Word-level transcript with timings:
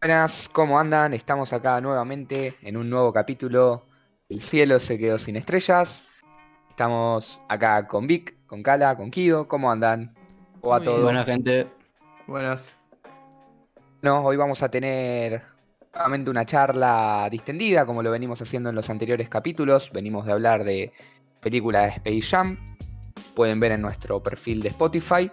Buenas, 0.00 0.48
¿cómo 0.48 0.78
andan? 0.78 1.12
Estamos 1.12 1.52
acá 1.52 1.80
nuevamente 1.80 2.54
en 2.62 2.76
un 2.76 2.88
nuevo 2.88 3.12
capítulo. 3.12 3.82
El 4.28 4.40
cielo 4.40 4.78
se 4.78 4.96
quedó 4.96 5.18
sin 5.18 5.34
estrellas. 5.34 6.04
Estamos 6.70 7.40
acá 7.48 7.88
con 7.88 8.06
Vic, 8.06 8.36
con 8.46 8.62
Kala, 8.62 8.96
con 8.96 9.10
Kido. 9.10 9.48
¿Cómo 9.48 9.72
andan? 9.72 10.14
¿O 10.60 10.72
a 10.72 10.78
Muy 10.78 10.86
todos? 10.86 11.02
Buena 11.02 11.24
gente. 11.24 11.66
Buenas. 12.28 12.76
No, 14.00 14.20
hoy 14.20 14.36
vamos 14.36 14.62
a 14.62 14.70
tener 14.70 15.42
nuevamente 15.92 16.30
una 16.30 16.46
charla 16.46 17.26
distendida, 17.28 17.84
como 17.84 18.00
lo 18.00 18.12
venimos 18.12 18.40
haciendo 18.40 18.68
en 18.68 18.76
los 18.76 18.88
anteriores 18.90 19.28
capítulos. 19.28 19.90
Venimos 19.92 20.26
de 20.26 20.32
hablar 20.32 20.62
de 20.62 20.92
película 21.40 21.82
de 21.82 21.88
Space 21.88 22.22
Jam. 22.22 22.76
Pueden 23.34 23.58
ver 23.58 23.72
en 23.72 23.82
nuestro 23.82 24.22
perfil 24.22 24.62
de 24.62 24.68
Spotify. 24.68 25.28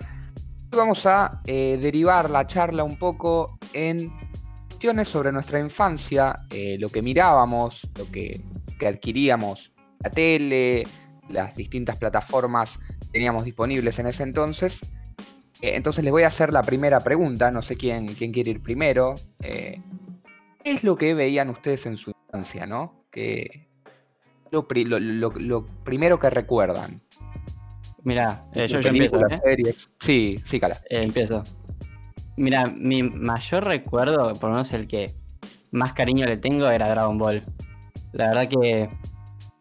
Hoy 0.71 0.77
vamos 0.79 1.05
a 1.05 1.39
eh, 1.45 1.77
derivar 1.79 2.32
la 2.32 2.47
charla 2.47 2.84
un 2.84 2.97
poco 2.97 3.59
en 3.73 4.11
cuestiones 4.75 5.07
sobre 5.07 5.31
nuestra 5.31 5.57
infancia, 5.57 6.38
eh, 6.49 6.75
lo 6.77 6.89
que 6.89 7.02
mirábamos, 7.02 7.88
lo 7.97 8.11
que, 8.11 8.41
que 8.77 8.88
adquiríamos, 8.88 9.71
la 10.03 10.09
tele, 10.09 10.85
las 11.29 11.55
distintas 11.55 11.97
plataformas 11.97 12.81
teníamos 13.13 13.45
disponibles 13.45 13.97
en 13.99 14.07
ese 14.07 14.23
entonces. 14.23 14.81
Eh, 15.61 15.75
entonces 15.75 16.03
les 16.03 16.11
voy 16.11 16.23
a 16.23 16.27
hacer 16.27 16.52
la 16.52 16.61
primera 16.61 16.99
pregunta, 16.99 17.52
no 17.52 17.61
sé 17.61 17.77
quién, 17.77 18.16
quién 18.16 18.33
quiere 18.33 18.52
ir 18.52 18.61
primero. 18.61 19.16
Eh, 19.41 19.80
¿Qué 20.61 20.71
es 20.71 20.83
lo 20.83 20.97
que 20.97 21.13
veían 21.13 21.49
ustedes 21.49 21.85
en 21.85 21.95
su 21.95 22.11
infancia, 22.25 22.66
no? 22.67 23.05
Que, 23.09 23.69
lo, 24.52 24.67
lo- 24.69 24.99
lo- 24.99 25.31
lo 25.39 25.66
primero 25.85 26.19
que 26.19 26.30
recuerdan. 26.30 27.02
Mira, 28.03 28.44
eh, 28.53 28.67
yo, 28.67 28.81
yo 28.81 28.89
empiezo. 28.89 29.25
¿eh? 29.25 29.38
series. 29.41 29.89
Sí, 30.02 30.38
sí, 30.44 30.59
Cala. 30.59 30.81
Empiezo. 30.89 31.45
Mira, 32.38 32.66
mi 32.66 33.02
mayor 33.03 33.63
recuerdo, 33.63 34.34
por 34.34 34.49
lo 34.49 34.55
menos 34.55 34.71
el 34.73 34.88
que 34.88 35.13
más 35.71 35.94
cariño 35.94 36.25
le 36.25 36.38
tengo, 36.38 36.67
era 36.70 36.89
Dragon 36.89 37.17
Ball. 37.17 37.44
La 38.11 38.28
verdad 38.30 38.47
que 38.50 38.89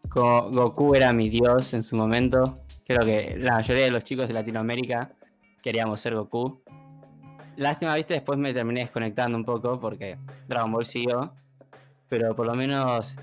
Go- 0.09 0.49
Goku 0.51 0.95
era 0.95 1.13
mi 1.13 1.29
dios 1.29 1.73
en 1.73 1.83
su 1.83 1.95
momento. 1.95 2.59
Creo 2.85 3.05
que 3.05 3.35
la 3.39 3.53
mayoría 3.55 3.85
de 3.85 3.91
los 3.91 4.03
chicos 4.03 4.27
de 4.27 4.33
Latinoamérica 4.33 5.09
queríamos 5.63 5.99
ser 6.01 6.15
Goku. 6.15 6.61
Lástima, 7.57 7.95
viste, 7.95 8.13
después 8.15 8.37
me 8.37 8.53
terminé 8.53 8.81
desconectando 8.81 9.37
un 9.37 9.45
poco 9.45 9.79
porque 9.79 10.17
Dragon 10.47 10.71
Ball 10.71 10.85
siguió. 10.85 11.33
Pero 12.09 12.35
por 12.35 12.45
lo 12.45 12.53
menos 12.53 13.15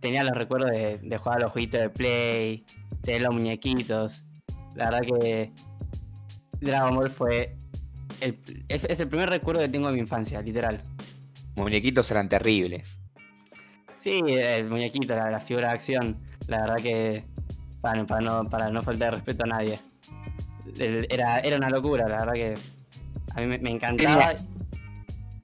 tenía 0.00 0.22
los 0.24 0.36
recuerdos 0.36 0.70
de, 0.70 0.98
de 0.98 1.16
jugar 1.18 1.38
a 1.38 1.40
los 1.44 1.52
jueguitos 1.52 1.80
de 1.80 1.90
Play, 1.90 2.64
tener 3.02 3.22
los 3.22 3.34
muñequitos. 3.34 4.22
La 4.74 4.90
verdad 4.90 5.00
que 5.20 5.52
Dragon 6.60 6.94
Ball 6.96 7.10
fue. 7.10 7.56
El- 8.20 8.64
es, 8.68 8.84
es 8.84 9.00
el 9.00 9.08
primer 9.08 9.28
recuerdo 9.30 9.60
que 9.60 9.68
tengo 9.68 9.88
de 9.88 9.94
mi 9.94 10.00
infancia, 10.00 10.40
literal. 10.42 10.82
Muñequitos 11.56 12.10
eran 12.10 12.28
terribles. 12.28 12.96
Sí, 13.98 14.20
el 14.26 14.68
muñequito, 14.68 15.14
la, 15.14 15.30
la 15.30 15.40
figura 15.40 15.68
de 15.68 15.74
acción. 15.74 16.16
La 16.46 16.62
verdad 16.62 16.76
que. 16.76 17.24
Para, 17.80 18.06
para 18.06 18.20
no, 18.20 18.48
para 18.48 18.70
no 18.70 18.82
faltar 18.82 19.14
respeto 19.14 19.44
a 19.44 19.46
nadie. 19.46 19.80
Era, 20.78 21.40
era 21.40 21.56
una 21.56 21.70
locura, 21.70 22.08
la 22.08 22.18
verdad 22.24 22.32
que. 22.34 22.54
A 23.34 23.40
mí 23.40 23.46
me, 23.46 23.58
me 23.58 23.70
encantaba. 23.70 24.32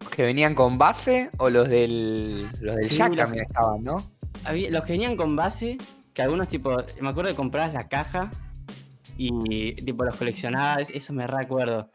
¿Los 0.01 0.11
que 0.11 0.23
venían 0.23 0.55
con 0.55 0.79
base 0.79 1.31
o 1.39 1.51
los 1.51 1.69
del, 1.69 2.49
los 2.61 2.77
del 2.77 2.85
Sí, 2.85 2.97
Jack 2.97 3.09
los- 3.11 3.19
también 3.19 3.45
estaban, 3.45 3.83
no? 3.85 4.11
Había- 4.45 4.71
los 4.71 4.85
que 4.85 4.93
venían 4.93 5.17
con 5.17 5.37
base, 5.37 5.77
que 6.15 6.23
algunos 6.23 6.49
tipo. 6.49 6.77
Me 7.01 7.09
acuerdo 7.09 7.31
de 7.31 7.37
comprabas 7.37 7.75
la 7.75 7.89
caja 7.89 8.31
y 9.19 9.73
tipo 9.75 10.05
los 10.05 10.17
coleccionabas, 10.17 10.89
eso 10.91 11.13
me 11.13 11.27
recuerdo. 11.27 11.91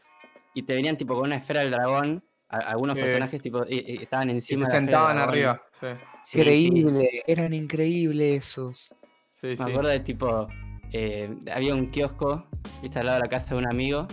Y 0.54 0.62
te 0.64 0.74
venían 0.74 0.96
tipo 0.96 1.14
con 1.14 1.24
una 1.26 1.36
esfera 1.36 1.60
del 1.60 1.70
dragón. 1.70 2.24
a- 2.54 2.58
algunos 2.72 2.96
Sí. 2.96 3.02
personajes 3.02 3.40
tipo 3.40 3.64
y- 3.66 3.94
y 3.94 4.02
estaban 4.02 4.28
Y 4.28 4.32
encima 4.34 4.66
se 4.66 4.72
de 4.72 4.80
la 4.80 4.84
esfera 4.84 4.98
del 5.08 5.08
sentaban 5.16 5.18
arriba. 5.18 5.62
Sí, 5.80 5.86
Sí, 5.86 5.96
sí. 6.24 6.38
Increíble, 6.38 7.22
eran 7.26 7.52
increíbles 7.54 8.44
esos. 8.44 8.90
sí. 9.40 9.46
Me 9.46 9.56
sí. 9.56 9.62
acuerdo 9.62 9.88
de 9.88 10.00
tipo, 10.00 10.48
eh, 10.92 11.34
había 11.50 11.74
un 11.74 11.90
kiosco, 11.90 12.44
viste, 12.82 12.98
al 12.98 13.06
lado 13.06 13.16
de 13.20 13.24
la 13.24 13.30
casa 13.30 13.54
de 13.54 13.62
un 13.62 13.66
amigo. 13.72 14.06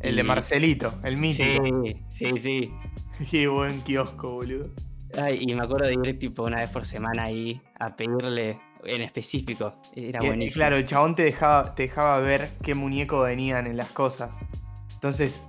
El 0.00 0.16
de 0.16 0.22
y- 0.22 0.24
Marcelito, 0.24 0.94
el 1.04 1.18
mítico. 1.18 1.64
Sí, 1.84 1.96
sí, 2.10 2.38
sí. 2.42 2.72
Qué 3.30 3.46
buen 3.46 3.80
kiosco, 3.82 4.28
boludo. 4.32 4.70
Ay, 5.16 5.38
y 5.48 5.54
me 5.54 5.62
acuerdo 5.62 5.86
de 5.86 5.94
ir 5.94 6.18
tipo 6.18 6.42
una 6.42 6.56
vez 6.62 6.70
por 6.70 6.84
semana 6.84 7.26
ahí 7.26 7.60
a 7.78 7.94
pedirle 7.94 8.58
en 8.82 9.02
específico. 9.02 9.74
Era 9.94 10.18
Y- 10.20 10.24
y 10.24 10.28
buenísimo. 10.30 10.54
claro, 10.54 10.76
el 10.76 10.84
chabón 10.84 11.14
te 11.14 11.22
dejaba, 11.22 11.76
te 11.76 11.84
dejaba 11.84 12.18
ver 12.18 12.50
qué 12.60 12.74
muñeco 12.74 13.20
venían 13.20 13.68
en 13.68 13.76
las 13.76 13.90
cosas. 13.92 14.34
Entonces, 14.94 15.42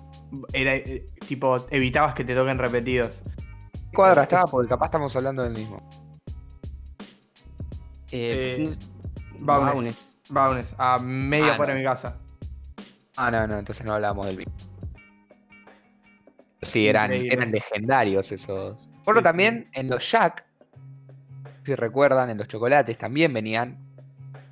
era 0.53 0.75
eh, 0.75 1.09
tipo, 1.27 1.65
evitabas 1.71 2.13
que 2.13 2.23
te 2.23 2.35
toquen 2.35 2.57
repetidos. 2.57 3.23
¿Qué 3.73 3.95
cuadra 3.95 4.23
estaba? 4.23 4.45
Porque 4.45 4.69
capaz 4.69 4.85
estamos 4.87 5.15
hablando 5.15 5.43
del 5.43 5.53
mismo. 5.53 5.81
Eh, 8.11 8.69
eh, 8.71 8.75
no- 9.39 9.45
Baunes. 9.45 10.75
A 10.77 10.99
media 10.99 11.53
Ah, 11.53 11.57
no. 11.57 11.65
de 11.65 11.75
mi 11.75 11.83
casa. 11.83 12.17
Ah, 13.17 13.31
no, 13.31 13.47
no, 13.47 13.57
entonces 13.57 13.85
no 13.85 13.93
hablábamos 13.93 14.25
del 14.27 14.37
mismo. 14.37 14.53
Sí, 16.61 16.87
eran, 16.87 17.11
eran 17.13 17.51
legendarios 17.51 18.31
esos. 18.31 18.89
Bueno, 19.05 19.21
Sí, 19.21 19.23
también 19.23 19.69
en 19.73 19.89
los 19.89 20.09
Jack, 20.11 20.45
si 21.63 21.73
recuerdan, 21.73 22.29
en 22.29 22.37
los 22.37 22.47
chocolates 22.47 22.97
también 22.97 23.33
venían. 23.33 23.77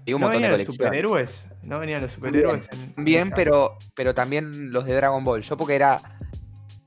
Y 0.06 0.14
un 0.14 0.22
¿No 0.22 0.28
montón 0.28 0.42
de 0.42 0.48
venían 0.48 0.52
los 0.52 0.66
colecciones. 0.66 0.76
superhéroes? 0.76 1.48
¿No 1.64 1.80
venían 1.80 2.02
los 2.02 2.12
superhéroes? 2.12 2.70
en- 2.72 2.94
en 2.98 3.06
Bien, 3.06 3.32
pero, 3.36 3.78
pero 3.96 4.14
también 4.14 4.72
los 4.72 4.86
de 4.86 4.94
Dragon 4.96 5.24
Ball. 5.24 5.42
Yo 5.42 5.58
porque 5.58 5.76
era, 5.76 6.00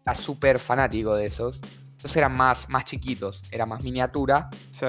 era 0.05 0.15
súper 0.15 0.59
fanático 0.59 1.15
de 1.15 1.27
esos. 1.27 1.61
Entonces 1.93 2.17
eran 2.17 2.35
más, 2.35 2.69
más 2.71 2.85
chiquitos, 2.87 3.43
era 3.51 3.67
más 3.67 3.83
miniatura, 3.83 4.49
Sí. 4.71 4.87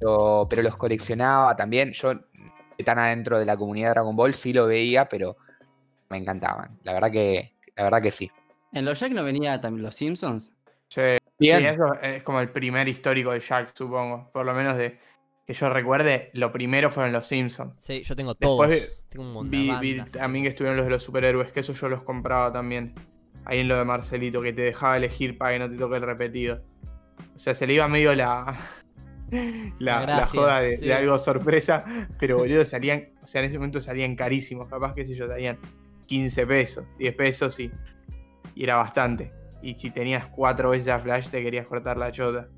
pero, 0.00 0.46
pero 0.50 0.62
los 0.62 0.76
coleccionaba 0.76 1.54
también. 1.54 1.92
Yo, 1.92 2.14
tan 2.84 2.98
adentro 2.98 3.38
de 3.38 3.44
la 3.46 3.56
comunidad 3.56 3.88
de 3.88 3.94
Dragon 3.94 4.16
Ball, 4.16 4.34
sí 4.34 4.52
lo 4.52 4.66
veía, 4.66 5.08
pero 5.08 5.36
me 6.10 6.16
encantaban. 6.16 6.78
La 6.82 6.92
verdad 6.92 7.10
que, 7.12 7.54
la 7.76 7.84
verdad 7.84 8.02
que 8.02 8.10
sí. 8.10 8.30
En 8.72 8.84
los 8.84 8.98
Jack 8.98 9.12
no 9.12 9.22
venía 9.24 9.60
también 9.60 9.84
los 9.84 9.94
Simpsons. 9.94 10.52
Sí, 10.88 11.02
Bien, 11.38 11.60
Sí, 11.60 11.66
eso 11.66 11.92
es 12.02 12.22
como 12.24 12.40
el 12.40 12.50
primer 12.50 12.88
histórico 12.88 13.30
de 13.30 13.38
Jack, 13.40 13.70
supongo. 13.76 14.28
Por 14.32 14.44
lo 14.44 14.52
menos 14.54 14.76
de 14.76 14.98
que 15.48 15.54
yo 15.54 15.68
recuerde, 15.70 16.30
lo 16.34 16.52
primero 16.52 16.90
fueron 16.90 17.10
los 17.12 17.26
Simpsons. 17.26 17.72
Sí, 17.82 18.02
yo 18.04 18.14
tengo 18.14 18.34
Después 18.34 18.68
todos. 18.68 18.70
vi- 18.70 18.86
tengo 19.08 19.24
un 19.24 19.32
montón 19.32 19.50
Vi, 19.50 19.72
vi 19.94 20.00
también 20.02 20.44
que 20.44 20.50
estuvieron 20.50 20.76
los 20.76 20.84
de 20.86 20.90
los 20.90 21.02
superhéroes, 21.02 21.50
que 21.52 21.60
eso 21.60 21.72
yo 21.72 21.88
los 21.88 22.02
compraba 22.02 22.52
también. 22.52 22.94
Ahí 23.46 23.60
en 23.60 23.68
lo 23.68 23.78
de 23.78 23.84
Marcelito, 23.86 24.42
que 24.42 24.52
te 24.52 24.60
dejaba 24.60 24.98
elegir 24.98 25.38
para 25.38 25.54
que 25.54 25.58
no 25.60 25.70
te 25.70 25.76
toque 25.76 25.96
el 25.96 26.02
repetido. 26.02 26.62
O 27.34 27.38
sea, 27.38 27.54
se 27.54 27.66
le 27.66 27.72
iba 27.72 27.88
medio 27.88 28.14
la. 28.14 28.56
La, 29.78 30.06
La 30.06 30.24
joda 30.26 30.60
de, 30.60 30.92
algo 30.94 31.18
sorpresa, 31.18 31.84
pero 32.18 32.38
boludo, 32.38 32.64
salían, 32.64 33.10
o 33.22 33.26
sea, 33.26 33.42
en 33.42 33.48
ese 33.48 33.58
momento 33.58 33.78
salían 33.78 34.16
carísimos, 34.16 34.68
capaz 34.70 34.94
que 34.94 35.04
si 35.04 35.14
yo 35.14 35.26
salían 35.28 35.58
15 36.06 36.46
pesos, 36.46 36.86
10 36.98 37.14
pesos 37.14 37.60
y, 37.60 37.70
y 38.54 38.64
era 38.64 38.76
bastante. 38.76 39.30
Y 39.62 39.74
si 39.74 39.90
tenías 39.90 40.26
cuatro 40.28 40.70
veces 40.70 40.88
a 40.88 40.98
Flash 41.00 41.28
te 41.28 41.42
querías 41.42 41.66
cortar 41.66 41.98
la 41.98 42.10
chota. 42.10 42.48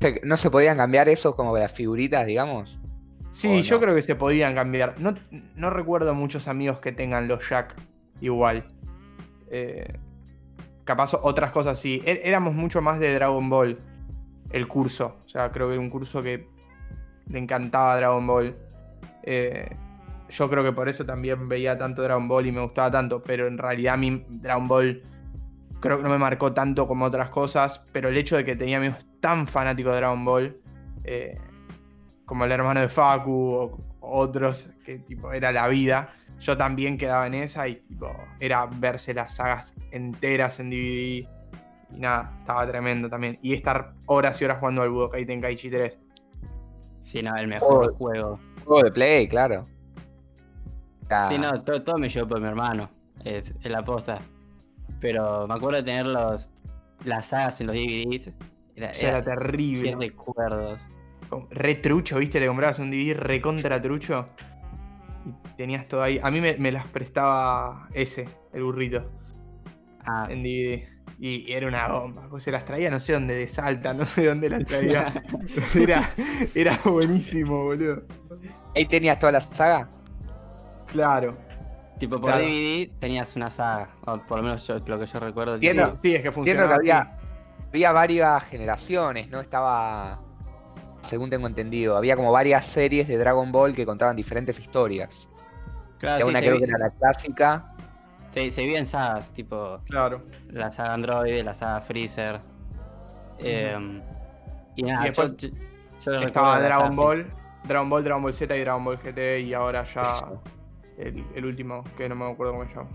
Se- 0.00 0.20
¿no 0.24 0.36
se 0.36 0.50
podían 0.50 0.76
cambiar 0.76 1.08
esos 1.08 1.34
como 1.34 1.56
las 1.56 1.72
figuritas, 1.72 2.26
digamos? 2.26 2.78
Sí, 3.30 3.58
¿O 3.58 3.60
yo 3.60 3.76
no? 3.76 3.80
creo 3.82 3.94
que 3.94 4.02
se 4.02 4.14
podían 4.14 4.54
cambiar. 4.54 4.94
No, 4.98 5.14
no 5.54 5.70
recuerdo 5.70 6.14
muchos 6.14 6.48
amigos 6.48 6.80
que 6.80 6.92
tengan 6.92 7.28
los 7.28 7.46
Jack 7.48 7.74
igual. 8.20 8.64
Eh, 9.50 9.98
capaz 10.84 11.14
otras 11.14 11.50
cosas 11.52 11.78
sí. 11.78 12.02
É- 12.06 12.20
Éramos 12.24 12.54
mucho 12.54 12.80
más 12.80 12.98
de 12.98 13.12
Dragon 13.14 13.48
Ball. 13.48 13.78
El 14.50 14.68
curso. 14.68 15.16
O 15.26 15.28
sea, 15.28 15.50
creo 15.50 15.66
que 15.68 15.74
era 15.74 15.82
un 15.82 15.90
curso 15.90 16.22
que 16.22 16.46
le 17.28 17.38
encantaba 17.38 17.96
Dragon 17.96 18.26
Ball. 18.26 18.56
Eh, 19.22 19.68
yo 20.28 20.48
creo 20.48 20.62
que 20.64 20.72
por 20.72 20.88
eso 20.88 21.04
también 21.04 21.48
veía 21.48 21.76
tanto 21.76 22.02
Dragon 22.02 22.26
Ball 22.28 22.46
y 22.46 22.52
me 22.52 22.62
gustaba 22.62 22.90
tanto. 22.90 23.22
Pero 23.22 23.46
en 23.48 23.58
realidad 23.58 23.94
a 23.94 23.96
mí 23.96 24.24
Dragon 24.28 24.68
Ball 24.68 25.02
creo 25.80 25.98
que 25.98 26.04
no 26.04 26.10
me 26.10 26.18
marcó 26.18 26.52
tanto 26.52 26.86
como 26.88 27.04
otras 27.06 27.28
cosas. 27.28 27.84
Pero 27.92 28.08
el 28.08 28.16
hecho 28.16 28.36
de 28.36 28.44
que 28.44 28.56
tenía 28.56 28.78
amigos 28.78 29.06
tan 29.20 29.46
fanáticos 29.46 29.92
de 29.92 29.98
Dragon 29.98 30.24
Ball. 30.24 30.56
eh, 31.04 31.38
como 32.24 32.44
el 32.44 32.50
hermano 32.50 32.80
de 32.80 32.88
Facu 32.88 33.52
o 33.54 33.78
otros, 34.00 34.70
que 34.84 34.98
tipo 34.98 35.32
era 35.32 35.52
la 35.52 35.68
vida. 35.68 36.08
Yo 36.40 36.56
también 36.56 36.98
quedaba 36.98 37.26
en 37.28 37.34
esa 37.34 37.68
y 37.68 37.76
tipo, 37.76 38.10
era 38.40 38.66
verse 38.66 39.14
las 39.14 39.36
sagas 39.36 39.74
enteras 39.92 40.58
en 40.58 40.70
DVD. 40.70 41.28
Y 41.94 42.00
nada, 42.00 42.34
estaba 42.40 42.66
tremendo 42.66 43.08
también. 43.08 43.38
Y 43.42 43.54
estar 43.54 43.94
horas 44.06 44.40
y 44.42 44.44
horas 44.44 44.58
jugando 44.58 44.82
al 44.82 44.90
Budokai 44.90 45.24
Tenkaichi 45.24 45.70
3. 45.70 46.00
Sí, 47.00 47.22
no, 47.22 47.36
el 47.36 47.46
mejor 47.46 47.90
Oh. 47.92 47.94
juego. 47.96 48.40
Juego 48.64 48.82
de 48.82 48.90
Play, 48.90 49.28
claro. 49.28 49.66
Ah, 51.08 51.28
Sí, 51.30 51.38
no, 51.38 51.62
todo, 51.62 51.82
todo 51.84 51.98
me 51.98 52.08
llevó 52.08 52.26
por 52.26 52.40
mi 52.40 52.48
hermano. 52.48 52.90
Es, 53.24 53.54
es 53.62 53.70
la 53.70 53.84
posta. 53.84 54.18
Pero 55.00 55.46
me 55.46 55.54
acuerdo 55.54 55.76
de 55.78 55.84
tener 55.84 56.06
los, 56.06 56.50
las 57.04 57.26
sagas 57.26 57.60
en 57.60 57.68
los 57.68 57.76
DVDs. 57.76 58.32
Era, 58.76 58.90
O 58.90 58.92
sea, 58.92 59.08
era 59.08 59.24
terrible. 59.24 59.90
qué 59.90 59.96
recuerdos. 59.96 60.80
Re 61.50 61.74
trucho, 61.76 62.18
¿viste? 62.18 62.38
Le 62.38 62.46
comprabas 62.46 62.78
un 62.78 62.90
DVD 62.90 63.14
re 63.14 63.40
contra 63.40 63.80
trucho. 63.80 64.28
Y 65.24 65.56
tenías 65.56 65.88
todo 65.88 66.02
ahí. 66.02 66.20
A 66.22 66.30
mí 66.30 66.40
me, 66.40 66.56
me 66.58 66.70
las 66.70 66.86
prestaba 66.86 67.88
ese, 67.92 68.28
el 68.52 68.62
burrito, 68.62 69.10
Ah, 70.04 70.28
en 70.30 70.42
DVD. 70.44 70.84
Y 71.18 71.50
era 71.50 71.66
una 71.66 71.88
bomba. 71.88 72.28
Pues 72.28 72.44
se 72.44 72.52
las 72.52 72.64
traía, 72.64 72.90
no 72.90 73.00
sé 73.00 73.14
dónde, 73.14 73.34
de 73.34 73.48
Salta, 73.48 73.92
no 73.94 74.04
sé 74.06 74.26
dónde 74.26 74.50
las 74.50 74.64
traía. 74.66 75.22
era, 75.74 76.10
era 76.54 76.78
buenísimo, 76.84 77.64
boludo. 77.64 78.02
Ahí 78.76 78.86
tenías 78.86 79.18
toda 79.18 79.32
la 79.32 79.40
saga. 79.40 79.88
Claro. 80.92 81.36
Tipo, 81.98 82.20
por 82.20 82.30
Claro. 82.30 82.44
DVD 82.44 82.90
tenías 83.00 83.34
una 83.36 83.48
saga, 83.50 83.88
o 84.04 84.18
por 84.18 84.36
lo 84.38 84.42
menos 84.44 84.66
yo- 84.66 84.78
lo 84.86 84.98
que 85.00 85.06
yo 85.06 85.18
recuerdo. 85.18 85.54
Entiendo. 85.54 85.98
Sí, 86.02 86.14
es 86.14 86.20
que 86.22 86.28
Entiendo 86.28 86.32
funcionaba. 86.32 86.68
que 86.68 86.74
había, 86.74 87.16
había 87.70 87.92
varias 87.92 88.44
generaciones, 88.44 89.28
¿no? 89.28 89.40
Estaba, 89.40 90.20
según 91.02 91.30
tengo 91.30 91.46
entendido, 91.46 91.96
había 91.96 92.16
como 92.16 92.32
varias 92.32 92.64
series 92.66 93.06
de 93.08 93.16
Dragon 93.18 93.50
Ball 93.52 93.74
que 93.74 93.84
contaban 93.86 94.16
diferentes 94.16 94.58
historias. 94.58 95.28
claro, 95.98 96.18
Y 96.20 96.22
sí, 96.24 96.28
una 96.30 96.40
creo 96.40 96.54
vi- 96.54 96.58
que 96.60 96.64
era 96.70 96.78
la 96.78 96.90
clásica. 96.90 97.72
se, 98.32 98.50
se 98.50 98.62
vivía 98.62 98.78
en 98.78 98.86
sagas, 98.86 99.30
tipo 99.32 99.80
Claro. 99.86 100.22
la 100.48 100.70
saga 100.70 100.94
Android, 100.94 101.42
la 101.42 101.54
saga 101.54 101.80
Freezer. 101.80 102.40
eh, 103.38 104.02
y 104.76 104.82
nada, 104.82 105.02
Y 105.04 105.08
después 105.08 105.36
yo, 105.36 105.48
yo- 105.48 105.54
yo 106.00 106.12
lo 106.12 106.20
Estaba 106.26 106.60
Dragon 106.60 106.96
Ball, 106.96 107.30
Dragon 107.64 107.88
Ball, 107.90 108.04
Dragon 108.04 108.22
Ball 108.22 108.34
Z 108.34 108.56
y 108.56 108.60
Dragon 108.60 108.84
Ball 108.84 108.98
GT 108.98 109.40
y 109.40 109.54
ahora 109.54 109.84
ya 109.84 110.02
el, 110.98 111.24
el 111.34 111.44
último, 111.44 111.84
que 111.96 112.08
no 112.08 112.14
me 112.14 112.30
acuerdo 112.30 112.52
cómo 112.54 112.64
se 112.66 112.74
llama. 112.74 112.88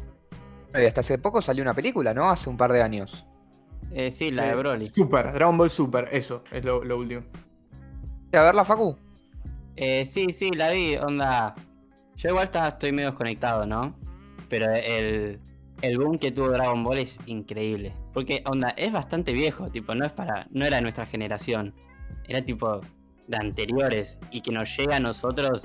Hasta 0.74 1.02
hace 1.02 1.18
poco 1.18 1.42
salió 1.42 1.62
una 1.64 1.74
película, 1.74 2.14
¿no? 2.14 2.30
Hace 2.30 2.50
un 2.50 2.58
par 2.58 2.72
de 2.72 2.82
años. 2.82 3.26
Eh, 3.94 4.12
sí, 4.12 4.32
la 4.32 4.44
de 4.46 4.52
Eh, 4.52 4.56
Broly. 4.56 4.86
Super, 4.88 5.34
Dragon 5.34 5.58
Ball 5.58 5.70
Super, 5.70 6.08
eso 6.12 6.44
es 6.52 6.64
lo, 6.64 6.84
lo 6.84 6.98
último. 6.98 7.24
¿A 8.34 8.40
verla, 8.42 8.64
Facu? 8.64 8.96
Eh, 9.76 10.06
sí, 10.06 10.32
sí, 10.32 10.52
la 10.52 10.72
vi, 10.72 10.96
onda. 10.96 11.56
Yo 12.16 12.30
igual 12.30 12.46
está- 12.46 12.68
estoy 12.70 12.92
medio 12.92 13.10
desconectado, 13.10 13.66
¿no? 13.66 13.96
Pero 14.48 14.70
el, 14.72 15.40
el 15.82 15.98
boom 15.98 16.18
que 16.18 16.32
tuvo 16.32 16.50
Dragon 16.50 16.84
Ball 16.84 17.00
es 17.00 17.20
increíble. 17.26 17.94
Porque, 18.14 18.44
onda, 18.46 18.70
es 18.78 18.92
bastante 18.94 19.34
viejo, 19.34 19.70
tipo, 19.70 19.96
no 19.96 20.06
es 20.06 20.12
para. 20.12 20.48
no 20.52 20.66
era 20.66 20.78
de 20.78 20.82
nuestra 20.84 21.06
generación. 21.06 21.74
Era 22.28 22.44
tipo 22.46 22.82
de 23.28 23.38
anteriores. 23.38 24.18
Y 24.32 24.42
que 24.42 24.52
nos 24.52 24.76
llega 24.78 24.98
a 24.98 25.00
nosotros 25.00 25.64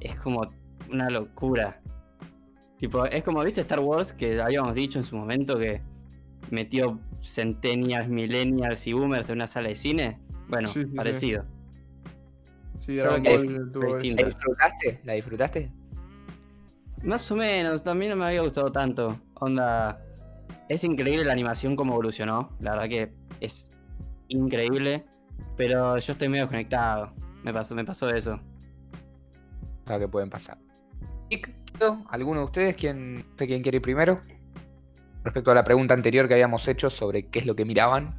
es 0.00 0.14
como 0.20 0.48
una 0.90 1.10
locura. 1.10 1.80
Tipo, 2.78 3.04
es 3.06 3.24
como, 3.24 3.42
¿viste 3.42 3.60
Star 3.62 3.80
Wars? 3.80 4.12
Que 4.12 4.40
habíamos 4.40 4.74
dicho 4.74 4.98
en 4.98 5.04
su 5.04 5.16
momento 5.16 5.58
que 5.58 5.82
metió 6.50 6.98
centennials, 7.22 8.08
millennials 8.08 8.86
y 8.86 8.92
boomers 8.92 9.28
en 9.28 9.36
una 9.36 9.46
sala 9.46 9.68
de 9.68 9.76
cine. 9.76 10.18
Bueno, 10.48 10.68
Sí, 10.68 10.82
sí, 10.82 10.88
sí. 10.88 10.94
parecido. 10.96 11.44
Sí, 12.78 12.94
Dragon 12.96 13.22
que 13.22 13.36
Ball 13.36 13.72
tuvo 13.72 13.96
distinto. 13.98 14.22
¿La 14.22 14.28
disfrutaste? 14.28 15.00
¿La 15.04 15.12
disfrutaste? 15.14 15.72
Más 17.02 17.30
o 17.30 17.36
menos, 17.36 17.82
también 17.82 18.10
no 18.12 18.16
me 18.16 18.24
había 18.24 18.42
gustado 18.42 18.70
tanto. 18.72 19.20
Onda, 19.34 20.00
es 20.68 20.84
increíble 20.84 21.24
la 21.24 21.32
animación 21.32 21.76
como 21.76 21.92
evolucionó. 21.94 22.56
La 22.60 22.72
verdad 22.72 22.88
que 22.88 23.12
es 23.40 23.70
increíble. 24.28 25.04
Pero 25.56 25.98
yo 25.98 26.12
estoy 26.12 26.28
medio 26.28 26.44
desconectado. 26.44 27.12
Me 27.42 27.52
pasó, 27.52 27.74
me 27.74 27.84
pasó 27.84 28.10
eso. 28.10 28.40
Lo 29.86 29.98
que 29.98 30.08
pueden 30.08 30.30
pasar. 30.30 30.58
¿Alguno 32.10 32.40
de 32.40 32.46
ustedes? 32.46 32.76
¿Quién, 32.76 33.24
quién 33.36 33.62
quiere 33.62 33.76
ir 33.76 33.82
primero? 33.82 34.20
Respecto 35.28 35.50
a 35.50 35.54
la 35.54 35.62
pregunta 35.62 35.92
anterior 35.92 36.26
que 36.26 36.32
habíamos 36.32 36.66
hecho 36.68 36.88
sobre 36.88 37.26
qué 37.28 37.40
es 37.40 37.44
lo 37.44 37.54
que 37.54 37.66
miraban. 37.66 38.14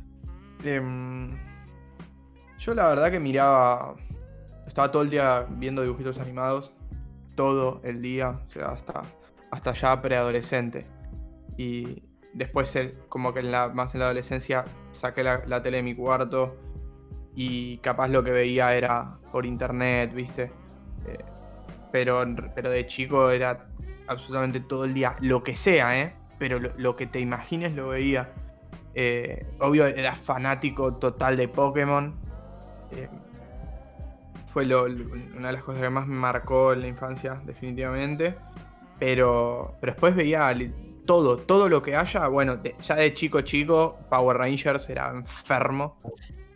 Em, 0.63 1.35
yo 2.59 2.75
la 2.75 2.87
verdad 2.87 3.09
que 3.09 3.19
miraba. 3.19 3.95
Estaba 4.67 4.91
todo 4.91 5.01
el 5.01 5.09
día 5.09 5.47
viendo 5.49 5.81
dibujitos 5.81 6.19
animados. 6.19 6.71
Todo 7.33 7.81
el 7.83 8.03
día. 8.03 8.41
Hasta, 8.63 9.01
hasta 9.49 9.73
ya 9.73 9.99
preadolescente. 10.03 10.85
Y 11.57 12.03
después, 12.35 12.75
el- 12.75 12.93
como 13.09 13.33
que 13.33 13.39
en 13.39 13.51
la, 13.51 13.69
más 13.69 13.95
en 13.95 14.01
la 14.01 14.05
adolescencia, 14.05 14.65
saqué 14.91 15.23
la, 15.23 15.41
la 15.47 15.63
tele 15.63 15.77
de 15.77 15.83
mi 15.83 15.95
cuarto. 15.95 16.57
Y 17.33 17.79
capaz 17.79 18.09
lo 18.09 18.23
que 18.23 18.29
veía 18.29 18.75
era 18.75 19.17
por 19.31 19.47
internet, 19.47 20.13
¿viste? 20.13 20.51
Eh, 21.07 21.17
pero, 21.91 22.23
pero 22.53 22.69
de 22.69 22.85
chico 22.85 23.31
era 23.31 23.67
absolutamente 24.05 24.59
todo 24.59 24.85
el 24.85 24.93
día. 24.93 25.15
Lo 25.21 25.41
que 25.43 25.55
sea, 25.55 25.99
¿eh? 25.99 26.18
Pero 26.39 26.59
lo, 26.59 26.71
lo 26.77 26.95
que 26.95 27.05
te 27.05 27.19
imagines 27.19 27.73
lo 27.75 27.89
veía. 27.89 28.31
Eh, 28.95 29.45
obvio, 29.59 29.85
era 29.85 30.15
fanático 30.15 30.95
total 30.95 31.37
de 31.37 31.47
Pokémon. 31.47 32.15
Eh, 32.91 33.07
fue 34.51 34.65
lo- 34.65 34.87
lo- 34.87 35.13
una 35.37 35.47
de 35.49 35.53
las 35.53 35.63
cosas 35.63 35.81
que 35.81 35.89
más 35.89 36.07
me 36.07 36.15
marcó 36.15 36.73
en 36.73 36.81
la 36.81 36.87
infancia, 36.87 37.39
definitivamente. 37.45 38.35
Pero, 38.97 39.75
pero 39.79 39.93
después 39.93 40.15
veía 40.15 40.51
todo, 41.05 41.37
todo 41.37 41.69
lo 41.69 41.81
que 41.81 41.95
haya. 41.95 42.27
Bueno, 42.27 42.57
de- 42.57 42.75
ya 42.79 42.95
de 42.95 43.13
chico 43.13 43.41
chico, 43.41 43.97
Power 44.09 44.37
Rangers 44.37 44.89
era 44.89 45.09
enfermo. 45.11 45.97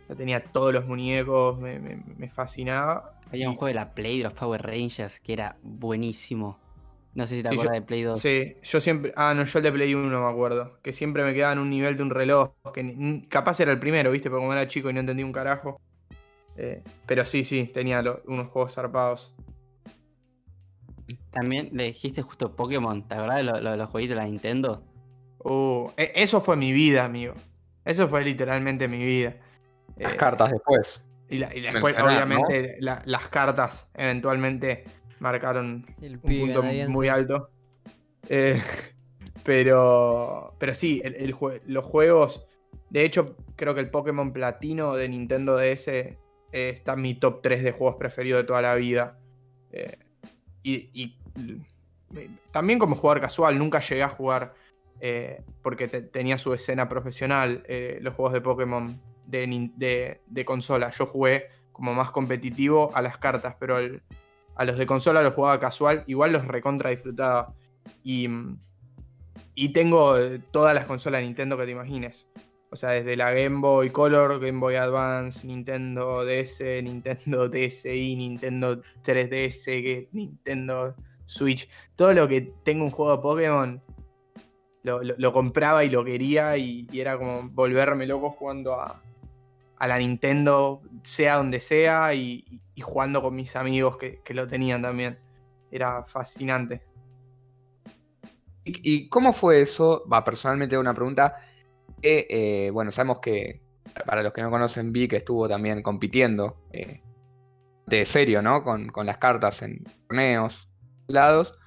Ya 0.08 0.14
tenía 0.14 0.42
todos 0.44 0.72
los 0.74 0.86
muñecos, 0.86 1.58
me, 1.58 1.78
me- 1.78 2.02
me 2.16 2.28
fascinaba. 2.28 3.12
Había 3.30 3.48
un 3.48 3.56
juego 3.56 3.68
de 3.68 3.74
la 3.74 3.94
Play 3.94 4.18
de 4.18 4.24
los 4.24 4.32
Power 4.34 4.62
Rangers 4.62 5.20
que 5.20 5.32
era 5.32 5.56
buenísimo. 5.62 6.58
No 7.14 7.26
sé 7.26 7.36
si 7.36 7.42
te 7.42 7.48
Sí, 7.50 7.54
yo- 7.54 7.60
acuerdas 7.62 7.80
de 7.80 7.86
Play 7.86 8.02
2. 8.02 8.18
Sí, 8.18 8.56
yo 8.62 8.80
siempre. 8.80 9.12
Ah, 9.16 9.34
no, 9.36 9.44
yo 9.44 9.58
el 9.58 9.62
de 9.64 9.72
Play 9.72 9.94
1 9.94 10.20
me 10.20 10.28
acuerdo. 10.28 10.78
Que 10.82 10.92
siempre 10.92 11.22
me 11.22 11.32
quedaba 11.32 11.52
en 11.52 11.60
un 11.60 11.70
nivel 11.70 11.96
de 11.96 12.02
un 12.02 12.10
reloj. 12.10 12.50
Que 12.74 13.24
capaz 13.28 13.60
era 13.60 13.70
el 13.70 13.78
primero, 13.78 14.10
¿viste? 14.10 14.28
Porque 14.30 14.40
como 14.42 14.52
era 14.52 14.66
chico 14.66 14.90
y 14.90 14.92
no 14.92 15.00
entendí 15.00 15.22
un 15.22 15.32
carajo. 15.32 15.80
Eh, 16.56 16.82
pero 17.06 17.24
sí, 17.24 17.44
sí, 17.44 17.64
tenía 17.72 18.02
lo- 18.02 18.20
unos 18.26 18.48
juegos 18.48 18.74
zarpados. 18.74 19.32
También 21.30 21.70
le 21.72 21.84
dijiste 21.84 22.22
justo 22.22 22.54
Pokémon. 22.54 23.06
¿Te 23.06 23.14
acordás 23.14 23.38
de 23.38 23.42
lo- 23.44 23.60
lo- 23.60 23.70
de 23.72 23.76
los 23.76 23.90
jueguitos 23.90 24.16
de 24.16 24.22
la 24.22 24.26
Nintendo? 24.28 24.82
Uh, 25.40 25.90
e- 25.96 26.12
eso 26.16 26.40
fue 26.40 26.56
mi 26.56 26.72
vida, 26.72 27.04
amigo. 27.04 27.34
Eso 27.84 28.08
fue 28.08 28.24
literalmente 28.24 28.88
mi 28.88 29.04
vida. 29.04 29.36
Las 29.96 30.14
Eh, 30.14 30.16
cartas 30.16 30.50
después. 30.50 31.02
Y, 31.28 31.38
la- 31.38 31.54
y 31.54 31.60
después, 31.60 31.94
mencionar, 31.96 32.16
obviamente, 32.16 32.76
la- 32.80 33.02
las 33.04 33.28
cartas 33.28 33.90
eventualmente 33.94 34.84
marcaron 35.24 35.86
El 36.02 36.16
un 36.16 36.20
punto 36.20 36.62
muy 36.88 37.08
alto. 37.08 37.50
Eh, 38.28 38.60
pero, 39.44 40.54
pero 40.58 40.74
sí, 40.74 41.00
el- 41.04 41.14
el 41.14 41.34
los 41.66 41.84
juegos. 41.84 42.46
De 42.90 43.04
hecho, 43.04 43.36
creo 43.56 43.74
que 43.74 43.80
el 43.80 43.90
Pokémon 43.90 44.32
Platino 44.32 44.94
de 44.94 45.08
Nintendo 45.08 45.56
DS 45.56 45.88
eh, 45.88 46.16
está 46.52 46.92
en 46.92 47.02
mi 47.02 47.14
top 47.14 47.40
3 47.42 47.64
de 47.64 47.72
juegos 47.72 47.96
preferidos 47.96 48.42
de 48.42 48.46
toda 48.46 48.62
la 48.62 48.74
vida. 48.74 49.18
Eh, 49.72 49.98
y, 50.62 50.90
y, 50.92 51.18
eh, 52.16 52.30
también 52.52 52.78
como 52.78 52.94
jugador 52.94 53.20
casual, 53.20 53.58
nunca 53.58 53.80
llegué 53.80 54.02
a 54.02 54.08
jugar 54.08 54.54
porque 55.62 55.86
te- 55.88 56.00
tenía 56.00 56.38
su 56.38 56.54
escena 56.54 56.88
profesional 56.88 57.62
los 58.00 58.14
juegos 58.14 58.32
de 58.32 58.40
Pokémon 58.40 58.98
de, 59.26 59.70
de- 59.76 60.20
de 60.26 60.44
consola. 60.46 60.90
Yo 60.92 61.04
jugué 61.04 61.48
como 61.72 61.92
más 61.92 62.10
competitivo 62.10 62.90
a 62.94 63.02
las 63.02 63.18
cartas, 63.18 63.56
pero 63.58 63.76
al- 63.76 64.02
a 64.54 64.64
los 64.64 64.78
de 64.78 64.86
consola 64.86 65.22
los 65.22 65.34
jugaba 65.34 65.58
casual, 65.60 66.04
igual 66.06 66.32
los 66.32 66.46
recontra 66.46 66.90
disfrutaba. 66.90 67.52
Y, 68.02 68.28
y 69.54 69.68
tengo 69.70 70.16
eh, 70.18 70.40
todas 70.50 70.74
las 70.74 70.84
consolas 70.86 71.20
de 71.20 71.26
Nintendo 71.26 71.56
que 71.56 71.64
te 71.64 71.70
imagines. 71.72 72.26
O 72.70 72.76
sea, 72.76 72.90
desde 72.90 73.16
la 73.16 73.32
Game 73.32 73.60
Boy 73.60 73.90
Color, 73.90 74.40
Game 74.40 74.58
Boy 74.58 74.74
Advance, 74.74 75.46
Nintendo 75.46 76.24
DS, 76.24 76.60
Nintendo 76.82 77.48
DSi, 77.50 78.16
Nintendo 78.16 78.82
3DS, 79.04 79.64
que- 79.64 80.08
Nintendo 80.12 80.94
Switch. 81.26 81.68
Todo 81.94 82.12
lo 82.14 82.26
que 82.28 82.40
tenga 82.64 82.82
un 82.84 82.90
juego 82.90 83.16
de 83.16 83.22
Pokémon 83.22 83.82
lo, 84.82 85.02
lo- 85.02 85.14
lo 85.16 85.32
compraba 85.32 85.84
y 85.84 85.88
lo 85.90 86.04
quería 86.04 86.56
y, 86.58 86.86
y 86.90 87.00
era 87.00 87.16
como 87.16 87.48
volverme 87.48 88.06
loco 88.06 88.30
jugando 88.30 88.74
a, 88.74 89.00
a 89.84 89.86
la 89.86 89.98
Nintendo, 89.98 90.80
sea 91.02 91.36
donde 91.36 91.60
sea, 91.60 92.14
y, 92.14 92.62
jugando 92.80 93.20
con 93.20 93.36
mis 93.36 93.54
amigos 93.54 93.98
que, 93.98 94.22
lo 94.32 94.46
tenían 94.46 94.80
también. 94.80 95.18
Era 95.70 96.04
fascinante. 96.04 96.80
¿Y, 98.64 98.94
y 98.94 99.08
cómo 99.10 99.34
fue 99.34 99.60
eso? 99.60 100.02
Va, 100.10 100.24
personalmente 100.24 100.78
una 100.78 100.94
pregunta. 100.94 101.36
que, 102.00 102.26
eh, 102.30 102.70
bueno, 102.70 102.92
sabemos 102.92 103.18
que 103.20 103.60
para 104.06 104.22
los 104.22 104.32
que 104.32 104.40
no 104.40 104.50
conocen, 104.50 104.90
vi 104.90 105.06
que 105.06 105.16
estuvo 105.16 105.46
también 105.46 105.82
compitiendo 105.82 106.64
eh, 106.72 107.02
de 107.84 108.06
serio, 108.06 108.40
¿no? 108.40 108.64
Con, 108.64 108.88
con 108.88 109.04
las 109.04 109.18
cartas 109.18 109.60
en 109.60 109.84
torneos, 110.08 110.70
lados. 111.08 111.58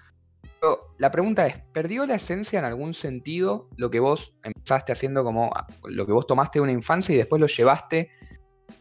La 0.98 1.12
pregunta 1.12 1.46
es, 1.48 1.56
¿perdió 1.74 2.06
la 2.06 2.16
esencia 2.16 2.60
en 2.60 2.66
algún 2.66 2.94
sentido 2.94 3.70
lo 3.78 3.90
que 3.90 4.00
vos 4.00 4.34
empezaste 4.44 4.92
haciendo 4.92 5.24
como 5.24 5.52
ah, 5.56 5.68
lo 5.84 6.06
que 6.06 6.14
vos 6.14 6.26
tomaste 6.28 6.60
de 6.60 6.64
una 6.64 6.72
infancia 6.72 7.14
y 7.14 7.18
después 7.18 7.40
lo 7.40 7.48
llevaste 7.48 8.10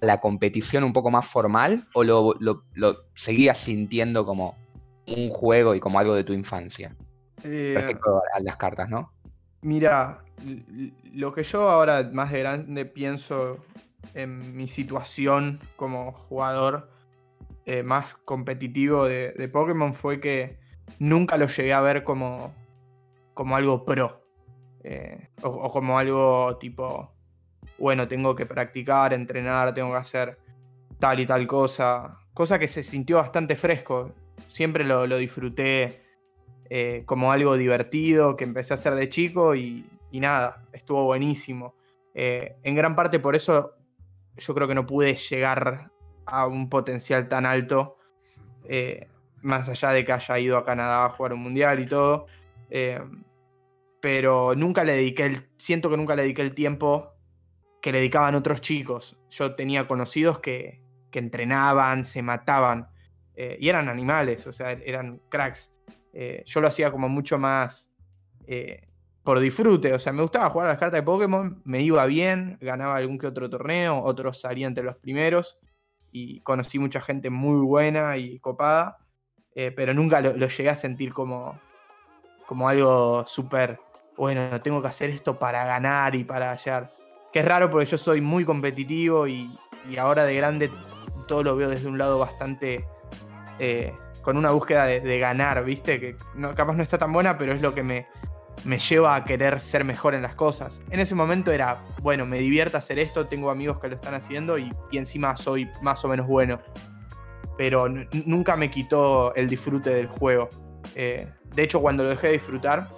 a 0.01 0.07
la 0.07 0.21
competición 0.21 0.85
un 0.85 0.93
poco 0.93 1.11
más 1.11 1.27
formal? 1.27 1.89
¿O 1.95 2.05
lo, 2.05 2.35
lo- 2.41 2.65
lo 2.75 2.97
seguías 3.15 3.59
sintiendo 3.59 4.25
como 4.25 4.57
un 5.07 5.29
juego 5.31 5.75
y 5.75 5.81
como 5.81 5.99
algo 5.99 6.15
de 6.15 6.25
tu 6.25 6.33
infancia? 6.33 6.95
Respecto 7.43 8.23
a, 8.35 8.41
las 8.41 8.57
cartas, 8.57 8.89
¿no? 8.91 9.13
Mira, 9.63 10.23
lo 11.13 11.33
que 11.33 11.43
yo 11.43 11.69
ahora 11.71 12.09
más 12.13 12.33
de 12.33 12.41
grande 12.41 12.85
pienso 12.87 13.59
en 14.15 14.57
mi 14.57 14.69
situación 14.69 15.61
como 15.77 16.13
jugador 16.13 16.91
eh, 17.67 17.83
más 17.83 18.15
competitivo 18.15 19.07
de, 19.07 19.33
de 19.33 19.49
Pokémon 19.49 19.95
fue 19.95 20.21
que 20.21 20.59
nunca 20.99 21.37
lo 21.37 21.47
llegué 21.47 21.73
a 21.73 21.81
ver 21.81 22.05
como, 22.05 22.55
como 23.35 23.57
algo 23.57 23.85
pro. 23.85 24.23
Eh, 24.83 25.31
o, 25.43 25.71
como 25.73 25.99
algo 25.99 26.57
tipo, 26.59 27.11
bueno, 27.79 28.07
tengo 28.07 28.35
que 28.37 28.47
practicar, 28.47 29.13
entrenar, 29.13 29.75
tengo 29.75 29.91
que 29.91 29.99
hacer 29.99 30.39
tal 30.99 31.21
y 31.21 31.27
tal 31.27 31.47
cosa. 31.47 32.19
Cosa 32.33 32.59
que 32.59 32.69
se 32.69 32.83
sintió 32.83 33.17
bastante 33.17 33.57
fresco. 33.57 34.13
Siempre 34.47 34.85
lo, 34.85 35.05
disfruté 35.17 36.03
eh, 36.71 37.03
como 37.05 37.33
algo 37.33 37.57
divertido 37.57 38.37
que 38.37 38.45
empecé 38.45 38.75
a 38.75 38.77
hacer 38.77 38.95
de 38.95 39.09
chico 39.09 39.55
y, 39.55 39.85
nada, 40.13 40.65
estuvo 40.73 41.05
buenísimo. 41.05 41.75
Eh, 42.15 42.57
en 42.63 42.75
gran 42.75 42.97
parte 42.97 43.19
por 43.19 43.37
eso 43.37 43.75
yo 44.37 44.55
creo 44.55 44.67
que 44.67 44.75
no 44.75 44.87
pude 44.87 45.15
llegar 45.15 45.91
a 46.25 46.47
un 46.47 46.71
potencial 46.71 47.29
tan 47.29 47.45
alto, 47.45 47.99
más 49.47 49.69
allá 49.69 49.91
de 49.93 50.05
que 50.05 50.13
haya 50.13 50.39
ido 50.39 50.57
a 50.57 50.65
Canadá 50.65 51.07
a 51.07 51.09
jugar 51.11 51.33
un 51.33 51.41
mundial 51.41 51.81
y 51.81 51.87
todo. 51.87 52.27
Eh, 52.69 53.01
pero 54.01 54.55
nunca 54.55 54.85
le 54.85 54.93
dediqué 54.93 55.27
el, 55.27 55.49
siento 55.57 55.89
que 55.89 55.97
nunca 55.97 56.15
le 56.15 56.23
dediqué 56.23 56.43
el 56.43 56.55
tiempo 56.55 57.15
que 57.81 57.93
le 57.93 57.99
dedicaban 57.99 58.35
otros 58.35 58.61
chicos. 58.61 59.17
Yo 59.31 59.55
tenía 59.55 59.87
conocidos 59.87 60.41
que, 60.41 60.83
que 61.11 61.19
entrenaban, 61.19 62.05
se 62.05 62.23
mataban, 62.23 62.89
eh, 63.35 63.57
y 63.61 63.69
eran 63.69 63.89
animales, 63.89 64.47
o 64.47 64.53
sea, 64.53 64.73
eran 64.73 65.21
cracks. 65.29 65.73
Eh, 66.13 66.43
yo 66.47 66.61
lo 66.61 66.69
hacía 66.69 66.91
como 66.91 67.09
mucho 67.09 67.39
más 67.39 67.93
por 69.25 69.41
disfrute, 69.41 69.93
o 69.93 69.99
sea, 69.99 70.13
me 70.13 70.23
gustaba 70.23 70.49
jugar 70.51 70.69
a 70.69 70.71
las 70.71 70.79
cartas 70.79 71.01
de 71.01 71.05
Pokémon, 71.05 71.61
me 71.65 71.83
iba 71.83 72.07
bien, 72.07 72.59
ganaba 72.61 72.95
algún 72.95 73.19
que 73.19 73.27
otro 73.27 73.51
torneo, 73.51 74.01
otros 74.01 74.41
salían 74.41 74.69
entre 74.69 74.85
los 74.85 74.97
primeros, 74.99 75.59
y 76.13 76.41
conocí 76.43 76.79
mucha 76.79 77.01
gente 77.01 77.29
muy 77.29 77.61
buena 77.61 78.17
y 78.19 78.39
copada, 78.39 78.99
eh, 79.57 79.73
pero 79.75 79.95
nunca 79.95 80.21
lo, 80.21 80.35
llegué 80.35 80.69
a 80.69 80.77
sentir 80.77 81.15
como, 81.15 81.59
como 82.47 82.69
algo 82.69 83.25
súper, 83.27 83.81
bueno, 84.15 84.61
tengo 84.61 84.83
que 84.83 84.89
hacer 84.89 85.09
esto 85.09 85.39
para 85.39 85.65
ganar 85.65 86.15
y 86.15 86.25
para 86.25 86.53
hallar. 86.53 86.93
Que 87.33 87.41
es 87.41 87.45
raro 87.47 87.71
porque 87.71 87.87
yo 87.87 87.97
soy 87.97 88.21
muy 88.21 88.45
competitivo 88.45 89.27
y, 89.27 89.51
y 89.91 89.97
ahora 89.97 90.25
de 90.25 90.37
grande 90.37 90.71
todo 91.27 91.43
lo 91.43 91.57
veo 91.57 91.71
desde 91.71 91.89
un 91.89 91.97
lado 91.97 92.19
bastante 92.19 92.85
eh, 93.59 93.95
con 94.21 94.37
una 94.37 94.51
búsqueda 94.51 94.85
de, 94.85 95.19
ganar, 95.19 95.65
¿viste? 95.65 95.99
Que 95.99 96.17
no, 96.35 96.55
capaz 96.55 96.75
no 96.75 96.83
está 96.83 96.99
tan 96.99 97.13
buena, 97.13 97.39
pero 97.39 97.53
es 97.53 97.63
lo 97.63 97.73
que 97.73 97.83
me, 97.83 98.09
me 98.65 98.79
lleva 98.79 99.15
a 99.15 99.25
querer 99.25 99.63
ser 99.63 99.85
mejor 99.85 100.15
en 100.15 100.21
las 100.21 100.35
cosas. 100.35 100.83
En 100.91 101.01
ese 101.01 101.15
momento 101.15 101.51
era, 101.51 101.83
bueno, 102.03 102.27
me 102.27 102.39
divierta 102.41 102.77
hacer 102.77 102.99
esto, 102.99 103.27
tengo 103.27 103.51
amigos 103.51 103.81
que 103.81 103.89
lo 103.89 103.95
están 103.95 104.15
haciendo 104.15 104.59
y, 104.59 104.71
y 104.91 104.99
encima 104.99 105.35
soy 105.37 105.67
más 105.81 106.05
o 106.05 106.09
menos 106.09 106.27
bueno. 106.27 106.61
Pero 107.57 107.89
nunca 108.27 108.57
me 108.57 108.71
quitó 108.71 109.35
el 109.35 109.49
disfrute 109.49 109.91
del 109.91 110.07
juego. 110.07 110.49
Eh, 110.95 111.29
de 111.55 111.63
hecho, 111.63 111.81
cuando 111.81 112.05
lo 112.05 112.11
dejé 112.11 112.29
de 112.29 112.33
disfrutar, 112.35 112.91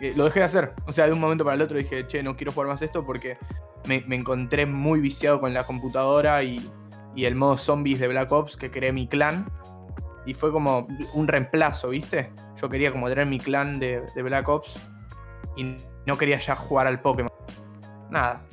eh, 0.00 0.12
lo 0.16 0.24
dejé 0.24 0.40
de 0.40 0.44
hacer. 0.46 0.72
O 0.86 0.92
sea, 0.92 1.06
de 1.06 1.12
un 1.12 1.20
momento 1.20 1.44
para 1.44 1.56
el 1.56 1.62
otro 1.62 1.78
dije, 1.78 2.06
che, 2.06 2.22
no 2.22 2.36
quiero 2.36 2.52
jugar 2.52 2.68
más 2.68 2.82
esto 2.82 3.04
porque 3.04 3.36
me, 3.86 4.04
encontré 4.10 4.66
muy 4.66 5.00
viciado 5.00 5.40
con 5.40 5.52
la 5.52 5.64
computadora 5.64 6.42
y, 6.42 6.70
y 7.14 7.24
el 7.24 7.34
modo 7.34 7.58
zombies 7.58 8.00
de 8.00 8.08
Black 8.08 8.30
Ops 8.32 8.56
que 8.56 8.70
creé 8.70 8.92
mi 8.92 9.08
clan. 9.08 9.46
Y 10.26 10.34
fue 10.34 10.52
como 10.52 10.86
un 11.12 11.28
reemplazo, 11.28 11.90
¿viste? 11.90 12.32
Yo 12.60 12.70
quería 12.70 12.90
como 12.90 13.08
tener 13.08 13.26
mi 13.26 13.38
clan 13.38 13.78
de, 13.78 14.02
de 14.14 14.22
Black 14.22 14.48
Ops 14.48 14.78
y 15.56 15.76
no 16.06 16.18
quería 16.18 16.38
ya 16.38 16.56
jugar 16.56 16.86
al 16.86 17.00
Pokémon. 17.00 17.30
Nada. 18.10 18.46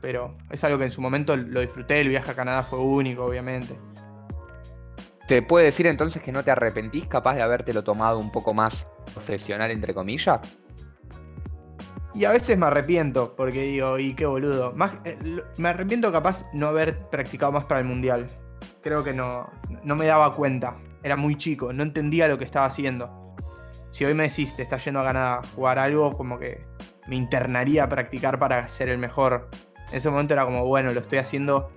Pero 0.00 0.36
es 0.50 0.62
algo 0.64 0.78
que 0.78 0.84
en 0.84 0.90
su 0.90 1.00
momento 1.00 1.36
lo 1.36 1.60
disfruté. 1.60 2.00
El 2.00 2.08
viaje 2.08 2.30
a 2.30 2.34
Canadá 2.34 2.62
fue 2.62 2.80
único, 2.80 3.24
obviamente. 3.24 3.78
¿Se 5.26 5.42
puede 5.42 5.66
decir 5.66 5.86
entonces 5.86 6.20
que 6.20 6.32
no 6.32 6.42
te 6.42 6.50
arrepentís 6.50 7.06
capaz 7.06 7.34
de 7.34 7.42
habértelo 7.42 7.84
tomado 7.84 8.18
un 8.18 8.32
poco 8.32 8.54
más 8.54 8.86
profesional, 9.12 9.70
entre 9.70 9.94
comillas? 9.94 10.40
Y 12.14 12.24
a 12.24 12.32
veces 12.32 12.58
me 12.58 12.66
arrepiento 12.66 13.34
porque 13.36 13.62
digo, 13.62 13.98
y 13.98 14.14
qué 14.14 14.26
boludo. 14.26 14.72
Más, 14.72 14.92
eh, 15.04 15.16
me 15.56 15.70
arrepiento 15.70 16.12
capaz 16.12 16.44
no 16.52 16.68
haber 16.68 17.08
practicado 17.08 17.52
más 17.52 17.64
para 17.64 17.80
el 17.80 17.86
mundial. 17.86 18.28
Creo 18.82 19.02
que 19.02 19.14
no, 19.14 19.48
no 19.82 19.96
me 19.96 20.06
daba 20.06 20.34
cuenta. 20.34 20.76
Era 21.02 21.16
muy 21.16 21.36
chico, 21.36 21.72
no 21.72 21.82
entendía 21.82 22.28
lo 22.28 22.38
que 22.38 22.44
estaba 22.44 22.66
haciendo. 22.66 23.34
Si 23.90 24.04
hoy 24.04 24.14
me 24.14 24.28
decís, 24.28 24.54
te 24.56 24.62
estás 24.62 24.84
yendo 24.84 25.00
a 25.00 25.04
Canadá 25.04 25.34
a 25.36 25.46
jugar 25.54 25.78
algo, 25.78 26.16
como 26.16 26.38
que 26.38 26.64
me 27.06 27.16
internaría 27.16 27.84
a 27.84 27.88
practicar 27.88 28.38
para 28.38 28.66
ser 28.68 28.88
el 28.88 28.98
mejor. 28.98 29.48
En 29.90 29.98
ese 29.98 30.10
momento 30.10 30.34
era 30.34 30.44
como, 30.44 30.64
bueno, 30.64 30.92
lo 30.92 31.00
estoy 31.00 31.18
haciendo, 31.18 31.70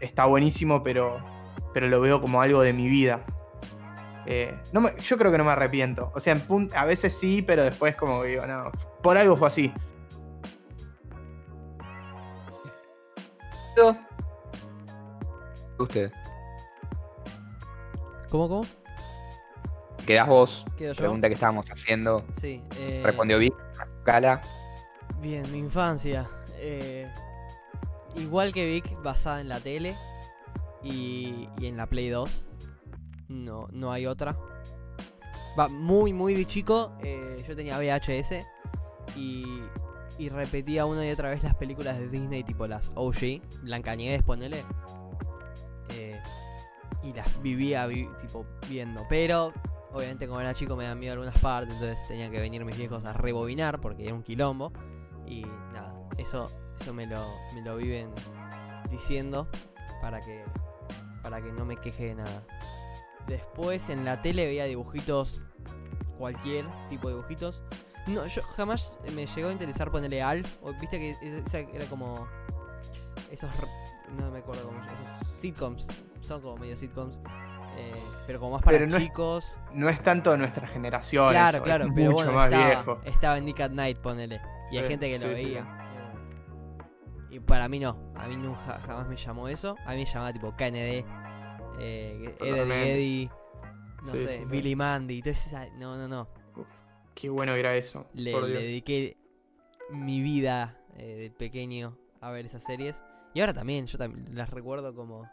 está 0.00 0.26
buenísimo, 0.26 0.82
pero, 0.82 1.18
pero 1.74 1.88
lo 1.88 2.00
veo 2.00 2.20
como 2.20 2.40
algo 2.40 2.62
de 2.62 2.72
mi 2.72 2.88
vida. 2.88 3.24
Eh, 4.26 4.54
no 4.72 4.80
me- 4.80 4.94
yo 5.00 5.16
creo 5.16 5.32
que 5.32 5.38
no 5.38 5.44
me 5.44 5.50
arrepiento. 5.50 6.12
O 6.14 6.20
sea, 6.20 6.32
en 6.34 6.46
pun- 6.46 6.70
a 6.74 6.84
veces 6.84 7.16
sí, 7.18 7.42
pero 7.42 7.64
después 7.64 7.96
como 7.96 8.22
que 8.22 8.28
digo, 8.28 8.46
no, 8.46 8.70
por 9.02 9.16
algo 9.16 9.36
fue 9.36 9.48
así. 9.48 9.72
Usted. 15.78 16.12
¿Cómo, 18.30 18.48
cómo? 18.48 18.66
Quedás 20.06 20.26
vos. 20.28 20.66
¿Quedo 20.76 20.92
yo? 20.92 20.98
Pregunta 20.98 21.28
que 21.28 21.34
estábamos 21.34 21.66
haciendo. 21.70 22.22
Sí. 22.38 22.62
eh, 22.76 23.00
Respondió 23.04 23.38
Vic. 23.38 23.54
Cala. 24.04 24.40
Bien, 25.20 25.50
mi 25.52 25.58
infancia. 25.58 26.28
eh, 26.56 27.10
igual 28.16 28.52
que 28.52 28.66
Vic, 28.66 29.00
basada 29.02 29.40
en 29.40 29.48
la 29.48 29.60
tele 29.60 29.96
y, 30.82 31.48
y 31.58 31.66
en 31.66 31.76
la 31.76 31.86
Play 31.86 32.08
2. 32.08 32.44
No, 33.28 33.68
no 33.72 33.92
hay 33.92 34.06
otra. 34.06 34.36
Va, 35.58 35.68
muy, 35.68 36.12
muy 36.12 36.34
de 36.34 36.46
chico, 36.46 36.92
eh, 37.02 37.44
yo 37.46 37.56
tenía 37.56 37.78
VHS 37.78 38.44
y, 39.16 39.44
y 40.18 40.28
repetía 40.28 40.86
una 40.86 41.06
y 41.06 41.10
otra 41.10 41.30
vez 41.30 41.42
las 41.42 41.54
películas 41.56 41.98
de 41.98 42.08
Disney, 42.08 42.44
tipo 42.44 42.66
las 42.66 42.92
OG, 42.94 43.40
Blancanieves, 43.62 44.22
ponele. 44.22 44.64
Eh, 45.90 46.20
y 47.02 47.12
las 47.12 47.42
vivía 47.42 47.86
vi- 47.86 48.08
tipo 48.20 48.46
viendo. 48.68 49.04
Pero, 49.08 49.52
obviamente, 49.92 50.26
como 50.28 50.40
era 50.40 50.54
chico, 50.54 50.76
me 50.76 50.84
daban 50.84 50.98
miedo 51.00 51.14
algunas 51.14 51.38
partes, 51.40 51.74
entonces 51.74 51.98
tenían 52.06 52.30
que 52.30 52.38
venir 52.40 52.64
mis 52.64 52.76
viejos 52.76 53.04
a 53.04 53.12
rebobinar 53.12 53.80
porque 53.80 54.04
era 54.04 54.14
un 54.14 54.22
quilombo. 54.22 54.72
Y 55.26 55.42
nada, 55.72 55.94
eso, 56.16 56.50
eso 56.80 56.94
me 56.94 57.06
lo, 57.06 57.26
me 57.54 57.62
lo 57.62 57.76
viven 57.76 58.10
diciendo 58.90 59.48
para 60.00 60.20
que, 60.20 60.44
para 61.22 61.40
que 61.42 61.52
no 61.52 61.64
me 61.64 61.76
queje 61.76 62.06
de 62.06 62.14
nada. 62.16 62.42
Después 63.26 63.88
en 63.90 64.04
la 64.04 64.22
tele 64.22 64.46
veía 64.46 64.64
dibujitos, 64.64 65.40
cualquier 66.18 66.66
tipo 66.88 67.08
de 67.08 67.14
dibujitos. 67.14 67.62
No, 68.06 68.26
yo 68.26 68.42
jamás 68.56 68.92
me 69.14 69.26
llegó 69.26 69.48
a 69.50 69.52
interesar 69.52 69.90
ponerle 69.90 70.22
Alf. 70.22 70.56
O, 70.62 70.72
Viste 70.72 70.98
que 70.98 71.16
esa 71.46 71.58
era 71.58 71.84
como. 71.86 72.26
Esos. 73.30 73.50
No 74.18 74.30
me 74.30 74.38
acuerdo 74.38 74.64
cómo. 74.66 74.80
Esos 74.82 75.40
sitcoms. 75.40 75.86
Son 76.22 76.40
como 76.40 76.56
medio 76.56 76.76
sitcoms. 76.76 77.20
eh, 77.76 77.94
pero 78.26 78.40
como 78.40 78.52
más 78.52 78.62
para 78.62 78.78
no 78.80 78.86
es- 78.86 78.96
chicos. 78.96 79.56
No 79.72 79.88
es 79.88 80.02
tanto 80.02 80.32
de 80.32 80.38
nuestra 80.38 80.66
generación. 80.66 81.28
Claro, 81.30 81.58
eso, 81.58 81.64
claro, 81.64 81.84
es 81.84 81.92
pero 81.94 82.10
mucho 82.10 82.16
bueno, 82.24 82.32
más 82.32 82.46
estaba, 82.46 82.66
viejo. 82.66 83.00
estaba 83.04 83.38
en 83.38 83.44
Nick 83.44 83.60
at 83.60 83.70
Night, 83.70 83.98
ponele. 83.98 84.40
Y 84.72 84.78
hay 84.78 84.88
gente 84.88 85.08
que 85.10 85.18
lo 85.18 85.28
veía. 85.32 85.79
Y 87.30 87.40
para 87.40 87.68
mí 87.68 87.78
no, 87.78 88.12
a 88.16 88.26
mí 88.28 88.36
nunca 88.36 88.80
jamás 88.80 89.08
me 89.08 89.16
llamó 89.16 89.48
eso. 89.48 89.76
A 89.86 89.92
mí 89.92 89.98
me 89.98 90.04
llamaba 90.04 90.32
tipo 90.32 90.50
KND, 90.56 91.04
eh, 91.78 92.34
Eddie. 92.40 92.92
Eddie, 92.92 93.30
no 94.04 94.12
Sí, 94.12 94.20
sé, 94.20 94.38
sí, 94.38 94.44
sí. 94.44 94.50
Billy 94.50 94.76
Mandy. 94.76 95.18
Entonces, 95.18 95.52
no, 95.76 95.96
no, 95.96 96.08
no. 96.08 96.28
Qué 97.14 97.28
bueno 97.28 97.54
era 97.54 97.74
eso. 97.76 98.06
Le, 98.14 98.32
por 98.32 98.42
le 98.44 98.48
Dios. 98.50 98.62
dediqué 98.62 99.16
mi 99.90 100.20
vida 100.20 100.78
eh, 100.96 101.16
de 101.16 101.30
pequeño 101.30 101.96
a 102.20 102.30
ver 102.30 102.46
esas 102.46 102.62
series. 102.64 103.02
Y 103.34 103.40
ahora 103.40 103.52
también, 103.54 103.86
yo 103.86 103.98
también 103.98 104.34
las 104.34 104.50
recuerdo 104.50 104.94
como... 104.94 105.28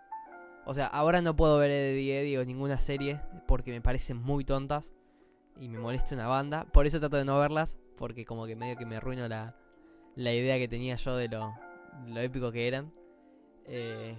O 0.66 0.74
sea, 0.74 0.88
ahora 0.88 1.22
no 1.22 1.36
puedo 1.36 1.58
ver 1.58 1.72
Eddie 1.72 2.20
Eddie 2.20 2.40
o 2.40 2.46
ninguna 2.46 2.78
serie 2.78 3.22
porque 3.48 3.72
me 3.72 3.80
parecen 3.82 4.18
muy 4.18 4.44
tontas 4.44 4.92
y 5.60 5.70
me 5.70 5.80
molesta 5.80 6.14
una 6.14 6.28
banda. 6.28 6.66
Por 6.66 6.86
eso 6.86 7.00
trato 7.00 7.16
de 7.16 7.24
no 7.26 7.40
verlas, 7.40 7.78
porque 7.98 8.26
como 8.26 8.46
que 8.46 8.56
medio 8.58 8.76
que 8.76 8.86
me 8.86 8.98
arruino 8.98 9.28
la, 9.30 9.56
la 10.16 10.34
idea 10.34 10.58
que 10.58 10.68
tenía 10.68 10.96
yo 10.96 11.16
de 11.16 11.30
lo, 11.30 11.54
lo 12.06 12.20
épico 12.20 12.52
que 12.52 12.68
eran. 12.68 12.92
Eh, 13.66 14.18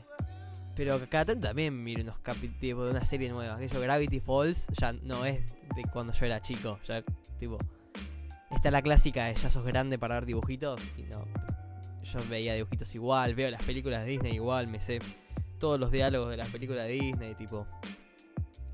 pero 0.78 1.00
cada 1.08 1.34
también 1.34 1.82
miro 1.82 2.02
unos 2.02 2.18
capítulos 2.20 2.84
de 2.84 2.90
una 2.92 3.04
serie 3.04 3.28
nueva. 3.30 3.56
Aquello 3.56 3.80
Gravity 3.80 4.20
Falls 4.20 4.66
ya 4.78 4.92
no 4.92 5.24
es 5.24 5.40
de 5.74 5.82
cuando 5.92 6.12
yo 6.12 6.26
era 6.26 6.40
chico. 6.40 6.78
Ya, 6.86 7.02
tipo, 7.36 7.58
está 8.50 8.70
la 8.70 8.80
clásica 8.80 9.24
de 9.24 9.34
ya 9.34 9.50
sos 9.50 9.64
grande 9.64 9.98
para 9.98 10.14
ver 10.14 10.26
dibujitos. 10.26 10.80
Y 10.96 11.02
no, 11.02 11.24
yo 12.04 12.20
veía 12.28 12.54
dibujitos 12.54 12.94
igual, 12.94 13.34
veo 13.34 13.50
las 13.50 13.62
películas 13.64 14.04
de 14.04 14.10
Disney 14.10 14.34
igual, 14.34 14.68
me 14.68 14.78
sé 14.78 15.00
todos 15.58 15.80
los 15.80 15.90
diálogos 15.90 16.30
de 16.30 16.36
las 16.36 16.48
películas 16.50 16.86
de 16.86 16.92
Disney, 16.92 17.34
tipo. 17.34 17.66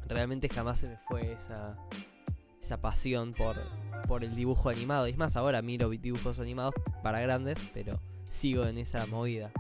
Realmente 0.06 0.50
jamás 0.50 0.80
se 0.80 0.88
me 0.88 0.99
fue 1.08 1.32
esa, 1.32 1.78
esa 2.61 2.82
pasión 2.82 3.32
por, 3.32 3.56
por 4.06 4.23
el 4.23 4.37
dibujo 4.37 4.68
animado. 4.68 5.08
Y 5.08 5.12
es 5.12 5.16
más, 5.16 5.37
ahora 5.37 5.62
miro 5.62 5.88
dibujos 5.88 6.38
animados 6.38 6.75
para 7.02 7.20
grandes, 7.20 7.56
pero 7.73 7.99
sigo 8.35 8.67
en 8.67 8.79
esa 8.79 9.07
movida. 9.07 9.50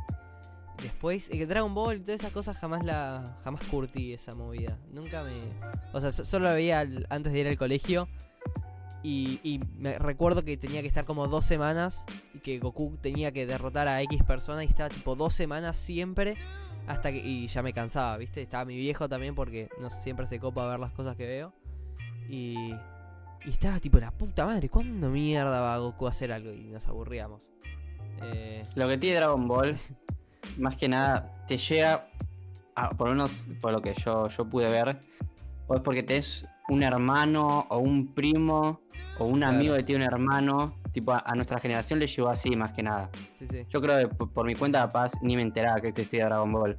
Después, 0.82 1.30
eh, 1.30 1.46
Dragon 1.46 1.72
Ball 1.72 1.96
y 1.96 2.00
todas 2.00 2.20
esas 2.20 2.32
cosas 2.32 2.56
jamás 2.58 2.84
la 2.84 3.38
jamás 3.44 3.62
curtí 3.64 4.12
esa 4.12 4.34
movida. 4.34 4.76
Nunca 4.92 5.22
me. 5.22 5.44
O 5.92 6.00
sea, 6.00 6.10
so- 6.12 6.24
solo 6.24 6.46
la 6.46 6.52
veía 6.52 6.84
antes 7.10 7.32
de 7.32 7.38
ir 7.40 7.46
al 7.48 7.56
colegio. 7.56 8.08
Y, 9.02 9.38
y 9.42 9.60
me 9.78 9.98
recuerdo 9.98 10.44
que 10.44 10.56
tenía 10.56 10.80
que 10.80 10.88
estar 10.88 11.04
como 11.04 11.28
dos 11.28 11.44
semanas 11.44 12.06
y 12.32 12.38
que 12.38 12.58
Goku 12.58 12.96
tenía 13.02 13.32
que 13.32 13.44
derrotar 13.46 13.86
a 13.86 14.00
X 14.02 14.22
persona 14.24 14.64
y 14.64 14.66
estaba 14.66 14.88
tipo 14.88 15.14
dos 15.14 15.34
semanas 15.34 15.76
siempre 15.76 16.36
hasta 16.86 17.12
que... 17.12 17.18
Y 17.18 17.46
ya 17.48 17.62
me 17.62 17.74
cansaba, 17.74 18.16
¿viste? 18.16 18.40
Estaba 18.40 18.64
mi 18.64 18.76
viejo 18.76 19.06
también 19.08 19.34
porque 19.34 19.68
no 19.78 19.90
siempre 19.90 20.26
se 20.26 20.40
copa 20.40 20.66
ver 20.68 20.80
las 20.80 20.92
cosas 20.92 21.16
que 21.16 21.26
veo. 21.26 21.52
Y, 22.30 22.72
y 23.44 23.50
estaba 23.50 23.78
tipo 23.78 23.98
la 23.98 24.10
puta 24.10 24.46
madre, 24.46 24.70
¿cuándo 24.70 25.10
mierda 25.10 25.60
va 25.60 25.76
Goku 25.78 26.06
a 26.06 26.10
hacer 26.10 26.32
algo? 26.32 26.50
Y 26.50 26.64
nos 26.70 26.88
aburríamos. 26.88 27.50
Eh, 28.22 28.62
Lo 28.74 28.88
que 28.88 28.98
tiene 28.98 29.16
Dragon 29.16 29.46
Ball, 29.46 29.76
más 30.56 30.76
que 30.76 30.88
nada, 30.88 31.32
te 31.46 31.58
llega, 31.58 32.08
a- 32.74 32.90
por 32.90 33.08
lo 33.08 33.14
menos 33.14 33.46
por 33.60 33.72
lo 33.72 33.80
que 33.80 33.94
yo, 33.94 34.28
yo 34.28 34.44
pude 34.48 34.68
ver, 34.68 34.98
o 35.66 35.74
es 35.76 35.80
porque 35.82 36.02
tenés 36.02 36.46
un 36.68 36.82
hermano 36.82 37.66
o 37.68 37.78
un 37.78 38.12
primo 38.14 38.80
o 39.18 39.26
un 39.26 39.38
Claro. 39.40 39.54
amigo 39.54 39.76
que 39.76 39.82
tiene 39.84 40.04
un 40.06 40.12
hermano, 40.12 40.74
tipo 40.92 41.12
a, 41.12 41.22
a 41.24 41.34
nuestra 41.34 41.58
generación 41.60 41.98
le 41.98 42.06
llegó 42.06 42.28
así 42.28 42.56
más 42.56 42.72
que 42.72 42.82
nada. 42.82 43.10
sí, 43.32 43.46
sí. 43.50 43.64
Yo 43.70 43.80
creo 43.80 43.98
que 44.08 44.14
por, 44.14 44.32
por 44.32 44.46
mi 44.46 44.54
cuenta 44.54 44.80
capaz 44.80 45.12
ni 45.22 45.36
me 45.36 45.42
enteraba 45.42 45.80
que 45.80 45.88
existía 45.88 46.24
Dragon 46.26 46.50
Ball, 46.50 46.76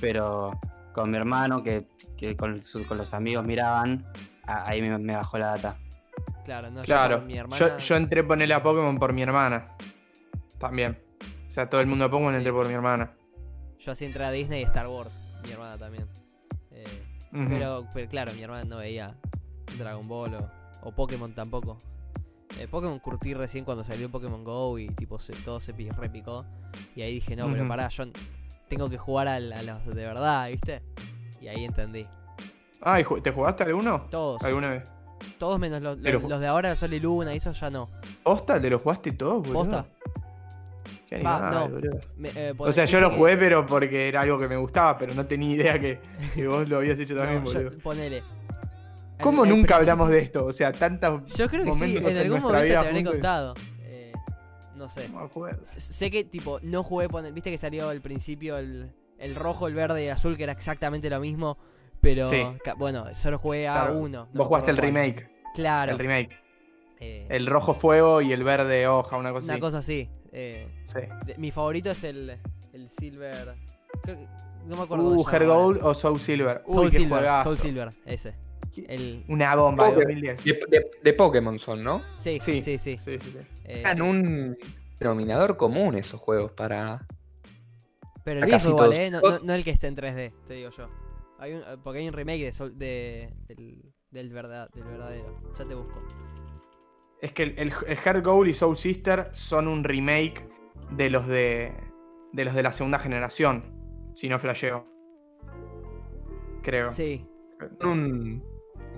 pero 0.00 0.58
con 0.94 1.10
mi 1.10 1.16
hermano 1.18 1.62
que, 1.62 1.86
que 2.16 2.36
con, 2.36 2.60
sus- 2.62 2.84
con 2.84 2.96
los 2.98 3.12
amigos 3.12 3.44
miraban, 3.46 4.06
a- 4.46 4.66
ahí 4.68 4.80
me, 4.80 4.96
me 4.98 5.14
bajó 5.14 5.38
la 5.38 5.48
data. 5.56 5.76
Claro, 6.44 6.70
no, 6.70 6.80
yo 6.80 6.84
Claro. 6.84 7.18
con 7.18 7.26
mi 7.26 7.34
Yo, 7.34 7.40
hermana... 7.40 7.76
yo 7.76 7.96
entré 7.96 8.20
a 8.22 8.26
ponerle 8.26 8.54
a 8.54 8.62
Pokémon 8.62 8.98
por 8.98 9.12
mi 9.12 9.22
hermana. 9.22 9.68
También. 10.58 10.98
O 11.46 11.50
sea, 11.50 11.68
todo 11.70 11.80
el 11.80 11.86
mundo 11.86 12.04
de 12.04 12.10
Pokémon 12.10 12.34
entré 12.34 12.52
por 12.52 12.66
mi 12.66 12.74
hermana. 12.74 13.12
Yo 13.78 13.92
así 13.92 14.04
entré 14.04 14.24
a 14.24 14.30
Disney 14.30 14.60
y 14.62 14.64
Star 14.64 14.88
Wars, 14.88 15.18
mi 15.44 15.50
hermana 15.52 15.78
también. 15.78 16.06
Eh, 16.72 17.02
pero, 17.48 17.86
pero 17.94 18.08
claro, 18.08 18.32
mi 18.34 18.42
hermana 18.42 18.64
no 18.64 18.78
veía 18.78 19.16
Dragon 19.78 20.06
Ball 20.08 20.34
o, 20.34 20.50
o 20.82 20.92
Pokémon 20.92 21.32
tampoco. 21.34 21.78
Eh, 22.58 22.66
Pokémon 22.66 22.98
curtí 22.98 23.34
recién 23.34 23.64
cuando 23.64 23.84
salió 23.84 24.10
Pokémon 24.10 24.42
Go 24.42 24.78
y 24.78 24.88
tipo 24.88 25.18
se- 25.20 25.34
todo 25.34 25.60
se 25.60 25.72
pi- 25.74 25.90
repicó. 25.90 26.44
Y 26.96 27.02
ahí 27.02 27.14
dije, 27.14 27.36
no, 27.36 27.46
pero 27.52 27.68
pará, 27.68 27.88
yo 27.88 28.04
tengo 28.68 28.90
que 28.90 28.98
jugar 28.98 29.28
al- 29.28 29.52
a, 29.52 29.62
los 29.62 29.86
de 29.86 29.94
verdad, 30.06 30.48
¿viste? 30.48 30.82
Y 31.40 31.48
ahí 31.48 31.64
entendí. 31.64 32.06
Ah, 32.80 33.00
¿y 33.00 33.04
ju- 33.04 33.22
¿te 33.22 33.30
jugaste 33.30 33.62
alguno? 33.64 34.06
Todos, 34.10 34.42
¿Alguna 34.42 34.70
vez? 34.70 34.84
todos 35.38 35.58
menos 35.60 35.80
los, 35.82 35.98
los, 36.00 36.22
los 36.24 36.40
de 36.40 36.46
ahora, 36.46 36.74
Sol 36.76 36.92
y 36.94 37.00
Luna, 37.00 37.32
y 37.34 37.36
eso 37.36 37.52
ya 37.52 37.70
no. 37.70 37.88
¿Posta? 38.22 38.60
¿Te 38.60 38.70
lo 38.70 38.78
jugaste 38.78 39.12
todos, 39.12 39.42
boludo? 39.42 39.54
¿Posta? 39.54 39.86
Qué 41.08 41.22
Va, 41.22 41.48
animal, 41.48 41.80
no. 41.82 41.98
Me- 42.18 42.32
eh, 42.34 42.54
O 42.58 42.70
sea, 42.70 42.84
yo 42.84 43.00
lo 43.00 43.10
jugué, 43.10 43.36
pero 43.38 43.64
porque 43.64 44.08
era 44.08 44.20
algo 44.20 44.38
que 44.38 44.46
me 44.46 44.56
gustaba, 44.56 44.98
pero 44.98 45.14
no 45.14 45.24
tenía 45.26 45.54
idea 45.54 45.78
que, 45.80 45.98
que 46.34 46.46
vos 46.46 46.68
lo 46.68 46.76
habías 46.76 46.98
hecho 46.98 47.16
también, 47.16 47.42
No, 47.44 47.52
yo- 47.52 47.62
boludo. 47.64 47.78
ponele. 47.82 48.22
¿Cómo 49.20 49.44
nunca 49.44 49.76
hablamos 49.76 50.10
de 50.10 50.20
esto? 50.20 50.44
O 50.46 50.52
sea, 50.52 50.72
tantos 50.72 51.34
Yo 51.34 51.48
creo 51.48 51.64
que 51.64 51.72
sí, 51.74 51.96
en 51.96 52.16
algún 52.18 52.40
momento 52.40 52.64
te 52.66 52.76
habré 52.76 53.02
contado. 53.04 53.54
Eh, 53.82 54.12
no 54.76 54.88
sé. 54.88 55.08
No 55.08 55.28
Sé 55.66 56.10
que, 56.10 56.22
tipo, 56.24 56.60
no 56.62 56.84
jugué. 56.84 57.08
Viste 57.32 57.50
que 57.50 57.58
salió 57.58 57.88
al 57.88 58.00
principio 58.00 58.58
el, 58.58 58.92
el 59.18 59.34
rojo, 59.34 59.66
el 59.66 59.74
verde 59.74 60.04
y 60.04 60.06
el 60.06 60.12
azul, 60.12 60.36
que 60.36 60.44
era 60.44 60.52
exactamente 60.52 61.10
lo 61.10 61.18
mismo. 61.18 61.58
Pero, 62.00 62.26
Sí. 62.26 62.46
bueno, 62.76 63.06
solo 63.14 63.38
jugué 63.40 63.66
a 63.66 63.90
uno. 63.90 64.28
no 64.32 64.38
Vos 64.38 64.46
jugaste 64.46 64.70
el 64.70 64.76
cuál. 64.76 64.86
remake. 64.86 65.28
Claro. 65.56 65.92
El 65.92 65.98
remake. 65.98 66.30
eh, 67.00 67.26
El 67.28 67.46
rojo 67.48 67.74
fuego 67.74 68.20
y 68.22 68.32
el 68.32 68.44
verde 68.44 68.86
hoja, 68.86 69.16
una 69.16 69.32
cosa 69.32 69.44
una 69.46 69.52
así. 69.54 69.60
cosa 69.60 69.78
así. 69.78 70.08
Eh, 70.32 70.68
Sí. 70.84 71.00
de- 71.26 71.38
mi 71.38 71.50
favorito 71.50 71.90
es 71.90 72.04
el, 72.04 72.36
el 72.72 72.90
Silver. 72.98 73.54
creo 74.02 74.16
no 74.66 74.76
me 74.76 74.82
acuerdo. 74.82 75.08
Uh, 75.08 75.14
ahora. 75.46 75.56
Gold 75.56 75.80
o 75.82 75.94
Soul 75.94 76.20
Silver. 76.20 76.62
Uy, 76.66 76.74
Soul 76.74 76.90
qué 76.90 76.96
Silver. 76.98 77.42
Soul 77.44 77.58
Silver, 77.58 77.90
ese. 78.04 78.34
El, 78.86 79.24
Una 79.28 79.54
bomba 79.56 79.86
de 79.88 79.92
Poké- 79.96 80.02
2010. 80.04 80.44
De, 80.44 80.52
de- 80.68 80.90
de 81.02 81.12
Pokémon 81.14 81.58
son, 81.58 81.82
¿no? 81.82 82.02
sí, 82.18 82.38
sí, 82.38 82.60
Sí. 82.62 82.78
sí. 82.78 82.98
Sí, 82.98 83.18
sí, 83.18 83.30
sí. 83.32 83.38
eh, 83.64 83.80
Eran 83.80 83.96
sí. 83.96 84.02
un 84.02 84.58
denominador 85.00 85.56
común 85.56 85.96
esos 85.96 86.20
juegos 86.20 86.52
para. 86.52 87.06
Pero 88.24 88.40
el 88.40 88.46
viejo 88.46 88.68
igual, 88.68 88.90
todos- 88.90 88.98
eh. 88.98 89.10
No, 89.10 89.20
no- 89.20 89.38
no 89.42 89.54
el 89.54 89.64
que 89.64 89.70
esté 89.70 89.86
en 89.86 89.96
3D, 89.96 90.32
te 90.46 90.54
digo 90.54 90.70
yo. 90.70 90.88
Hay 91.38 91.54
un, 91.54 91.62
porque 91.82 92.00
hay 92.00 92.08
un 92.08 92.12
remake 92.14 92.44
de, 92.44 92.52
Sol- 92.52 92.76
de 92.78 93.32
del, 93.48 93.82
del, 94.10 94.28
verdad, 94.30 94.68
del 94.74 94.84
verdadero. 94.84 95.40
Ya 95.58 95.64
te 95.64 95.74
busco. 95.74 96.02
Es 97.20 97.32
que 97.32 97.42
el, 97.44 97.58
el, 97.58 97.72
el 97.86 97.96
Heart 97.96 98.24
Gold 98.24 98.48
y 98.48 98.54
Soul 98.54 98.76
Sister 98.76 99.28
son 99.32 99.66
un 99.68 99.84
remake 99.84 100.48
de 100.90 101.10
los 101.10 101.26
de. 101.26 101.72
de 102.32 102.44
los 102.44 102.54
de 102.54 102.62
la 102.62 102.72
segunda 102.72 102.98
generación. 102.98 103.74
Si 104.14 104.28
no 104.28 104.38
flasheo. 104.38 104.86
Creo. 106.62 106.92
Sí. 106.92 107.26
son 107.80 107.88
un. 107.88 108.44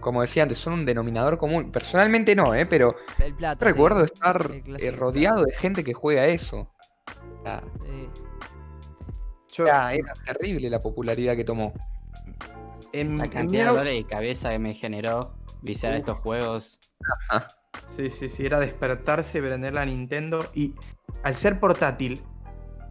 Como 0.00 0.22
decía 0.22 0.44
antes, 0.44 0.58
son 0.58 0.72
un 0.74 0.86
denominador 0.86 1.36
común. 1.36 1.70
Personalmente 1.70 2.34
no, 2.34 2.54
¿eh? 2.54 2.64
Pero 2.66 2.94
El 3.18 3.34
sí. 3.38 3.44
recuerdo 3.60 4.04
estar 4.04 4.50
el 4.50 4.76
eh, 4.82 4.90
rodeado 4.92 5.44
de 5.44 5.52
gente 5.52 5.84
que 5.84 5.92
juega 5.92 6.26
eso. 6.26 6.72
Sea, 7.44 7.62
Sí. 7.84 8.08
Yo, 9.52 9.66
era, 9.66 9.92
era 9.94 10.12
terrible 10.24 10.70
la 10.70 10.78
popularidad 10.80 11.36
que 11.36 11.44
tomó. 11.44 11.74
en, 12.92 13.18
La 13.18 13.24
en 13.24 13.28
mi 13.28 13.28
cantidad 13.28 13.84
de 13.84 14.04
cabeza 14.06 14.50
que 14.50 14.58
me 14.58 14.74
generó 14.74 15.34
viciar 15.60 15.92
a 15.92 15.96
Uf. 15.96 16.00
estos 16.00 16.18
juegos. 16.18 16.80
Sí, 17.88 18.10
sí, 18.10 18.28
sí, 18.28 18.46
era 18.46 18.58
despertarse, 18.58 19.40
prender 19.40 19.74
la 19.74 19.84
Nintendo 19.84 20.46
y 20.54 20.74
al 21.22 21.34
ser 21.34 21.60
portátil, 21.60 22.20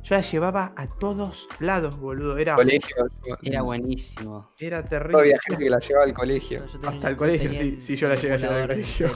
yo 0.04 0.16
la 0.16 0.22
llevaba 0.22 0.74
a 0.78 0.88
todos 0.88 1.48
lados, 1.60 2.00
boludo. 2.00 2.38
Era, 2.38 2.56
Colegio. 2.56 3.08
Era 3.44 3.62
buenísimo. 3.62 4.50
era 4.60 4.84
terrible. 4.84 5.20
había 5.20 5.38
gente 5.46 5.64
que 5.64 5.70
la 5.70 5.80
llevaba 5.80 6.06
al 6.06 6.14
colegio. 6.14 6.64
Tenía- 6.66 6.90
Hasta 6.90 7.10
el 7.10 7.18
colegio, 7.18 7.54
sí, 7.54 7.82
sí, 7.82 7.96
yo 7.96 8.08
la 8.08 8.16
llegué 8.16 8.34
a 8.34 8.38
llevar 8.38 8.58
al 8.58 8.68
colegio. 8.68 9.12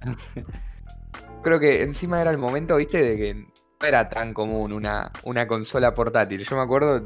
Creo 1.42 1.58
que 1.58 1.82
encima 1.82 2.20
era 2.20 2.30
el 2.30 2.38
momento, 2.38 2.76
viste, 2.76 3.02
de 3.02 3.16
que 3.16 3.34
no 3.34 3.86
era 3.86 4.08
tan 4.08 4.34
común 4.34 4.72
una, 4.72 5.10
una 5.24 5.46
consola 5.46 5.94
portátil. 5.94 6.44
Yo 6.44 6.56
me 6.56 6.62
acuerdo, 6.62 7.02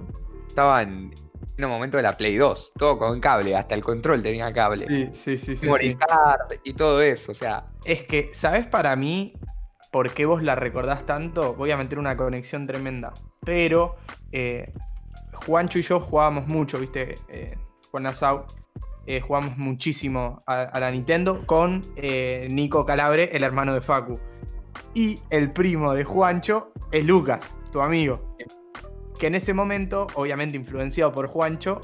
estaba 0.48 0.82
en, 0.82 1.10
momento 1.58 1.96
de 1.96 2.02
la 2.02 2.16
Play 2.16 2.36
2, 2.36 2.72
todo 2.76 2.98
con 2.98 3.20
cable, 3.20 3.56
hasta 3.56 3.74
el 3.74 3.82
control 3.82 4.22
tenía 4.22 4.52
cable. 4.52 4.86
Sí, 4.88 5.08
sí, 5.12 5.36
sí, 5.38 5.56
sí, 5.56 5.68
sí. 5.80 5.94
card 5.96 6.52
y 6.64 6.74
todo 6.74 7.00
eso, 7.00 7.32
o 7.32 7.34
sea, 7.34 7.66
Es 7.84 8.04
que, 8.04 8.30
¿sabes 8.32 8.66
para 8.66 8.94
mí 8.96 9.34
por 9.92 10.12
qué 10.14 10.26
vos 10.26 10.42
la 10.42 10.54
recordás 10.56 11.06
tanto? 11.06 11.54
Voy 11.54 11.70
a 11.70 11.76
meter 11.76 11.98
una 11.98 12.16
conexión 12.16 12.66
tremenda. 12.66 13.12
Pero 13.44 13.96
eh, 14.32 14.72
Juancho 15.46 15.78
y 15.78 15.82
yo 15.82 16.00
jugábamos 16.00 16.46
mucho, 16.48 16.78
¿viste? 16.80 17.14
Eh, 17.28 17.56
Juan 17.90 18.02
Nassau. 18.04 18.44
eh, 19.06 19.20
jugamos 19.20 19.56
muchísimo 19.58 20.42
a, 20.46 20.62
a 20.62 20.80
la 20.80 20.90
Nintendo 20.90 21.46
con 21.46 21.82
eh, 21.96 22.48
Nico 22.50 22.84
Calabre, 22.86 23.30
el 23.36 23.44
hermano 23.44 23.74
de 23.74 23.80
Facu. 23.80 24.18
Y 24.94 25.20
el 25.30 25.52
primo 25.52 25.92
de 25.94 26.04
Juancho 26.04 26.72
es 26.90 27.04
Lucas, 27.04 27.56
tu 27.70 27.80
amigo. 27.80 28.36
Que 29.24 29.28
en 29.28 29.36
ese 29.36 29.54
momento, 29.54 30.06
obviamente 30.16 30.54
influenciado 30.54 31.10
por 31.10 31.28
Juancho, 31.28 31.80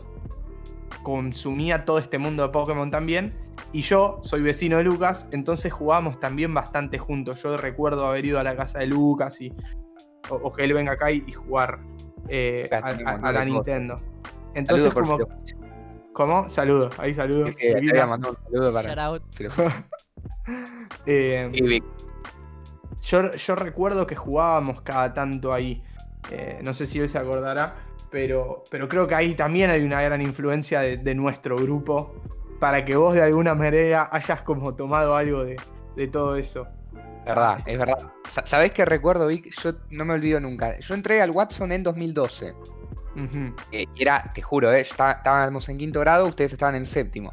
consumía 1.02 1.86
todo 1.86 1.96
este 1.96 2.18
mundo 2.18 2.42
de 2.42 2.50
Pokémon 2.50 2.90
también. 2.90 3.32
Y 3.72 3.80
yo 3.80 4.20
soy 4.22 4.42
vecino 4.42 4.76
de 4.76 4.82
Lucas, 4.84 5.26
entonces 5.32 5.72
jugábamos 5.72 6.20
también 6.20 6.52
bastante 6.52 6.98
juntos. 6.98 7.42
Yo 7.42 7.56
recuerdo 7.56 8.06
haber 8.06 8.26
ido 8.26 8.38
a 8.38 8.42
la 8.42 8.54
casa 8.56 8.80
de 8.80 8.88
Lucas 8.88 9.40
y. 9.40 9.54
O, 10.28 10.34
o 10.34 10.52
que 10.52 10.64
él 10.64 10.74
venga 10.74 10.92
acá 10.92 11.10
y, 11.12 11.24
y 11.26 11.32
jugar 11.32 11.80
eh, 12.28 12.68
a, 12.70 13.32
la 13.32 13.42
Nintendo. 13.46 13.96
Entonces, 14.52 14.92
como. 14.92 15.16
¿Cómo? 16.12 16.46
Saludos, 16.50 16.92
ahí 16.98 17.14
saludos. 17.14 17.54
Sí, 17.58 17.68
sí, 17.80 17.88
un 17.88 18.36
saludo 18.50 18.70
para 18.74 19.18
Eh, 21.06 21.80
yo, 23.00 23.32
yo 23.32 23.54
recuerdo 23.54 24.06
que 24.06 24.14
jugábamos 24.14 24.82
cada 24.82 25.14
tanto 25.14 25.54
ahí. 25.54 25.82
Eh, 26.30 26.58
no 26.62 26.74
sé 26.74 26.86
si 26.86 26.98
él 27.00 27.08
se 27.08 27.18
acordará, 27.18 27.76
pero, 28.10 28.62
pero 28.70 28.88
creo 28.88 29.06
que 29.08 29.14
ahí 29.14 29.34
también 29.34 29.70
hay 29.70 29.82
una 29.82 30.02
gran 30.02 30.20
influencia 30.20 30.80
de, 30.80 30.96
de 30.98 31.14
nuestro 31.14 31.56
grupo 31.56 32.14
para 32.58 32.84
que 32.84 32.94
vos 32.96 33.14
de 33.14 33.22
alguna 33.22 33.54
manera 33.54 34.08
hayas 34.12 34.42
como 34.42 34.74
tomado 34.74 35.16
algo 35.16 35.44
de, 35.44 35.56
de 35.96 36.08
todo 36.08 36.36
eso. 36.36 36.66
verdad, 37.24 37.60
es 37.66 37.78
verdad. 37.78 38.12
Sa- 38.26 38.44
¿Sabés 38.46 38.72
qué 38.72 38.84
recuerdo, 38.84 39.26
Vic? 39.26 39.50
Yo 39.62 39.72
no 39.90 40.04
me 40.04 40.14
olvido 40.14 40.40
nunca. 40.40 40.78
Yo 40.80 40.94
entré 40.94 41.22
al 41.22 41.30
Watson 41.30 41.72
en 41.72 41.82
2012. 41.82 42.52
Ujú. 43.16 43.54
Eh, 43.72 43.86
era, 43.96 44.30
te 44.34 44.42
juro, 44.42 44.70
eh, 44.72 44.80
estaba- 44.80 45.12
estábamos 45.12 45.68
en 45.68 45.78
quinto 45.78 46.00
grado, 46.00 46.26
ustedes 46.26 46.52
estaban 46.52 46.74
en 46.74 46.84
séptimo. 46.86 47.30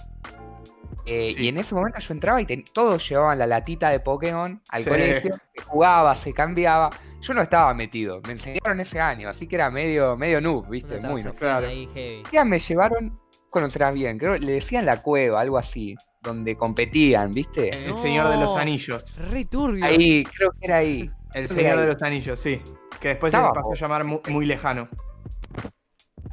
Eh, 1.05 1.33
Sí. 1.35 1.43
Y 1.45 1.47
en 1.49 1.57
ese 1.57 1.73
momento 1.75 1.99
yo 1.99 2.13
entraba 2.13 2.41
y 2.41 2.45
ten- 2.45 2.65
todos 2.73 3.07
llevaban 3.07 3.37
la 3.39 3.47
latita 3.47 3.89
de 3.89 3.99
Pokémon 3.99 4.61
al 4.69 4.83
Sí. 4.83 4.89
colegio, 4.89 5.33
se 5.55 5.61
jugaba, 5.63 6.15
se 6.15 6.33
cambiaba. 6.33 6.89
Yo 7.21 7.33
no 7.33 7.41
estaba 7.41 7.73
metido, 7.73 8.21
me 8.21 8.33
enseñaron 8.33 8.79
ese 8.79 8.99
año, 9.01 9.27
así 9.29 9.47
que 9.47 9.55
era 9.55 9.69
medio, 9.69 10.15
medio 10.15 10.39
noob, 10.39 10.69
viste, 10.69 10.97
Una 10.99 11.09
muy 11.09 11.23
noob. 11.23 11.35
claro. 11.35 11.67
día 11.67 12.45
me 12.45 12.59
llevaron, 12.59 13.19
conocerás 13.49 13.93
bien, 13.93 14.17
creo, 14.17 14.37
le 14.37 14.53
decían 14.53 14.85
la 14.85 15.01
cueva, 15.01 15.41
algo 15.41 15.57
así, 15.57 15.95
donde 16.21 16.55
competían, 16.55 17.31
viste. 17.31 17.69
El 17.85 17.89
No. 17.91 17.97
Señor 17.97 18.29
de 18.29 18.37
los 18.37 18.55
Anillos. 18.55 19.17
Re 19.31 19.45
turbio. 19.45 19.83
Ahí, 19.83 20.23
creo 20.25 20.51
que 20.51 20.65
era 20.65 20.77
ahí. 20.77 21.09
El 21.33 21.47
Señor 21.47 21.73
ahí. 21.79 21.85
de 21.87 21.93
los 21.93 22.01
Anillos, 22.03 22.39
sí. 22.39 22.61
Que 22.99 23.09
después 23.09 23.31
se 23.33 23.39
pasó 23.39 23.71
a 23.71 23.75
llamar 23.75 24.03
mu- 24.03 24.21
muy, 24.29 24.45
lejano. 24.45 24.87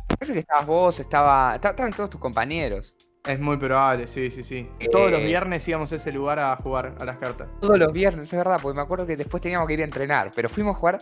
Parece 0.09 0.33
que 0.35 0.39
estabas 0.41 0.67
vos, 0.67 0.99
estaba, 1.01 1.55
esta- 1.57 1.71
estaban 1.71 1.93
todos 1.93 2.11
tus 2.11 2.21
compañeros. 2.21 2.95
Es 3.27 3.41
muy 3.41 3.57
probable, 3.57 4.07
sí, 4.07 4.31
sí, 4.31 4.45
sí. 4.45 4.69
Todos 4.93 5.11
los 5.11 5.21
Eh. 5.21 5.25
viernes 5.27 5.67
íbamos 5.67 5.91
a 5.93 5.97
ese 5.97 6.13
lugar 6.13 6.39
a 6.39 6.57
jugar 6.57 6.95
a 7.01 7.05
las 7.07 7.17
cartas. 7.17 7.49
Todos 7.61 7.79
los 7.79 7.91
viernes, 7.93 8.31
es 8.31 8.39
verdad, 8.39 8.59
porque 8.61 8.77
me 8.77 8.83
acuerdo 8.83 9.07
que 9.07 9.17
después 9.17 9.41
teníamos 9.43 9.67
que 9.67 9.75
ir 9.75 9.81
a 9.81 9.85
entrenar, 9.85 10.31
pero 10.35 10.49
fuimos 10.51 10.77
a 10.77 10.79
jugar. 10.79 10.99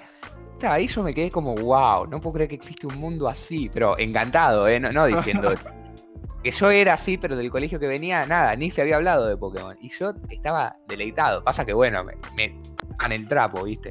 Ahí 0.62 0.86
yo 0.86 1.02
me 1.02 1.12
quedé 1.12 1.30
como, 1.32 1.56
wow, 1.56 2.06
no 2.06 2.20
puedo 2.20 2.34
creer 2.34 2.48
que 2.50 2.54
existe 2.54 2.86
un 2.86 2.94
mundo 2.96 3.26
así, 3.26 3.68
pero 3.74 3.98
encantado, 3.98 4.68
¿eh? 4.68 4.78
No, 4.78 4.92
no 4.92 5.06
diciendo 5.06 5.52
que 6.44 6.50
yo 6.52 6.70
era 6.70 6.94
así, 6.94 7.18
pero 7.18 7.34
del 7.34 7.50
colegio 7.50 7.80
que 7.80 7.88
venía, 7.88 8.24
nada, 8.26 8.54
ni 8.54 8.70
se 8.70 8.82
había 8.82 8.94
hablado 8.96 9.26
de 9.26 9.36
Pokémon. 9.36 9.76
Y 9.80 9.88
yo 9.88 10.12
estaba 10.30 10.76
deleitado. 10.86 11.42
Pasa 11.42 11.64
que, 11.66 11.72
bueno, 11.72 12.04
me, 12.04 12.12
me 12.36 12.56
en 13.04 13.12
el 13.12 13.26
trapo, 13.26 13.64
¿viste? 13.64 13.90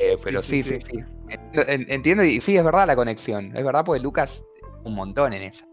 Eh, 0.00 0.16
pero 0.24 0.42
sí, 0.42 0.64
sí, 0.64 0.80
sí, 0.80 0.80
sí. 0.80 0.96
sí. 0.96 1.04
Entiendo, 1.28 1.70
en- 1.72 1.86
Entiendo 1.92 2.24
y 2.24 2.40
sí, 2.40 2.56
es 2.56 2.64
verdad 2.64 2.88
la 2.88 2.96
conexión. 2.96 3.56
Es 3.56 3.62
verdad 3.64 3.84
porque 3.84 4.00
Lucas 4.02 4.44
un 4.82 4.96
montón 4.96 5.32
en 5.34 5.42
esa. 5.42 5.64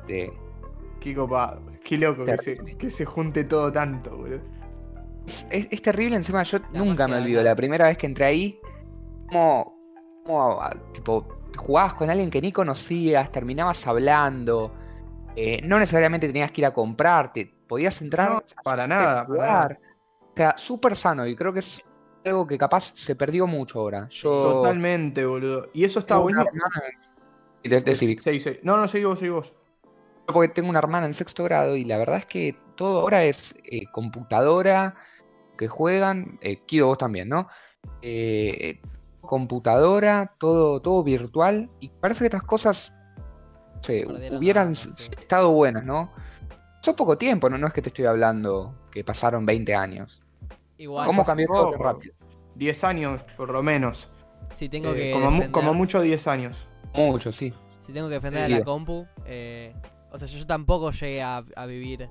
Este, 0.00 0.32
Qué 1.00 1.14
copado. 1.14 1.62
Qué 1.84 1.96
loco 1.98 2.24
que 2.24 2.36
se, 2.38 2.56
que 2.56 2.90
se 2.90 3.04
junte 3.04 3.44
todo 3.44 3.70
tanto, 3.70 4.16
boludo. 4.16 4.40
Es, 5.26 5.46
es- 5.50 5.68
es 5.70 5.82
terrible, 5.82 6.16
encima 6.16 6.42
yo 6.42 6.58
La 6.72 6.78
nunca 6.80 7.06
me 7.08 7.16
olvido. 7.16 7.42
La 7.42 7.54
primera 7.54 7.86
vez 7.86 7.96
que 7.98 8.06
entré 8.06 8.24
ahí, 8.24 8.60
como, 9.28 9.76
como, 10.24 10.60
ah, 10.60 10.74
tipo, 10.92 11.26
jugabas 11.56 11.94
con 11.94 12.10
alguien 12.10 12.30
que 12.30 12.40
ni 12.40 12.52
conocías, 12.52 13.30
terminabas 13.32 13.86
hablando. 13.86 14.72
eh, 15.38 15.60
no 15.64 15.78
necesariamente 15.78 16.26
tenías 16.28 16.50
que 16.50 16.62
ir 16.62 16.66
a 16.66 16.72
comprarte, 16.72 17.52
podías 17.68 18.00
entrar 18.00 18.30
No, 18.30 18.36
a 18.38 18.62
para 18.62 18.86
nada, 18.86 19.14
para 19.16 19.26
jugar. 19.26 19.80
O 20.22 20.32
sea, 20.36 20.56
súper 20.56 20.96
sano 20.96 21.26
y 21.26 21.36
creo 21.36 21.52
que 21.52 21.58
es 21.60 21.82
algo 22.24 22.46
que 22.46 22.56
capaz 22.56 22.92
se 22.94 23.14
perdió 23.14 23.46
mucho 23.46 23.80
ahora. 23.80 24.08
Yo 24.08 24.42
Totalmente, 24.54 25.24
boludo. 25.26 25.68
Y 25.74 25.84
eso 25.84 25.98
está 25.98 26.16
bueno. 26.18 26.42
de- 27.62 27.80
de 27.80 27.94
Civic. 27.96 28.22
Sí, 28.22 28.40
sí. 28.40 28.54
No, 28.62 28.76
no, 28.78 28.88
seguí 28.88 29.04
vos, 29.04 29.18
seguí 29.18 29.30
vos. 29.30 29.54
Porque 30.26 30.48
tengo 30.52 30.68
una 30.70 30.78
hermana 30.80 31.06
en 31.06 31.14
sexto 31.14 31.44
grado 31.44 31.76
y 31.76 31.84
la 31.84 31.98
verdad 31.98 32.18
es 32.18 32.26
que 32.26 32.56
todo 32.76 33.00
ahora 33.00 33.24
es 33.24 33.54
eh, 33.64 33.86
computadora, 33.92 34.94
que 35.56 35.68
juegan, 35.68 36.38
eh, 36.42 36.56
Kido 36.66 36.86
vos 36.88 36.98
también, 36.98 37.28
¿no? 37.28 37.48
Eh, 38.02 38.80
computadora, 39.20 40.32
todo, 40.38 40.80
todo 40.80 41.02
virtual 41.02 41.70
y 41.80 41.88
parece 41.88 42.20
que 42.20 42.26
estas 42.26 42.42
cosas 42.42 42.92
Perdieron 43.86 44.38
hubieran 44.38 44.74
sí. 44.74 44.90
estado 45.18 45.50
buenas, 45.52 45.84
¿no? 45.84 46.10
Son 46.82 46.96
poco 46.96 47.16
tiempo, 47.18 47.48
¿no? 47.50 47.58
No 47.58 47.66
es 47.66 47.72
que 47.72 47.82
te 47.82 47.88
estoy 47.90 48.06
hablando 48.06 48.74
que 48.90 49.04
pasaron 49.04 49.44
20 49.46 49.74
años. 49.74 50.22
Igual, 50.78 51.06
¿Cómo 51.06 51.24
cambió 51.24 51.46
todo 51.48 51.70
tan 51.72 51.80
rápido? 51.80 52.14
10 52.54 52.84
años, 52.84 53.22
por 53.36 53.50
lo 53.50 53.62
menos. 53.62 54.10
si 54.52 54.68
tengo 54.68 54.92
Eh, 54.94 54.96
que 54.96 55.12
como, 55.12 55.30
mu- 55.30 55.42
defender- 55.42 55.50
como 55.52 55.74
mucho 55.74 56.00
10 56.00 56.26
años. 56.26 56.68
Mucho, 56.94 57.32
sí. 57.32 57.52
Si 57.80 57.92
tengo 57.92 58.08
que 58.08 58.14
defender 58.14 58.44
a 58.44 58.48
la 58.48 58.64
compu, 58.64 59.06
eh, 59.24 59.74
o 60.10 60.18
sea, 60.18 60.26
yo, 60.28 60.38
yo 60.38 60.46
tampoco 60.46 60.90
llegué 60.90 61.22
a, 61.22 61.44
a 61.56 61.66
vivir 61.66 62.08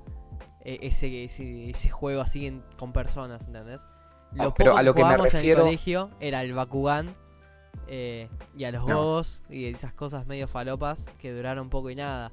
eh, 0.64 0.78
ese, 0.82 1.24
ese, 1.24 1.70
ese 1.70 1.90
juego 1.90 2.20
así 2.20 2.46
en- 2.46 2.62
con 2.78 2.92
personas, 2.92 3.46
¿entendés? 3.46 3.82
Lo 4.32 4.48
Ah, 4.48 4.54
pero 4.54 4.70
poco 4.72 4.78
a 4.78 4.82
lo 4.82 4.94
que 4.94 5.00
me 5.00 5.04
jugábamos 5.04 5.34
en 5.34 5.40
refiero- 5.40 5.60
el 5.60 5.64
colegio 5.66 6.10
era 6.20 6.42
el 6.42 6.52
Bakugan 6.52 7.14
eh, 7.88 8.28
y 8.56 8.64
a 8.64 8.72
los 8.72 8.86
No. 8.86 8.96
gogos 8.96 9.42
y 9.48 9.66
esas 9.66 9.92
cosas 9.92 10.26
medio 10.26 10.48
falopas 10.48 11.06
que 11.18 11.32
duraron 11.32 11.70
poco 11.70 11.90
y 11.90 11.94
nada. 11.94 12.30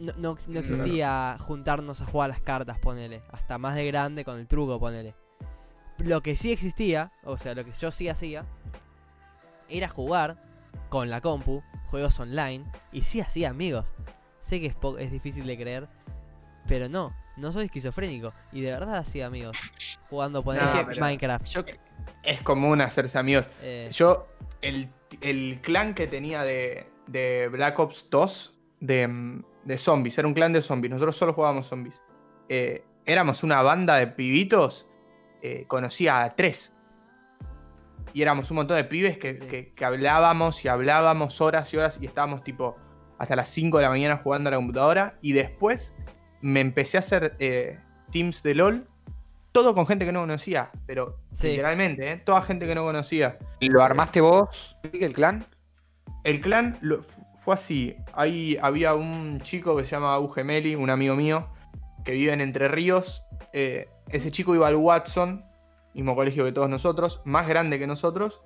No, 0.00 0.12
no, 0.16 0.36
no 0.48 0.58
existía 0.60 1.36
juntarnos 1.40 2.00
a 2.00 2.06
jugar 2.06 2.30
a 2.30 2.34
las 2.34 2.40
cartas, 2.40 2.78
ponele. 2.78 3.22
Hasta 3.32 3.56
más 3.58 3.74
de 3.76 3.86
grande 3.86 4.24
con 4.24 4.38
el 4.38 4.46
truco, 4.48 4.78
ponele. 4.80 5.14
Lo 5.98 6.22
que 6.22 6.34
sí 6.36 6.52
existía, 6.52 7.12
o 7.24 7.36
sea, 7.36 7.54
lo 7.54 7.64
que 7.64 7.72
yo 7.72 7.90
sí 7.90 8.08
hacía, 8.08 8.44
era 9.68 9.88
jugar 9.88 10.42
con 10.88 11.08
la 11.10 11.20
compu, 11.20 11.62
juegos 11.90 12.18
online, 12.20 12.64
y 12.92 13.02
sí 13.02 13.20
hacía 13.20 13.50
amigos. 13.50 13.86
Sé 14.46 14.60
que 14.60 14.66
es, 14.66 14.74
po- 14.74 14.98
es 14.98 15.10
difícil 15.10 15.46
de 15.46 15.56
creer, 15.56 15.88
pero 16.68 16.88
no, 16.88 17.12
no 17.36 17.52
soy 17.52 17.64
esquizofrénico. 17.64 18.32
Y 18.52 18.60
de 18.60 18.70
verdad 18.72 18.96
hacía 18.96 19.26
amigos. 19.26 19.56
Jugando 20.08 20.42
poner 20.44 20.62
No, 20.62 21.00
Minecraft. 21.00 21.46
Yo, 21.46 21.64
Es 22.22 22.42
común 22.42 22.80
hacerse 22.80 23.18
amigos. 23.18 23.48
eh, 23.60 23.88
Yo, 23.92 24.28
el, 24.62 24.88
el 25.20 25.60
clan 25.62 25.94
que 25.94 26.06
tenía 26.06 26.42
de, 26.42 26.88
de 27.08 27.48
Black 27.50 27.78
Ops 27.78 28.08
2 28.10 28.54
de, 28.80 29.42
de 29.64 29.78
zombies, 29.78 30.16
era 30.18 30.28
un 30.28 30.34
clan 30.34 30.52
de 30.52 30.62
zombies, 30.62 30.90
nosotros 30.92 31.16
solo 31.16 31.32
jugábamos 31.32 31.66
zombies. 31.66 32.00
Eh, 32.48 32.84
éramos 33.04 33.42
una 33.42 33.62
banda 33.62 33.96
de 33.96 34.06
pibitos, 34.06 34.86
eh, 35.42 35.64
conocía 35.66 36.22
a 36.22 36.36
tres. 36.36 36.72
Y 38.12 38.22
éramos 38.22 38.50
un 38.50 38.56
montón 38.58 38.76
de 38.76 38.84
pibes 38.84 39.18
que, 39.18 39.34
Sí. 39.34 39.46
que- 39.48 39.72
que 39.74 39.84
hablábamos 39.84 40.64
y 40.64 40.68
hablábamos 40.68 41.40
horas 41.40 41.72
y 41.74 41.76
horas 41.76 41.98
y 42.00 42.06
estábamos 42.06 42.42
tipo 42.44 42.76
hasta 43.18 43.36
las 43.36 43.48
5 43.48 43.78
de 43.78 43.84
la 43.84 43.90
mañana 43.90 44.16
jugando 44.18 44.48
a 44.48 44.50
la 44.52 44.56
computadora. 44.56 45.18
Y 45.22 45.32
después 45.32 45.92
me 46.42 46.60
empecé 46.60 46.96
a 46.96 47.00
hacer 47.00 47.34
eh, 47.38 47.78
teams 48.10 48.42
de 48.42 48.54
LOL, 48.54 48.86
todo 49.52 49.74
con 49.74 49.86
gente 49.86 50.04
que 50.04 50.12
no 50.12 50.20
conocía, 50.20 50.70
pero 50.86 51.18
Sí. 51.32 51.48
literalmente, 51.48 52.12
¿eh? 52.12 52.16
toda 52.18 52.42
gente 52.42 52.66
que 52.66 52.74
no 52.74 52.84
conocía. 52.84 53.38
¿Lo 53.60 53.82
armaste 53.82 54.20
vos, 54.20 54.76
el 54.92 55.12
clan? 55.14 55.46
El 56.24 56.40
clan 56.40 56.76
lo- 56.82 57.02
fue 57.38 57.54
así. 57.54 57.96
Ahí 58.12 58.58
había 58.60 58.94
un 58.94 59.40
chico 59.40 59.76
que 59.76 59.84
se 59.84 59.92
llama 59.92 60.18
Ugemeli, 60.18 60.74
un 60.74 60.90
amigo 60.90 61.14
mío, 61.16 61.48
que 62.04 62.12
vive 62.12 62.32
en 62.32 62.40
Entre 62.40 62.68
Ríos. 62.68 63.24
Eh, 63.52 63.88
ese 64.08 64.30
chico 64.30 64.54
iba 64.54 64.66
al 64.68 64.76
Watson, 64.76 65.44
mismo 65.94 66.14
colegio 66.14 66.44
que 66.44 66.52
todos 66.52 66.68
nosotros, 66.68 67.22
más 67.24 67.48
grande 67.48 67.78
que 67.78 67.86
nosotros. 67.86 68.42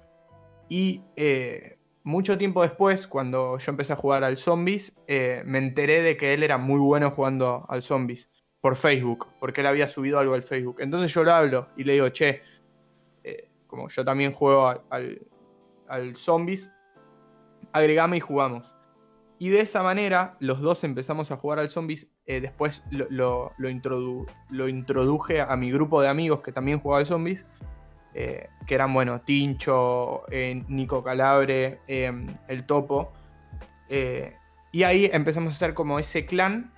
Y 0.69 1.03
eh, 1.17 1.80
mucho 2.03 2.39
tiempo 2.39 2.63
después, 2.63 3.07
cuando 3.07 3.59
yo 3.59 3.71
empecé 3.71 3.93
a 3.93 3.97
jugar 3.97 4.25
al 4.25 4.39
Zombies, 4.39 4.95
eh, 5.07 5.43
me 5.45 5.59
enteré 5.59 6.03
de 6.03 6.17
que 6.17 6.33
él 6.35 6.43
era 6.43 6.57
muy 6.59 6.79
bueno 6.81 7.11
jugando 7.11 7.67
al 7.69 7.83
Zombies 7.83 8.31
por 8.61 8.77
Facebook, 8.77 9.27
porque 9.39 9.61
él 9.61 9.67
había 9.67 9.89
subido 9.89 10.19
algo 10.19 10.35
al 10.35 10.43
Facebook. 10.43 10.77
Entonces 10.81 11.13
yo 11.13 11.25
lo 11.25 11.33
hablo 11.33 11.69
y 11.77 11.85
le 11.85 11.95
digo, 11.95 12.09
che, 12.11 12.43
eh, 13.25 13.51
como 13.67 13.89
yo 13.89 14.05
también 14.05 14.33
juego 14.33 14.69
al, 14.91 16.17
Zombies, 16.17 16.71
agregame 17.73 18.17
y 18.19 18.21
jugamos. 18.21 18.75
Y 19.39 19.49
de 19.49 19.61
esa 19.61 19.83
manera, 19.83 20.37
los 20.41 20.61
dos 20.61 20.85
empezamos 20.85 21.31
a 21.31 21.37
jugar 21.37 21.59
al 21.59 21.69
Zombies. 21.69 22.09
eh, 22.27 22.41
después 22.41 22.85
lo- 22.91 23.53
lo 23.59 23.69
introdu- 23.69 24.27
lo 24.51 24.69
introduje 24.69 25.41
a 25.41 25.57
mi 25.57 25.73
grupo 25.73 26.01
de 26.01 26.07
amigos 26.09 26.43
que 26.43 26.53
también 26.53 26.79
jugaba 26.79 27.01
al 27.01 27.07
Zombies. 27.07 27.45
Eh, 28.15 28.49
que 28.67 28.75
eran, 28.75 28.93
bueno, 28.93 29.21
Tincho, 29.21 30.23
eh, 30.31 30.65
Nico 30.69 31.03
Calabre, 31.03 31.81
eh, 31.87 32.13
El 32.49 32.65
Topo. 32.67 33.13
eh, 33.89 34.37
y 34.73 34.85
ahí 34.85 35.11
empezamos 35.13 35.53
a 35.53 35.57
hacer 35.57 35.75
como 35.75 35.99
ese 35.99 36.27
clan 36.27 36.73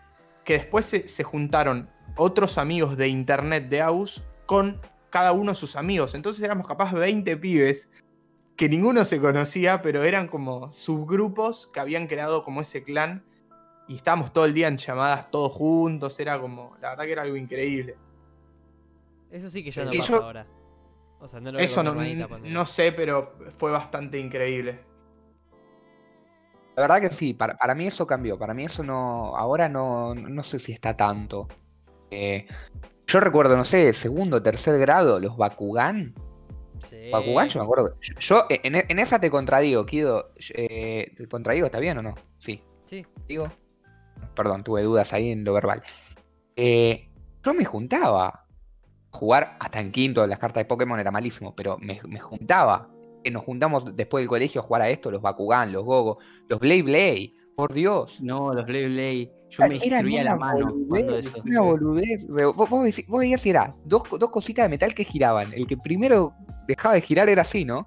que 0.44 0.54
después 0.54 0.86
se, 0.86 1.08
se 1.08 1.24
juntaron 1.24 1.90
otros 2.16 2.56
amigos 2.58 2.96
de 2.96 3.08
internet 3.08 3.68
de 3.68 3.82
AUS 3.82 4.22
con 4.46 4.80
cada 5.10 5.32
uno 5.32 5.54
sus 5.54 5.76
amigos. 5.76 6.14
Entonces 6.14 6.42
éramos 6.42 6.66
capaz 6.66 6.92
20 6.94 7.36
pibes 7.36 7.90
que 8.56 8.68
ninguno 8.70 9.04
se 9.04 9.20
conocía, 9.20 9.82
pero 9.82 10.02
eran 10.04 10.26
como 10.26 10.72
subgrupos 10.72 11.68
que 11.72 11.80
habían 11.80 12.06
creado 12.06 12.44
como 12.44 12.62
ese 12.62 12.82
clan. 12.82 13.24
Y 13.88 13.96
estábamos 13.96 14.32
todo 14.32 14.46
el 14.46 14.54
día 14.54 14.68
en 14.68 14.78
llamadas 14.78 15.30
todos 15.30 15.52
juntos. 15.52 16.18
Era 16.18 16.40
como, 16.40 16.74
la 16.80 16.90
verdad 16.90 17.04
que 17.04 17.12
era 17.12 17.22
algo 17.22 17.36
increíble. 17.36 17.96
eso 19.30 19.50
sí 19.50 19.62
que 19.62 19.70
ya 19.70 19.84
no 19.84 19.92
Y 19.92 19.98
pasa 19.98 20.12
yo- 20.12 20.22
ahora. 20.22 20.46
O 21.22 21.28
sea, 21.28 21.40
no 21.40 21.52
lo 21.52 21.60
Eso 21.60 21.84
no, 21.84 21.94
no 21.94 22.66
sé, 22.66 22.90
pero 22.90 23.36
fue 23.56 23.70
bastante 23.70 24.18
increíble. 24.18 24.80
La 26.74 26.82
verdad 26.82 27.00
que 27.00 27.14
sí, 27.14 27.32
para, 27.32 27.56
para 27.56 27.76
mí 27.76 27.86
eso 27.86 28.04
cambió. 28.08 28.36
Para 28.36 28.54
mí 28.54 28.64
eso 28.64 28.82
no. 28.82 29.36
Ahora 29.36 29.68
no, 29.68 30.16
no 30.16 30.42
sé 30.42 30.58
si 30.58 30.72
está 30.72 30.96
tanto. 30.96 31.46
Eh, 32.10 32.46
yo 33.06 33.20
recuerdo, 33.20 33.56
no 33.56 33.64
sé, 33.64 33.92
segundo 33.92 34.42
tercer 34.42 34.78
grado, 34.80 35.20
los 35.20 35.36
Bakugan. 35.36 36.12
Sí. 36.80 37.10
Bakugan, 37.12 37.48
yo 37.48 37.60
me 37.60 37.64
acuerdo. 37.66 37.96
Yo, 38.18 38.46
eh, 38.50 38.60
en, 38.64 38.74
en 38.74 38.98
esa 38.98 39.20
te 39.20 39.30
contradigo, 39.30 39.86
Kido. 39.86 40.32
Eh, 40.54 41.12
¿Te 41.16 41.28
contradigo? 41.28 41.66
¿Está 41.66 41.78
bien 41.78 41.98
o 41.98 42.02
no? 42.02 42.16
Sí. 42.40 42.60
Sí. 42.84 43.06
Digo. 43.28 43.44
Perdón, 44.34 44.64
tuve 44.64 44.82
dudas 44.82 45.12
ahí 45.12 45.30
en 45.30 45.44
lo 45.44 45.52
verbal. 45.52 45.84
Eh, 46.56 47.08
yo 47.44 47.54
me 47.54 47.64
juntaba 47.64 48.41
jugar 49.12 49.56
hasta 49.60 49.78
en 49.78 49.92
quinto, 49.92 50.26
las 50.26 50.38
cartas 50.38 50.62
de 50.62 50.64
Pokémon 50.66 50.98
era 50.98 51.10
malísimo, 51.10 51.54
pero 51.54 51.78
me, 51.78 52.00
me 52.08 52.18
juntaba. 52.18 52.88
Que 53.22 53.30
nos 53.30 53.44
juntamos 53.44 53.94
después 53.96 54.22
del 54.22 54.28
colegio 54.28 54.60
a 54.60 54.64
jugar 54.64 54.82
a 54.82 54.88
esto, 54.88 55.08
los 55.10 55.22
Bakugan, 55.22 55.70
los 55.70 55.84
Gogo, 55.84 56.18
los 56.48 56.58
Blade 56.58 56.82
Blade, 56.82 57.32
por 57.54 57.72
Dios. 57.72 58.20
no, 58.20 58.52
los 58.52 58.66
Blade 58.66 58.88
Blade. 58.88 59.32
Yo 59.50 59.68
me 59.68 59.76
Era 59.76 59.84
destruía 59.98 60.24
la 60.24 60.34
mano 60.36 60.70
cuando 60.70 60.86
boludez, 61.12 61.26
eso. 61.26 61.42
Una 61.44 61.60
boludez. 61.60 62.26
Vos, 62.26 62.56
vos 62.56 62.70
vos 62.70 63.20
veías 63.20 63.44
y 63.46 63.50
era 63.50 63.76
dos, 63.84 64.02
dos 64.18 64.30
cositas 64.30 64.64
de 64.64 64.70
metal 64.70 64.94
que 64.94 65.04
giraban. 65.04 65.52
El 65.52 65.66
que 65.66 65.76
primero 65.76 66.32
dejaba 66.66 66.94
de 66.94 67.02
girar 67.02 67.28
era 67.28 67.42
así, 67.42 67.64
¿no? 67.66 67.86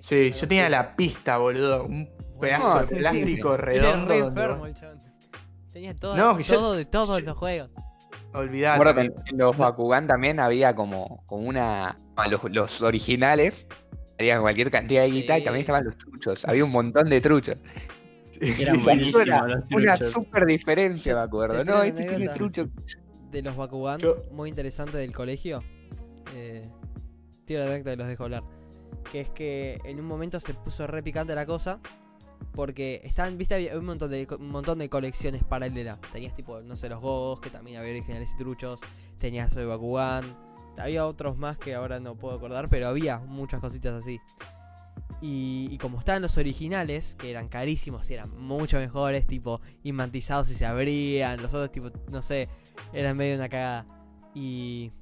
Sí, 0.00 0.30
yo 0.32 0.48
tenía 0.48 0.68
la 0.70 0.96
pista, 0.96 1.36
boludo. 1.36 1.84
Un 1.84 2.08
pedazo 2.40 2.74
No, 2.76 2.80
de 2.80 2.88
sí, 2.88 2.94
plástico 2.96 3.54
Era 3.54 3.62
redondo. 3.64 4.08
re 4.08 4.18
enfermo 4.18 4.66
el. 4.66 4.74
Tenía 5.72 5.94
todo, 5.94 6.16
No, 6.16 6.38
yo- 6.40 6.72
de 6.72 6.84
todos 6.86 7.18
yo- 7.20 7.26
los 7.26 7.36
juegos. 7.36 7.70
Que 8.34 9.00
en, 9.00 9.14
en 9.26 9.38
los 9.38 9.56
Bakugan 9.56 10.06
también 10.06 10.40
había 10.40 10.74
como, 10.74 11.22
como 11.26 11.46
una. 11.48 11.98
ah, 12.16 12.28
Los, 12.28 12.40
los 12.52 12.82
originales. 12.82 13.66
Había 14.18 14.40
cualquier 14.40 14.70
cantidad 14.70 15.02
de 15.02 15.10
guita 15.10 15.36
y 15.36 15.40
Sí. 15.40 15.44
también 15.44 15.60
estaban 15.62 15.84
los 15.84 15.96
truchos. 15.98 16.44
Había 16.44 16.64
un 16.64 16.70
montón 16.70 17.08
de 17.10 17.20
truchos. 17.20 17.56
Eran 18.40 18.76
Sí, 18.78 18.82
buenísimos 18.84 19.26
Una, 19.26 19.46
los 19.46 19.64
una 19.72 19.96
super 19.96 20.46
diferencia, 20.46 21.14
me 21.14 21.20
acuerdo. 21.22 21.64
No, 21.64 21.82
este 21.82 22.04
tiene 22.04 22.28
trucho. 22.28 22.68
de 23.30 23.42
los 23.42 23.56
Bakugan, 23.56 23.98
Yo- 23.98 24.22
muy 24.30 24.48
interesante 24.48 24.96
del 24.98 25.12
colegio. 25.12 25.62
Eh, 26.34 26.68
tiro 27.44 27.60
la 27.60 27.66
anécdota 27.66 27.92
y 27.92 27.96
los 27.96 28.06
dejo 28.08 28.24
hablar. 28.24 28.42
Que 29.10 29.20
es 29.22 29.28
que 29.30 29.78
en 29.84 29.98
un 30.00 30.06
momento 30.06 30.38
se 30.40 30.54
puso 30.54 30.86
re 30.86 31.02
picante 31.02 31.34
la 31.34 31.44
cosa. 31.46 31.80
Porque 32.52 33.00
estaban, 33.04 33.36
viste, 33.38 33.54
había 33.54 33.76
un 33.78 33.84
montón 33.84 34.10
de, 34.10 34.26
un 34.38 34.50
montón 34.50 34.78
de 34.78 34.88
colecciones 34.88 35.42
paralelas. 35.44 36.00
Tenías 36.12 36.34
tipo, 36.34 36.60
no 36.60 36.76
sé, 36.76 36.88
los 36.88 37.00
Gogos, 37.00 37.40
que 37.40 37.50
también 37.50 37.78
había 37.78 37.90
originales 37.90 38.30
y 38.34 38.36
truchos. 38.38 38.80
Tenías 39.18 39.56
el 39.56 39.66
Bakugan. 39.66 40.36
Había 40.78 41.06
otros 41.06 41.36
más 41.36 41.56
que 41.58 41.74
ahora 41.74 42.00
no 42.00 42.16
puedo 42.16 42.36
acordar, 42.36 42.68
pero 42.68 42.88
había 42.88 43.18
muchas 43.18 43.60
cositas 43.60 43.94
así. 43.94 44.20
Y, 45.20 45.78
como 45.78 45.98
estaban 46.00 46.20
los 46.20 46.36
originales, 46.36 47.14
que 47.14 47.30
eran 47.30 47.48
carísimos 47.48 48.10
y 48.10 48.14
eran 48.14 48.30
mucho 48.38 48.78
mejores, 48.78 49.26
tipo 49.26 49.60
imantizados 49.82 50.50
y 50.50 50.54
se 50.54 50.66
abrían, 50.66 51.40
los 51.40 51.54
otros 51.54 51.72
tipo, 51.72 51.90
no 52.10 52.20
sé, 52.20 52.48
eran 52.92 53.16
medio 53.16 53.36
una 53.36 53.48
cagada. 53.48 53.86
Y, 54.34 54.92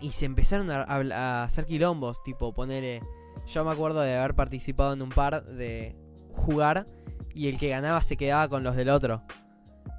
y 0.00 0.10
se 0.12 0.24
empezaron 0.24 0.70
a, 0.70 0.82
a- 0.84 1.40
a 1.40 1.42
hacer 1.42 1.66
quilombos, 1.66 2.22
tipo 2.22 2.54
ponerle... 2.54 3.02
Yo 3.46 3.64
me 3.64 3.72
acuerdo 3.72 4.00
de 4.00 4.16
haber 4.16 4.34
participado 4.34 4.92
en 4.94 5.02
un 5.02 5.10
par 5.10 5.44
de 5.44 5.96
jugar 6.34 6.86
y 7.34 7.48
el 7.48 7.58
que 7.58 7.68
ganaba 7.68 8.00
se 8.02 8.16
quedaba 8.16 8.48
con 8.48 8.62
los 8.64 8.76
del 8.76 8.88
otro. 8.90 9.22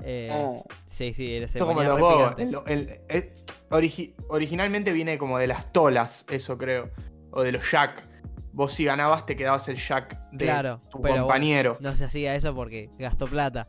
Eh, 0.04 0.30
No. 0.32 0.64
Sí, 0.88 1.14
sí, 1.14 1.36
era- 1.36 1.48
se 1.48 1.60
Esto 1.60 1.68
como 1.68 1.82
los. 1.84 2.38
El- 2.40 2.56
el- 2.68 3.00
el- 3.10 3.34
origi- 3.70 4.14
originalmente 4.30 4.92
viene 4.92 5.18
como 5.18 5.38
de 5.38 5.48
las 5.48 5.72
tolas, 5.72 6.26
eso 6.30 6.58
creo. 6.58 6.90
O 7.32 7.42
de 7.44 7.52
los 7.52 7.70
jack. 7.72 8.08
Vos 8.54 8.74
si 8.74 8.84
ganabas 8.84 9.26
te 9.26 9.36
quedabas 9.38 9.68
el 9.70 9.78
jack 9.78 10.20
de 10.32 10.46
Claro, 10.46 10.82
tu 10.90 11.02
pero 11.02 11.20
compañero. 11.22 11.78
No 11.80 11.96
se 11.96 12.04
hacía 12.06 12.36
eso 12.36 12.54
porque 12.54 12.90
gastó 13.00 13.28
plata. 13.28 13.68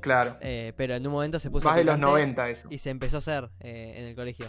Claro. 0.00 0.36
Eh, 0.40 0.72
pero 0.76 0.94
en 0.94 1.06
un 1.06 1.12
momento 1.12 1.38
se 1.38 1.50
puso 1.50 1.68
Más 1.68 1.76
de 1.76 1.84
los 1.84 1.96
picante 1.96 2.10
90 2.12 2.48
eso. 2.48 2.68
y 2.70 2.78
se 2.78 2.88
empezó 2.90 3.16
a 3.16 3.18
hacer 3.18 3.50
eh, 3.60 3.94
en 3.98 4.04
el 4.06 4.14
colegio. 4.14 4.46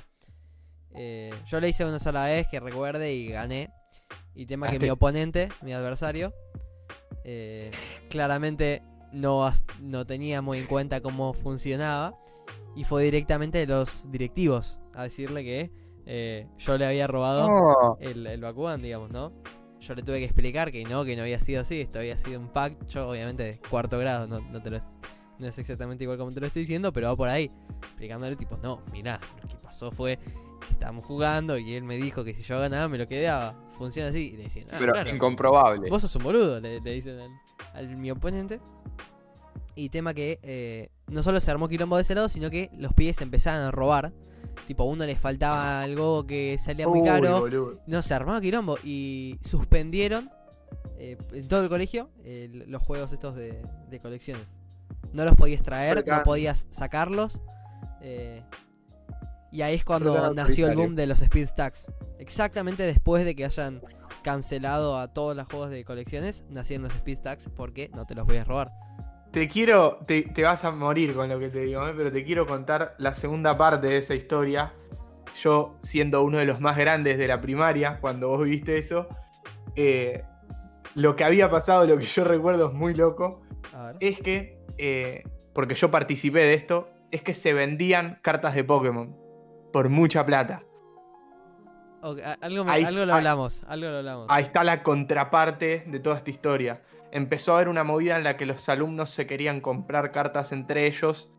Eh, 0.91 1.31
yo 1.47 1.59
lo 1.59 1.67
hice 1.67 1.83
una 1.85 1.99
sola 1.99 2.25
vez 2.25 2.47
que 2.47 2.59
recuerde 2.59 3.13
y 3.13 3.27
gané. 3.29 3.69
Y 4.33 4.45
tema 4.45 4.69
que 4.69 4.79
mi 4.79 4.89
oponente, 4.89 5.49
mi 5.61 5.73
adversario, 5.73 6.33
eh, 7.23 7.71
claramente 8.09 8.81
no, 9.11 9.49
no 9.81 10.05
tenía 10.05 10.41
muy 10.41 10.59
en 10.59 10.67
cuenta 10.67 11.01
cómo 11.01 11.33
funcionaba. 11.33 12.15
Y 12.75 12.83
fue 12.83 13.03
directamente 13.03 13.57
de 13.57 13.67
los 13.67 14.09
directivos 14.11 14.79
a 14.93 15.03
decirle 15.03 15.43
que 15.43 15.71
eh, 16.05 16.47
yo 16.57 16.77
le 16.77 16.85
había 16.85 17.07
robado 17.07 17.47
No. 17.49 17.97
el, 17.99 18.25
el 18.25 18.41
Bakugan, 18.41 18.81
digamos, 18.81 19.09
¿no? 19.11 19.33
Yo 19.79 19.95
le 19.95 20.03
tuve 20.03 20.19
que 20.19 20.25
explicar 20.25 20.71
que 20.71 20.83
no, 20.83 21.03
que 21.05 21.15
no 21.15 21.23
había 21.23 21.39
sido 21.39 21.61
así, 21.61 21.81
esto 21.81 21.99
había 21.99 22.17
sido 22.17 22.39
un 22.39 22.49
pack, 22.49 22.85
yo 22.87 23.09
obviamente 23.09 23.43
de 23.43 23.59
cuarto 23.69 23.97
grado, 23.97 24.27
no, 24.27 24.39
no 24.39 24.61
te 24.61 24.69
lo 24.69 24.81
no 25.39 25.47
es 25.47 25.57
exactamente 25.57 26.03
igual 26.03 26.17
como 26.17 26.33
te 26.33 26.41
lo 26.41 26.47
estoy 26.47 26.63
diciendo, 26.63 26.91
pero 26.91 27.07
va 27.07 27.15
por 27.15 27.29
ahí, 27.29 27.49
explicándole 27.81 28.35
tipo, 28.35 28.57
no, 28.57 28.81
mirá, 28.91 29.21
lo 29.41 29.47
que 29.47 29.55
pasó 29.55 29.89
fue 29.89 30.19
estábamos 30.69 31.05
jugando 31.05 31.57
y 31.57 31.73
él 31.75 31.83
me 31.83 31.97
dijo 31.97 32.23
que 32.23 32.33
si 32.33 32.43
yo 32.43 32.59
ganaba 32.59 32.87
me 32.87 32.97
lo 32.97 33.07
quedaba, 33.07 33.55
funciona 33.77 34.09
así, 34.09 34.31
y 34.33 34.37
le 34.37 34.43
decían, 34.43 34.67
ah, 34.71 34.75
Pero 34.79 34.93
claro, 34.93 35.09
incomprobable. 35.09 35.89
Vos 35.89 36.01
sos 36.01 36.15
un 36.15 36.23
boludo, 36.23 36.59
le, 36.59 36.79
le 36.81 36.91
dicen 36.93 37.19
al, 37.19 37.31
al 37.73 37.97
mi 37.97 38.11
oponente. 38.11 38.59
Y 39.75 39.89
tema 39.89 40.13
que 40.13 40.39
eh, 40.43 40.89
no 41.07 41.23
solo 41.23 41.39
se 41.39 41.49
armó 41.51 41.67
quilombo 41.69 41.95
de 41.95 42.01
ese 42.01 42.13
lado, 42.15 42.27
sino 42.27 42.49
que 42.49 42.69
los 42.77 42.93
pibes 42.93 43.21
empezaban 43.21 43.61
a 43.61 43.71
robar. 43.71 44.11
Tipo, 44.67 44.83
a 44.83 44.85
uno 44.87 45.05
le 45.05 45.15
faltaba 45.15 45.81
algo 45.81 46.27
que 46.27 46.57
salía 46.61 46.87
muy 46.87 46.99
Uy, 46.99 47.07
caro. 47.07 47.39
boludo. 47.39 47.79
No, 47.87 48.01
se 48.01 48.13
armaba 48.13 48.41
quilombo 48.41 48.77
y 48.83 49.37
suspendieron 49.41 50.29
eh, 50.97 51.17
en 51.31 51.47
todo 51.47 51.63
el 51.63 51.69
colegio 51.69 52.09
eh, 52.25 52.49
los 52.67 52.83
juegos 52.83 53.13
estos 53.13 53.35
de, 53.35 53.61
de 53.89 53.99
colecciones. 54.01 54.55
No 55.13 55.23
los 55.23 55.35
podías 55.35 55.63
traer, 55.63 56.03
no 56.05 56.23
podías 56.23 56.67
sacarlos. 56.71 57.39
eh, 58.01 58.43
y 59.51 59.61
ahí 59.61 59.75
es 59.75 59.85
cuando 59.85 60.33
nació 60.33 60.67
el 60.67 60.75
boom 60.75 60.95
de 60.95 61.07
los 61.07 61.21
speed 61.21 61.47
stacks. 61.47 61.91
Exactamente 62.19 62.83
después 62.83 63.25
de 63.25 63.35
que 63.35 63.45
hayan 63.45 63.81
cancelado 64.23 64.99
a 64.99 65.07
todos 65.07 65.35
los 65.35 65.47
juegos 65.47 65.69
de 65.69 65.83
colecciones, 65.83 66.43
nacieron 66.49 66.83
los 66.83 66.93
speed 66.95 67.17
stacks 67.17 67.49
porque 67.55 67.89
no 67.93 68.05
te 68.05 68.15
los 68.15 68.25
voy 68.25 68.37
a 68.37 68.43
robar. 68.43 68.71
Te 69.31 69.47
quiero, 69.47 69.99
te, 70.07 70.23
te 70.23 70.43
vas 70.43 70.65
a 70.65 70.71
morir 70.71 71.13
con 71.13 71.29
lo 71.29 71.39
que 71.39 71.49
te 71.49 71.61
digo, 71.61 71.87
¿eh? 71.87 71.93
pero 71.95 72.11
te 72.11 72.23
quiero 72.23 72.45
contar 72.45 72.95
la 72.97 73.13
segunda 73.13 73.57
parte 73.57 73.87
de 73.87 73.97
esa 73.97 74.15
historia. 74.15 74.73
Yo, 75.41 75.77
siendo 75.83 76.23
uno 76.23 76.39
de 76.39 76.45
los 76.45 76.59
más 76.59 76.77
grandes 76.77 77.17
de 77.17 77.27
la 77.27 77.39
primaria, 77.39 77.99
cuando 78.01 78.29
vos 78.29 78.43
viste 78.43 78.77
eso, 78.77 79.07
eh, 79.75 80.23
lo 80.95 81.15
que 81.15 81.23
había 81.23 81.49
pasado, 81.51 81.85
lo 81.85 81.97
que 81.97 82.05
yo 82.05 82.23
recuerdo 82.23 82.69
es 82.69 82.73
muy 82.73 82.95
loco, 82.95 83.41
es 83.99 84.19
que, 84.19 84.59
eh, 84.79 85.23
porque 85.53 85.75
yo 85.75 85.91
participé 85.91 86.39
de 86.39 86.55
esto, 86.55 86.89
es 87.11 87.21
que 87.21 87.35
se 87.35 87.53
vendían 87.53 88.17
cartas 88.23 88.55
de 88.55 88.63
Pokémon 88.63 89.28
por 89.71 89.89
mucha 89.89 90.25
plata. 90.25 90.57
Algo, 92.41 92.63
me- 92.63 92.71
ahí- 92.71 92.83
algo 92.85 93.05
lo 93.05 93.13
ahí- 93.13 93.17
hablamos, 93.19 93.63
algo 93.67 93.89
lo 93.89 93.97
hablamos. 93.97 94.27
Ahí 94.29 94.43
está 94.43 94.63
la 94.63 94.83
contraparte 94.83 95.83
de 95.85 95.99
toda 95.99 96.17
esta 96.17 96.29
historia. 96.29 96.81
Empezó 97.11 97.51
a 97.51 97.55
haber 97.55 97.67
una 97.69 97.83
movida 97.83 98.15
en 98.17 98.23
la 98.23 98.37
que 98.37 98.45
los 98.45 98.69
alumnos 98.69 99.09
se 99.09 99.27
querían 99.27 99.59
comprar 99.61 100.11
cartas 100.11 100.51
entre 100.51 100.85
ellos. 100.87 101.29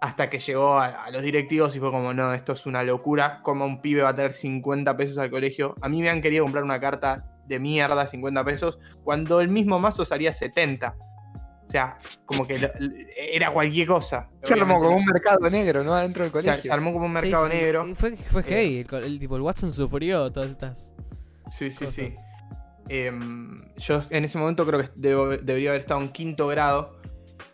Hasta 0.00 0.30
que 0.30 0.38
llegó 0.40 0.78
a, 0.78 0.86
a 0.86 1.10
los 1.10 1.22
directivos 1.22 1.76
y 1.76 1.78
fue 1.78 1.90
como, 1.90 2.14
no, 2.14 2.32
esto 2.32 2.54
es 2.54 2.64
una 2.66 2.82
locura. 2.82 3.40
¿Cómo 3.42 3.66
un 3.66 3.82
pibe 3.82 4.00
va 4.02 4.08
a 4.08 4.16
tener 4.16 4.32
50 4.32 4.96
pesos 4.96 5.18
al 5.18 5.30
colegio? 5.30 5.74
A 5.82 5.88
mí 5.90 6.00
me 6.00 6.08
han 6.08 6.22
querido 6.22 6.42
comprar 6.44 6.64
una 6.64 6.80
carta 6.80 7.26
de 7.46 7.58
mierda, 7.60 8.06
50 8.06 8.42
pesos, 8.44 8.78
cuando 9.04 9.40
el 9.40 9.48
mismo 9.48 9.78
mazo 9.78 10.04
salía 10.06 10.32
70. 10.32 10.96
O 11.70 11.72
sea, 11.72 12.00
como 12.26 12.48
que 12.48 12.58
lo- 12.58 12.68
era 13.16 13.52
cualquier 13.52 13.86
cosa. 13.86 14.28
Se 14.42 14.54
armó 14.54 14.80
como 14.80 14.96
un 14.96 15.04
mercado 15.04 15.48
negro, 15.48 15.84
¿no? 15.84 15.94
Adentro 15.94 16.24
del 16.24 16.32
colegio. 16.32 16.60
se 16.60 16.72
armó 16.72 16.92
como 16.92 17.06
un 17.06 17.12
mercado 17.12 17.46
sí, 17.46 17.52
sí. 17.52 17.58
negro. 17.58 17.84
Fue, 17.94 18.16
fue 18.16 18.40
Eh. 18.40 18.44
heavy, 18.44 18.86
el, 19.06 19.20
tipo, 19.20 19.36
el 19.36 19.42
Watson 19.42 19.72
sufrió 19.72 20.32
todas 20.32 20.50
estas 20.50 20.92
Sí, 21.52 21.70
sí, 21.70 21.84
cosas. 21.84 21.94
sí. 21.94 22.14
Em, 22.88 23.72
yo 23.76 24.00
en 24.10 24.24
ese 24.24 24.36
momento 24.36 24.66
creo 24.66 24.80
que 24.80 24.88
debo- 24.96 25.38
debería 25.40 25.70
haber 25.70 25.82
estado 25.82 26.00
en 26.00 26.08
quinto 26.10 26.48
grado 26.48 27.00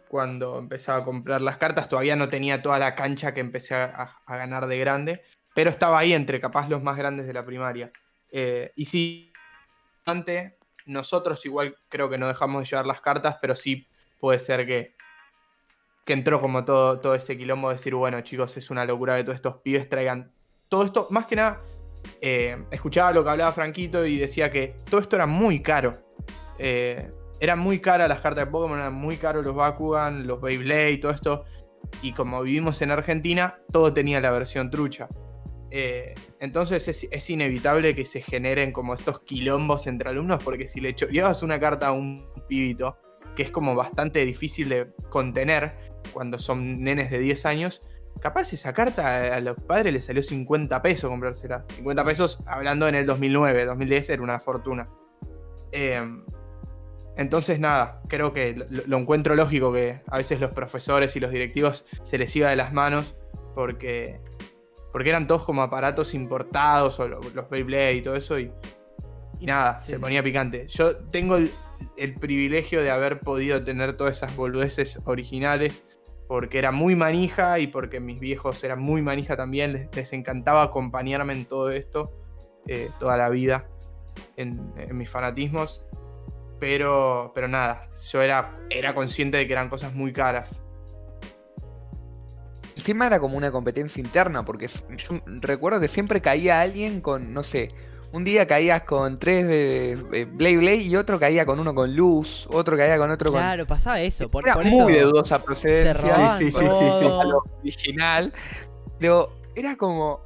cuando 0.08 0.58
empezaba 0.60 1.00
a 1.00 1.04
comprar 1.04 1.42
las 1.42 1.58
cartas. 1.58 1.86
Todavía 1.90 2.16
no 2.16 2.30
tenía 2.30 2.62
toda 2.62 2.78
la 2.78 2.94
cancha 2.94 3.34
que 3.34 3.40
empecé 3.40 3.74
a, 3.74 4.16
a 4.24 4.36
ganar 4.38 4.66
de 4.66 4.78
grande, 4.78 5.22
pero 5.54 5.68
estaba 5.68 5.98
ahí 5.98 6.14
entre 6.14 6.40
capaz 6.40 6.70
los 6.70 6.82
más 6.82 6.96
grandes 6.96 7.26
de 7.26 7.34
la 7.34 7.44
primaria. 7.44 7.92
Eh, 8.32 8.72
y 8.76 8.86
sí, 8.86 9.30
antes, 10.06 10.54
nosotros 10.86 11.44
igual 11.44 11.76
creo 11.90 12.08
que 12.08 12.16
no 12.16 12.28
dejamos 12.28 12.62
de 12.62 12.68
llevar 12.70 12.86
las 12.86 13.02
cartas, 13.02 13.36
pero 13.42 13.54
sí 13.54 13.86
puede 14.18 14.38
ser 14.38 14.66
que, 14.66 14.94
que 16.04 16.12
entró 16.12 16.40
como 16.40 16.64
todo, 16.64 17.00
todo 17.00 17.14
ese 17.14 17.36
quilombo 17.36 17.68
de 17.68 17.74
decir, 17.76 17.94
bueno 17.94 18.20
chicos, 18.20 18.56
es 18.56 18.70
una 18.70 18.84
locura 18.84 19.16
que 19.16 19.24
todos 19.24 19.36
estos 19.36 19.56
pibes 19.62 19.88
traigan 19.88 20.32
todo 20.68 20.84
esto, 20.84 21.06
más 21.10 21.26
que 21.26 21.36
nada 21.36 21.62
eh, 22.20 22.56
escuchaba 22.70 23.12
lo 23.12 23.24
que 23.24 23.30
hablaba 23.30 23.52
Franquito 23.52 24.04
y 24.06 24.16
decía 24.18 24.50
que 24.50 24.76
todo 24.88 25.00
esto 25.00 25.16
era 25.16 25.26
muy 25.26 25.60
caro. 25.60 26.02
Eh, 26.58 27.10
eran 27.40 27.58
muy 27.58 27.80
caras 27.80 28.08
las 28.08 28.20
cartas 28.20 28.46
de 28.46 28.50
Pokémon, 28.50 28.78
eran 28.78 28.94
muy 28.94 29.18
caros 29.18 29.44
los 29.44 29.54
Bakugan, 29.54 30.26
los 30.26 30.40
Beyblade, 30.40 30.98
todo 30.98 31.12
esto. 31.12 31.44
Y 32.02 32.12
como 32.12 32.42
vivimos 32.42 32.80
en 32.82 32.90
Argentina, 32.90 33.58
todo 33.70 33.92
tenía 33.92 34.20
la 34.20 34.30
versión 34.30 34.70
trucha. 34.70 35.08
Eh, 35.70 36.14
entonces 36.40 37.06
es, 37.10 37.30
inevitable 37.30 37.94
que 37.94 38.04
se 38.04 38.22
generen 38.22 38.72
como 38.72 38.94
estos 38.94 39.20
quilombos 39.20 39.86
entre 39.86 40.08
alumnos, 40.08 40.42
porque 40.42 40.66
si 40.66 40.80
le 40.80 40.94
llevas 40.94 41.42
una 41.42 41.60
carta 41.60 41.88
a 41.88 41.92
un 41.92 42.26
pibito, 42.48 42.96
que 43.36 43.44
es 43.44 43.50
como 43.52 43.74
bastante 43.76 44.24
difícil 44.24 44.68
de 44.70 44.92
contener 45.10 45.76
cuando 46.12 46.38
son 46.38 46.82
nenes 46.82 47.10
de 47.10 47.18
10 47.20 47.46
años, 47.46 47.82
capaz 48.20 48.52
esa 48.52 48.72
carta 48.72 49.34
a 49.36 49.40
los 49.40 49.56
padres 49.58 49.92
les 49.92 50.04
salió 50.06 50.22
50 50.22 50.80
pesos 50.82 51.08
comprársela. 51.10 51.64
50 51.74 52.04
pesos 52.04 52.38
hablando 52.46 52.88
en 52.88 52.94
el 52.96 53.06
2009, 53.06 53.66
2010 53.66 54.10
era 54.10 54.22
una 54.22 54.40
fortuna. 54.40 54.88
Eh, 55.70 56.00
entonces 57.16 57.58
nada, 57.60 58.02
creo 58.08 58.32
que 58.32 58.54
lo, 58.54 58.66
lo 58.86 58.96
encuentro 58.98 59.34
lógico 59.36 59.72
que 59.72 60.00
a 60.08 60.16
veces 60.18 60.40
los 60.40 60.50
profesores 60.52 61.16
y 61.16 61.20
los 61.20 61.30
directivos 61.30 61.86
se 62.02 62.18
les 62.18 62.34
iba 62.36 62.50
de 62.50 62.56
las 62.56 62.72
manos 62.72 63.16
porque, 63.54 64.20
porque 64.92 65.08
eran 65.08 65.26
todos 65.26 65.44
como 65.44 65.62
aparatos 65.62 66.12
importados 66.14 67.00
o 67.00 67.08
lo- 67.08 67.20
los 67.20 67.48
Beyblade 67.48 67.94
y 67.94 68.02
todo 68.02 68.16
eso 68.16 68.38
y, 68.38 68.52
y 69.40 69.46
nada, 69.46 69.78
Sí, 69.80 69.88
se 69.88 69.94
sí. 69.94 69.98
ponía 70.00 70.22
picante. 70.22 70.66
Yo 70.68 70.96
tengo 71.08 71.36
el, 71.36 71.52
el 71.96 72.14
privilegio 72.14 72.82
de 72.82 72.90
haber 72.90 73.20
podido 73.20 73.62
tener 73.62 73.96
todas 73.96 74.16
esas 74.16 74.34
boludeces 74.36 75.00
originales 75.04 75.84
porque 76.28 76.58
era 76.58 76.72
muy 76.72 76.96
manija 76.96 77.58
y 77.58 77.68
porque 77.68 78.00
mis 78.00 78.20
viejos 78.20 78.62
eran 78.64 78.80
muy 78.80 79.02
manija 79.02 79.36
también, 79.36 79.88
les, 79.92 80.12
encantaba 80.12 80.62
acompañarme 80.62 81.32
en 81.32 81.46
todo 81.46 81.70
esto 81.70 82.12
eh, 82.66 82.90
toda 82.98 83.16
la 83.16 83.28
vida, 83.28 83.68
en, 84.36 84.72
mis 84.92 85.08
fanatismos. 85.08 85.82
Pero, 86.58 87.32
pero 87.34 87.48
nada, 87.48 87.90
yo 88.10 88.22
era, 88.22 88.58
era 88.70 88.94
consciente 88.94 89.36
de 89.36 89.46
que 89.46 89.52
eran 89.52 89.68
cosas 89.68 89.94
muy 89.94 90.12
caras. 90.12 90.62
Encima 92.74 93.06
era 93.06 93.20
como 93.20 93.36
una 93.36 93.52
competencia 93.52 94.00
interna, 94.00 94.44
porque 94.44 94.66
yo 94.68 95.20
recuerdo 95.26 95.80
que 95.80 95.88
siempre 95.88 96.20
caía 96.20 96.60
alguien 96.60 97.00
con, 97.00 97.34
no 97.34 97.42
sé, 97.42 97.68
un 98.12 98.24
día 98.24 98.46
caías 98.46 98.82
con 98.82 99.18
tres 99.18 99.44
eh, 99.48 99.96
eh, 100.12 100.24
Blade 100.24 100.56
Blade 100.58 100.76
y 100.82 100.96
otro 100.96 101.18
caía 101.18 101.44
con 101.44 101.58
uno 101.60 101.74
con 101.74 101.94
luz, 101.94 102.46
otro 102.50 102.76
caía 102.76 102.96
con 102.98 103.10
otro 103.10 103.30
con. 103.30 103.40
Claro, 103.40 103.66
pasaba 103.66 104.00
eso. 104.00 104.30
Por, 104.30 104.44
Era 104.46 104.54
por 104.54 104.64
muy 104.64 104.92
de 104.92 104.98
eso 105.00 105.08
dudosa 105.08 105.38
se 105.38 105.44
procedencia. 105.44 106.36
Sí, 106.38 106.50
sí, 106.50 106.58
sí, 106.58 106.66
sí, 106.68 106.68
sí. 107.00 107.04
todo. 107.04 107.20
a 107.20 107.24
lo 107.24 107.42
original. 107.60 108.32
Pero 108.98 109.32
era 109.54 109.76
como. 109.76 110.20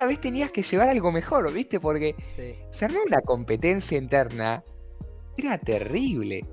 A 0.00 0.06
vez 0.06 0.20
tenías 0.20 0.50
que 0.50 0.62
llevar 0.62 0.88
algo 0.88 1.12
mejor, 1.12 1.50
¿viste? 1.52 1.80
Porque 1.80 2.14
Sí. 2.70 2.84
armó 2.84 2.98
una 3.06 3.20
competencia 3.22 3.96
interna. 3.96 4.62
Era 5.36 5.56
terrible. 5.58 6.44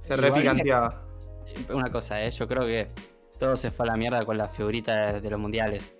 Se 0.00 0.16
repicanteaba. 0.16 1.02
Una 1.72 1.90
cosa, 1.92 2.22
¿eh? 2.24 2.30
yo 2.32 2.48
creo 2.48 2.62
que 2.62 2.88
todo 3.38 3.56
se 3.56 3.70
fue 3.70 3.86
a 3.86 3.90
la 3.92 3.96
mierda 3.96 4.24
con 4.24 4.36
la 4.36 4.48
figurita 4.48 5.12
de, 5.12 5.20
de 5.20 5.30
los 5.30 5.38
mundiales. 5.38 5.96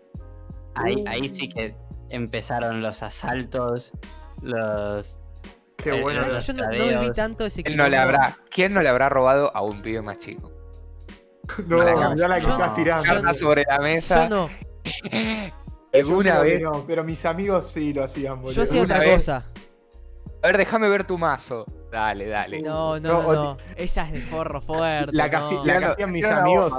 Ahí, 0.74 0.96
Uh. 0.96 1.04
ahí 1.08 1.28
sí 1.28 1.48
que 1.48 1.74
empezaron 2.10 2.82
los 2.82 3.02
asaltos, 3.02 3.92
los... 4.42 5.20
Qué 5.76 5.90
Eh, 5.98 6.02
bueno. 6.02 6.20
eh, 6.22 6.24
¿Sabés 6.24 6.48
era. 6.48 6.56
que 6.66 6.78
yo 6.78 6.86
no, 6.86 6.94
no 6.94 7.00
viví 7.00 7.12
tanto 7.14 7.44
ese 7.44 7.62
¿Quién 7.62 7.76
no 7.76 7.86
le 7.88 7.96
habrá, 7.98 8.38
¿Quién 8.50 8.72
no 8.74 8.80
le 8.82 8.88
habrá 8.88 9.08
robado 9.08 9.54
a 9.54 9.62
un 9.62 9.82
pibe 9.82 10.00
más 10.02 10.18
chico? 10.18 10.50
No, 11.66 11.76
No, 11.78 12.14
mirá 12.14 12.28
la 12.28 12.40
que 12.40 12.50
estás 12.50 12.74
tirando. 12.74 13.34
sobre 13.34 13.62
la 13.68 13.76
Yo 13.76 13.82
mesa. 13.82 14.28
no. 14.28 14.48
¿Alguna 15.92 16.40
vez? 16.40 16.60
no, 16.60 16.84
pero 16.86 17.04
mis 17.04 17.24
amigos 17.24 17.68
sí 17.70 17.92
lo 17.94 18.04
hacían, 18.04 18.36
boludo. 18.40 18.52
Yo 18.52 18.62
hacía 18.62 18.82
otra 18.82 18.98
vez- 19.00 19.14
cosa. 19.14 19.46
A 20.42 20.46
ver, 20.48 20.58
déjame 20.58 20.88
ver 20.88 21.04
tu 21.06 21.16
mazo. 21.18 21.64
Dale, 21.90 22.26
dale. 22.26 22.60
No, 22.60 22.98
No, 23.00 23.32
no. 23.32 23.56
Esa 23.76 24.02
es 24.06 24.12
de 24.12 24.20
forro 24.22 24.60
fuerte. 24.60 25.12
La 25.12 25.30
que 25.30 25.36
no. 25.36 25.44
hacía- 25.46 25.60
la 25.64 25.78
que 25.78 25.84
hacían 25.86 26.12
mis 26.12 26.24
amigos. 26.26 26.74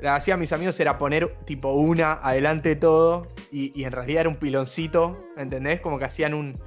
La 0.00 0.12
que 0.12 0.16
hacían 0.18 0.38
mis 0.40 0.52
amigos 0.52 0.78
era 0.80 0.96
poner 0.98 1.28
tipo 1.44 1.72
una 1.72 2.12
adelante 2.14 2.70
de 2.70 2.76
todo 2.76 3.28
y, 3.50 3.72
y 3.80 3.84
en 3.84 3.92
realidad 3.92 4.20
era 4.20 4.28
un 4.28 4.36
piloncito, 4.36 5.24
¿entendés? 5.36 5.80
Como 5.80 5.98
que 5.98 6.04
hacían 6.04 6.34
un 6.34 6.58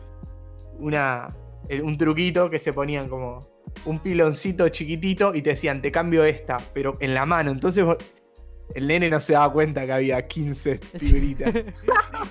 una 0.80 1.36
un 1.84 1.98
truquito 1.98 2.50
que 2.50 2.60
se 2.60 2.74
ponían 2.74 3.08
como 3.08 3.48
un 3.86 4.00
piloncito 4.00 4.68
chiquitito 4.70 5.34
y 5.34 5.42
te 5.42 5.52
decían, 5.52 5.82
te 5.82 5.92
cambio 5.92 6.26
esta, 6.26 6.58
pero 6.74 6.98
en 7.00 7.14
la 7.14 7.26
mano. 7.26 7.52
Entonces 7.52 7.86
vos- 7.86 7.98
el 8.76 8.88
nene 8.88 9.10
no 9.10 9.20
se 9.22 9.34
daba 9.34 9.52
cuenta 9.54 9.86
que 9.86 9.92
había 9.92 10.28
15 10.28 10.78
figuritas. 11.00 11.54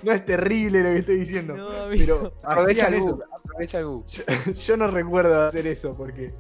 no 0.02 0.12
es 0.12 0.24
terrible 0.26 0.82
lo 0.82 0.88
que 0.90 0.98
estoy 0.98 1.16
diciendo. 1.16 1.56
No, 1.56 1.68
pero 1.90 2.32
Aprovecha 2.42 2.88
el 2.88 2.94
eso. 2.94 3.18
aprovecha 3.42 3.78
el. 3.78 3.84
Yo, 4.06 4.52
yo 4.52 4.76
no 4.76 4.90
recuerdo 4.90 5.46
hacer 5.46 5.66
eso 5.66 5.94
porque 5.94 6.32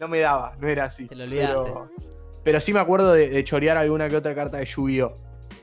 no 0.00 0.08
me 0.08 0.20
daba, 0.20 0.56
no 0.60 0.66
era 0.68 0.84
así. 0.84 1.06
Te 1.06 1.14
lo 1.14 1.24
olvidaste. 1.24 1.54
Pero, 1.56 1.90
pero 2.48 2.62
sí 2.62 2.72
me 2.72 2.80
acuerdo 2.80 3.12
de, 3.12 3.28
de 3.28 3.44
chorear 3.44 3.76
alguna 3.76 4.08
que 4.08 4.16
otra 4.16 4.34
carta 4.34 4.56
de 4.56 4.64
Yu-Gi-Oh! 4.64 5.12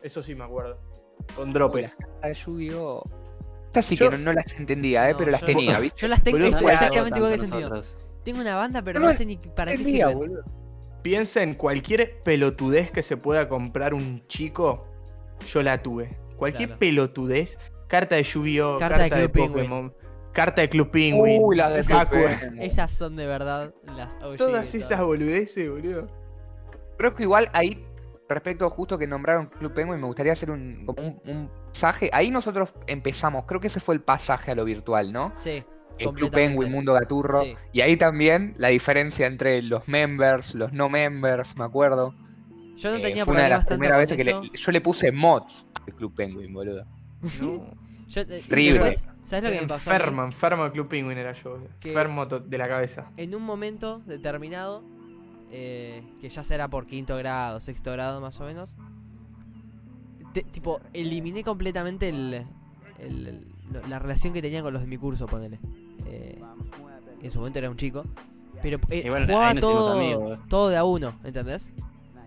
Eso 0.04 0.22
sí 0.22 0.36
me 0.36 0.44
acuerdo. 0.44 0.78
Con 1.36 1.48
Uy, 1.48 1.54
Dropper. 1.56 1.82
las 1.82 1.96
cartas 1.96 2.22
de 2.22 2.34
Yu-Gi-Oh! 2.36 3.10
Estas 3.66 3.86
sí 3.86 3.96
Yo- 3.96 4.12
que 4.12 4.18
no, 4.20 4.26
no 4.26 4.34
las 4.34 4.54
entendía, 4.60 5.10
¿eh? 5.10 5.14
No, 5.14 5.18
pero 5.18 5.32
las 5.32 5.42
yo- 5.42 5.48
tenía, 5.48 5.80
¿viste? 5.80 6.00
Yo 6.02 6.08
las 6.10 6.22
tengo 6.22 6.38
no 6.38 6.46
exactamente 6.46 7.18
igual 7.18 7.32
que 7.34 7.40
sentido. 7.40 7.82
Tengo 8.24 8.42
una 8.42 8.56
banda, 8.56 8.84
pero 8.84 9.00
No, 9.00 9.12
sé 9.14 9.26
ni 9.26 9.38
para 9.38 9.76
qué 9.76 9.84
sirven. 9.84 10.16
boludo. 10.16 10.44
Piensa 11.02 11.42
en 11.42 11.56
cualquier 11.56 12.22
pelotudez 12.22 12.92
que 12.92 13.02
se 13.02 13.18
pueda 13.18 13.50
comprar 13.50 13.96
un 13.96 14.22
chico, 14.28 14.86
yo 15.52 15.64
la 15.64 15.82
tuve. 15.82 16.16
Cualquier 16.38 16.68
Claro. 16.70 16.80
pelotudez, 16.80 17.58
carta 17.88 18.14
de 18.14 18.22
Yu-Gi-Oh! 18.22 18.78
Carta 18.78 18.98
Carta, 19.00 19.16
de 19.16 19.22
de. 19.24 19.30
Pokémon, 19.30 19.92
carta 20.34 20.62
de 20.62 20.70
Club 20.70 20.92
Penguin. 20.92 21.42
Uy, 21.44 21.56
las 21.56 21.74
de 21.74 21.80
Esas-. 21.80 22.14
Esas 22.60 22.92
son 22.92 23.16
de 23.16 23.26
verdad 23.26 23.74
las 23.96 24.18
OG 24.22 24.38
Todas 24.38 24.76
esas 24.76 25.02
boludeces, 25.02 25.68
boludo. 25.68 26.25
Creo 26.98 27.14
que 27.16 27.24
igual 27.24 27.50
ahí, 27.54 27.86
respecto 28.30 28.70
justo 28.70 28.98
que 28.98 29.08
nombraron 29.08 29.48
Club 29.48 29.74
Penguin, 29.74 30.00
me 30.00 30.08
gustaría 30.08 30.34
hacer 30.34 30.52
un, 30.52 30.86
como 30.86 31.02
un, 31.02 31.22
un 31.26 31.50
pasaje. 31.68 32.10
Ahí 32.14 32.32
nosotros 32.32 32.70
empezamos, 32.88 33.46
creo 33.46 33.60
que 33.60 33.68
ese 33.68 33.80
fue 33.80 33.96
el 33.96 34.02
pasaje 34.02 34.52
a 34.52 34.56
lo 34.56 34.64
virtual, 34.66 35.12
¿no? 35.12 35.32
Sí, 35.36 35.64
El 35.98 36.12
Club. 36.14 36.32
Penguin, 36.32 36.72
Mundo 36.72 36.94
Gaturro. 36.94 37.42
Sí. 37.44 37.56
Y 37.74 37.82
ahí 37.82 37.98
también 37.98 38.54
la 38.58 38.70
diferencia 38.70 39.28
entre 39.28 39.62
los 39.62 39.88
members, 39.88 40.54
los 40.56 40.74
no 40.74 40.90
members, 40.90 41.56
me 41.58 41.64
acuerdo. 41.66 42.14
Yo 42.76 42.92
no 42.92 42.98
Eh, 42.98 43.02
tenía 43.02 43.24
fue 43.26 43.34
una 43.36 43.44
de 43.44 43.50
las 43.50 43.66
primeras 43.66 44.00
veces 44.00 44.18
que 44.18 44.24
le- 44.26 44.50
yo 44.54 44.72
le 44.72 44.82
puse 44.82 45.12
mods 45.12 45.66
al 45.88 45.94
Club 45.96 46.14
Penguin, 46.16 46.54
boludo. 46.54 46.86
No. 47.42 47.66
Yo, 48.08 48.22
eh, 48.22 48.40
y 48.44 48.48
Terrible. 48.48 48.80
después, 48.84 49.08
¿Sabes 49.24 49.46
lo 49.46 49.50
que 49.56 49.62
me 49.62 49.68
pasó? 49.68 49.90
enfermo, 49.92 50.24
enfermo 50.26 50.64
de 50.66 50.72
Club 50.72 50.88
Penguin 50.88 51.18
era 51.18 51.32
yo. 51.34 51.58
Enfermo 51.82 52.26
de 52.28 52.58
la 52.60 52.68
cabeza. 52.68 53.12
En 53.18 53.34
un 53.34 53.42
momento 53.42 54.00
determinado, 54.06 54.84
eh, 55.58 56.04
que 56.20 56.28
ya 56.30 56.44
será 56.44 56.68
por 56.68 56.86
quinto 56.86 57.16
grado, 57.16 57.60
sexto 57.62 57.92
grado 57.94 58.20
más 58.20 58.40
o 58.42 58.44
menos, 58.44 58.74
te- 60.34 60.44
tipo, 60.44 60.82
eliminé 60.94 61.44
completamente 61.44 62.10
el, 62.10 62.46
el- 63.00 63.28
el- 63.28 63.48
lo- 63.72 63.88
la 63.88 64.00
relación 64.00 64.34
que 64.34 64.42
tenía 64.42 64.62
con 64.62 64.74
los 64.74 64.82
de 64.82 64.88
mi 64.88 64.98
curso, 64.98 65.26
ponele. 65.28 65.60
Eh, 66.06 66.42
en 67.22 67.32
su 67.32 67.40
momento 67.40 67.60
era 67.60 67.70
un 67.70 67.78
chico. 67.78 68.04
Pero 68.62 68.80
eh, 68.90 69.04
Y 69.06 69.10
bueno, 69.10 69.26
jugaba 69.28 69.56
todo, 69.56 69.94
amigos. 69.94 70.40
todo 70.50 70.70
de 70.70 70.78
a 70.78 70.84
uno, 70.84 71.16
¿entendés? 71.24 71.72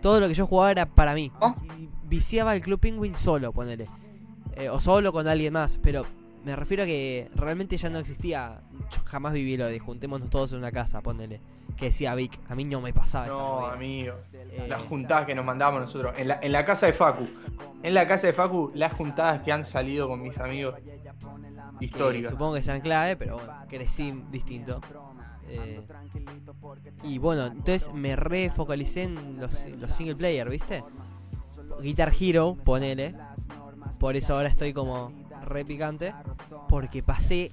Todo 0.01 0.19
lo 0.19 0.27
que 0.27 0.33
yo 0.33 0.47
jugaba 0.47 0.71
era 0.71 0.85
para 0.85 1.13
mí. 1.13 1.31
Oh. 1.39 1.53
Y 1.77 1.89
viciaba 2.07 2.55
el 2.55 2.61
Club 2.61 2.79
Penguin 2.79 3.15
solo, 3.15 3.51
ponele. 3.51 3.85
Eh, 4.55 4.69
o 4.69 4.79
solo 4.79 5.11
con 5.13 5.27
alguien 5.27 5.53
más, 5.53 5.79
pero 5.81 6.05
me 6.43 6.55
refiero 6.55 6.83
a 6.83 6.85
que 6.85 7.29
realmente 7.35 7.77
ya 7.77 7.89
no 7.89 7.99
existía. 7.99 8.61
Yo 8.91 9.01
jamás 9.05 9.33
viví 9.33 9.57
lo 9.57 9.67
de 9.67 9.79
juntémonos 9.79 10.29
todos 10.29 10.53
en 10.53 10.59
una 10.59 10.71
casa, 10.71 11.01
ponele. 11.01 11.41
Que 11.77 11.85
decía 11.85 12.15
Vic, 12.15 12.39
a 12.49 12.55
mí 12.55 12.65
no 12.65 12.81
me 12.81 12.93
pasaba 12.93 13.25
esa 13.25 13.33
No, 13.35 13.65
amigo. 13.67 14.15
Eh, 14.33 14.65
Las 14.67 14.81
juntadas 14.83 15.25
que 15.25 15.35
nos 15.35 15.45
mandábamos 15.45 15.81
nosotros. 15.81 16.13
En 16.17 16.27
la, 16.27 16.39
en 16.41 16.51
la 16.51 16.65
casa 16.65 16.87
de 16.87 16.93
Facu. 16.93 17.27
En 17.83 17.93
la 17.93 18.07
casa 18.07 18.27
de 18.27 18.33
Facu, 18.33 18.71
las 18.73 18.93
juntadas 18.93 19.41
que 19.41 19.51
han 19.51 19.63
salido 19.65 20.07
con 20.07 20.21
mis 20.21 20.37
amigos. 20.37 20.75
Históricas. 21.79 22.31
supongo 22.31 22.55
que 22.55 22.61
sean 22.61 22.81
clave, 22.81 23.15
pero 23.15 23.35
bueno, 23.35 23.53
crecí 23.69 24.11
distinto. 24.31 24.81
Eh, 25.47 25.81
y 27.03 27.17
bueno, 27.17 27.45
entonces 27.45 27.91
me 27.93 28.15
refocalicé 28.15 29.03
en 29.03 29.39
los, 29.39 29.65
los 29.77 29.91
single 29.91 30.15
player, 30.15 30.49
¿viste? 30.49 30.83
Guitar 31.81 32.11
Hero, 32.19 32.57
ponele. 32.63 33.15
Por 33.97 34.15
eso 34.15 34.35
ahora 34.35 34.49
estoy 34.49 34.73
como 34.73 35.11
re 35.49 35.65
picante. 35.65 36.13
Porque 36.69 37.01
pasé 37.03 37.51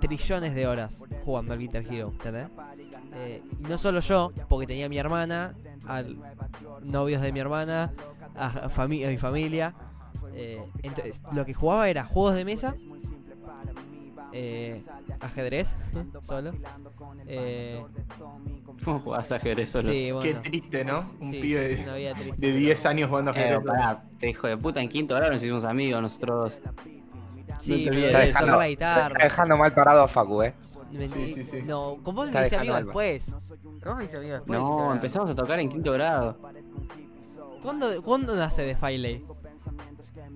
trillones 0.00 0.54
de 0.54 0.66
horas 0.66 1.02
jugando 1.24 1.52
al 1.52 1.58
Guitar 1.58 1.82
Hero, 1.90 2.10
¿entendés? 2.12 2.48
Eh, 3.14 3.42
y 3.60 3.62
no 3.62 3.78
solo 3.78 4.00
yo, 4.00 4.32
porque 4.48 4.66
tenía 4.66 4.86
a 4.86 4.88
mi 4.88 4.98
hermana, 4.98 5.54
a 5.86 6.02
novios 6.82 7.22
de 7.22 7.32
mi 7.32 7.40
hermana, 7.40 7.92
a, 8.34 8.46
a 8.46 8.68
fami- 8.70 9.06
a 9.06 9.10
mi 9.10 9.18
familia. 9.18 9.74
Eh, 10.34 10.62
entonces, 10.82 11.22
lo 11.32 11.44
que 11.46 11.54
jugaba 11.54 11.88
era 11.88 12.04
juegos 12.04 12.34
de 12.34 12.44
mesa, 12.44 12.76
eh, 14.38 14.82
ajedrez, 15.20 15.76
solo. 16.22 16.52
Eh, 17.26 17.82
¿Cómo 18.84 19.00
jugás 19.00 19.32
ajedrez 19.32 19.68
solo? 19.70 19.90
sí, 19.92 20.12
bueno. 20.12 20.20
Qué 20.42 20.48
triste, 20.50 20.84
¿no? 20.84 20.98
Un 21.20 21.30
Sí, 21.32 21.40
pibe 21.40 21.60
de, 21.68 21.76
vida 21.96 22.14
triste. 22.14 22.34
de 22.46 22.52
10 22.52 22.86
años 22.86 23.08
jugando 23.08 23.30
Eh, 23.32 23.34
ajedrez. 23.38 23.60
pará, 23.64 24.04
te 24.18 24.30
hijo 24.30 24.46
de 24.46 24.56
puta, 24.56 24.80
en 24.82 24.88
quinto 24.88 25.14
grado 25.14 25.32
nos 25.32 25.42
hicimos 25.42 25.64
amigos 25.64 26.02
nosotros 26.02 26.60
dos. 26.60 26.60
Sí, 27.58 27.86
no 27.86 27.92
te 27.92 28.06
Está 28.06 28.18
de 28.18 28.24
de 28.24 28.26
dejando, 28.26 28.56
la 28.58 28.68
está 28.68 28.68
guitarra. 28.68 29.24
dejando 29.24 29.56
mal 29.56 29.72
parado 29.74 30.02
a 30.02 30.08
Facu, 30.08 30.42
eh. 30.42 30.54
Sí, 30.92 31.28
sí, 31.34 31.44
sí. 31.44 31.62
No, 31.62 31.96
¿con 32.02 32.14
vos 32.14 32.26
Está 32.26 32.40
me 32.40 32.46
hice 32.46 32.56
amigo 32.56 32.74
después? 32.76 33.32
¿Cómo 33.82 33.96
me 33.96 34.04
hice 34.04 34.16
amigo 34.18 34.34
después? 34.34 34.58
No, 34.58 34.92
empezamos 34.94 35.30
a 35.30 35.34
tocar 35.34 35.58
en 35.60 35.68
quinto 35.68 35.92
grado. 35.92 36.38
¿Cuándo, 37.62 38.02
¿Cuándo 38.02 38.36
nace 38.36 38.62
The 38.64 38.76
Filey? 38.76 39.24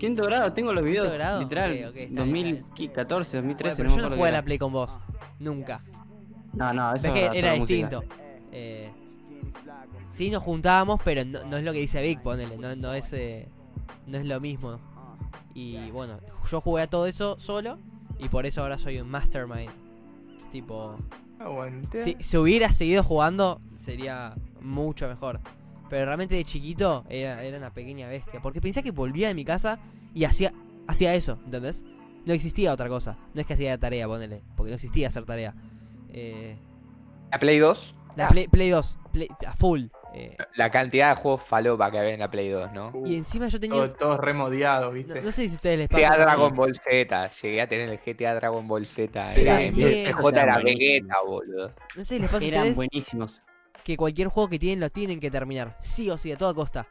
Quinto 0.01 0.23
grado, 0.25 0.53
tengo 0.53 0.73
los 0.73 0.83
videos, 0.83 1.13
grado? 1.13 1.41
literal, 1.41 1.71
Ok, 1.71 1.91
ok, 1.91 1.97
está 1.97 2.25
bien, 2.25 2.65
2014, 2.65 3.37
2013, 3.37 3.77
pero 3.77 3.91
no 3.91 3.97
yo 3.97 4.09
no 4.09 4.17
jugué 4.17 4.29
a 4.29 4.33
la. 4.33 4.43
Play 4.43 4.59
con 4.59 4.73
vos. 4.73 4.99
Nunca. 5.39 5.85
No, 6.55 6.73
no, 6.73 6.95
eso 6.95 7.13
que 7.13 7.31
era 7.35 7.53
distinto. 7.53 8.03
Eh, 8.51 8.91
sí 10.09 10.31
nos 10.31 10.43
juntábamos, 10.43 11.01
pero 11.05 11.25
no, 11.25 11.45
no 11.45 11.57
es 11.59 11.65
lo 11.65 11.73
que 11.73 11.79
dice 11.81 12.03
Vic, 12.03 12.21
ponele. 12.23 12.57
No, 12.57 12.75
no, 12.75 12.95
es, 12.95 13.13
eh, 13.13 13.49
no 14.07 14.19
es 14.19 14.25
lo 14.25 14.41
mismo. 14.41 14.81
Y 15.55 15.91
bueno, 15.91 16.19
yo 16.51 16.61
jugué 16.61 16.83
a 16.83 16.87
todo 16.87 17.07
eso 17.07 17.39
solo. 17.39 17.79
Y 18.19 18.29
por 18.29 18.47
eso 18.47 18.63
ahora 18.63 18.79
soy 18.79 19.01
un 19.01 19.09
mastermind. 19.11 19.71
Tipo, 20.51 20.97
Aguante. 21.39 22.05
si, 22.05 22.17
si 22.21 22.37
hubiera 22.37 22.71
seguido 22.71 23.03
jugando, 23.03 23.61
sería 23.75 24.35
mucho 24.61 25.09
mejor. 25.09 25.41
Pero 25.91 26.07
realmente 26.07 26.37
de 26.37 26.45
chiquito 26.45 27.05
era, 27.11 27.43
era 27.43 27.59
una 27.59 27.75
pequeña 27.75 28.09
bestia. 28.09 28.41
Porque 28.41 28.61
pensé 28.61 28.83
que 28.83 28.93
volvía 28.93 29.29
de 29.29 29.35
mi 29.35 29.45
casa 29.45 29.79
y 30.15 30.25
hacía, 30.25 30.53
hacía 30.87 31.15
eso, 31.15 31.39
¿entendés? 31.45 31.85
No 32.25 32.33
existía 32.33 32.73
otra 32.73 32.89
cosa. 32.89 33.19
No 33.35 33.41
es 33.41 33.47
que 33.47 33.55
hacía 33.55 33.77
tarea, 33.79 34.07
ponele. 34.07 34.43
Porque 34.57 34.71
no 34.71 34.77
existía 34.77 35.09
hacer 35.09 35.25
tarea. 35.25 35.55
Eh, 36.13 36.57
La 37.33 37.39
Play 37.39 37.59
2, 37.59 37.95
la 38.17 38.27
Ah. 38.27 38.31
Play, 38.31 38.49
Play 38.49 38.71
2, 38.71 38.97
Play- 39.13 39.29
a 39.47 39.53
full. 39.55 39.85
eh, 40.13 40.37
la 40.57 40.71
cantidad 40.73 41.15
de 41.15 41.23
juegos 41.23 41.45
falopa 41.45 41.89
que 41.91 41.99
había 42.01 42.15
en 42.15 42.19
la 42.21 42.29
Play 42.31 42.49
2, 42.49 42.73
¿no? 42.73 42.91
Uh, 42.93 43.07
y 43.07 43.15
encima 43.17 43.47
yo 43.49 43.59
tenía. 43.61 43.77
todo- 43.79 43.91
todos 43.93 44.19
remodiados, 44.21 44.87
No, 44.89 44.93
¿viste? 44.93 45.23
no 45.23 45.31
sé 45.31 45.45
si 45.47 45.53
a 45.53 45.55
ustedes 45.55 45.79
les 45.79 45.89
pasa. 45.89 46.03
GTA 46.03 46.19
Dragon. 46.19 46.55
Ball 46.57 46.75
Z, 46.77 47.31
llegué 47.43 47.61
a 47.63 47.69
tener 47.69 47.89
el 47.89 47.99
GTA 47.99 48.35
Dragon 48.35 48.67
Ball 48.67 48.87
Z. 48.87 49.33
Sí, 49.33 49.41
era, 49.43 49.59
bien. 49.59 50.07
el 50.07 50.15
CJ 50.15 50.29
era. 50.43 50.59
Vegeta, 50.59 51.15
boludo. 51.27 51.73
No 51.97 52.05
sé 52.05 52.17
si 52.17 52.19
les 52.21 52.31
pasa 52.31 52.45
a 52.45 52.49
Eran 52.49 52.59
ustedes 52.61 52.77
buenísimos. 52.77 53.43
Que 53.85 53.97
cualquier 53.97 54.29
juego 54.29 54.49
que 54.49 54.59
tienen 54.59 54.81
lo 54.81 54.91
tienen 54.91 55.21
que 55.21 55.31
terminar. 55.31 55.77
Sí 55.81 56.11
o 56.11 56.17
sí, 56.19 56.31
a 56.33 56.37
toda 56.39 56.55
costa. 56.55 56.87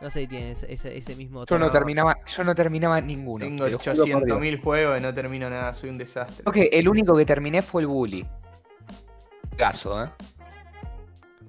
No 0.00 0.08
sé 0.10 0.20
si 0.20 0.26
tiene 0.28 0.52
ese, 0.52 0.72
ese- 0.72 1.14
mismo 1.14 1.44
Yo 1.44 1.58
no 1.58 1.70
terminaba, 1.70 2.16
yo 2.26 2.42
no 2.42 2.54
terminaba 2.54 3.00
ninguno. 3.02 3.44
Tengo 3.44 3.66
te 3.66 3.70
lo 3.72 3.78
juro 3.78 3.94
por 3.96 4.06
Dios. 4.06 4.38
800.000 4.38 4.62
juegos 4.62 4.98
y 4.98 5.02
no 5.02 5.12
termino 5.12 5.50
nada, 5.50 5.74
soy 5.74 5.90
un 5.90 5.98
desastre. 5.98 6.42
Creo 6.44 6.52
que 6.54 6.78
el 6.78 6.88
único 6.88 7.14
que 7.14 7.26
terminé 7.26 7.60
fue 7.60 7.82
el 7.82 7.88
Bully. 7.88 8.26
Caso, 9.56 10.02
¿eh? 10.04 10.08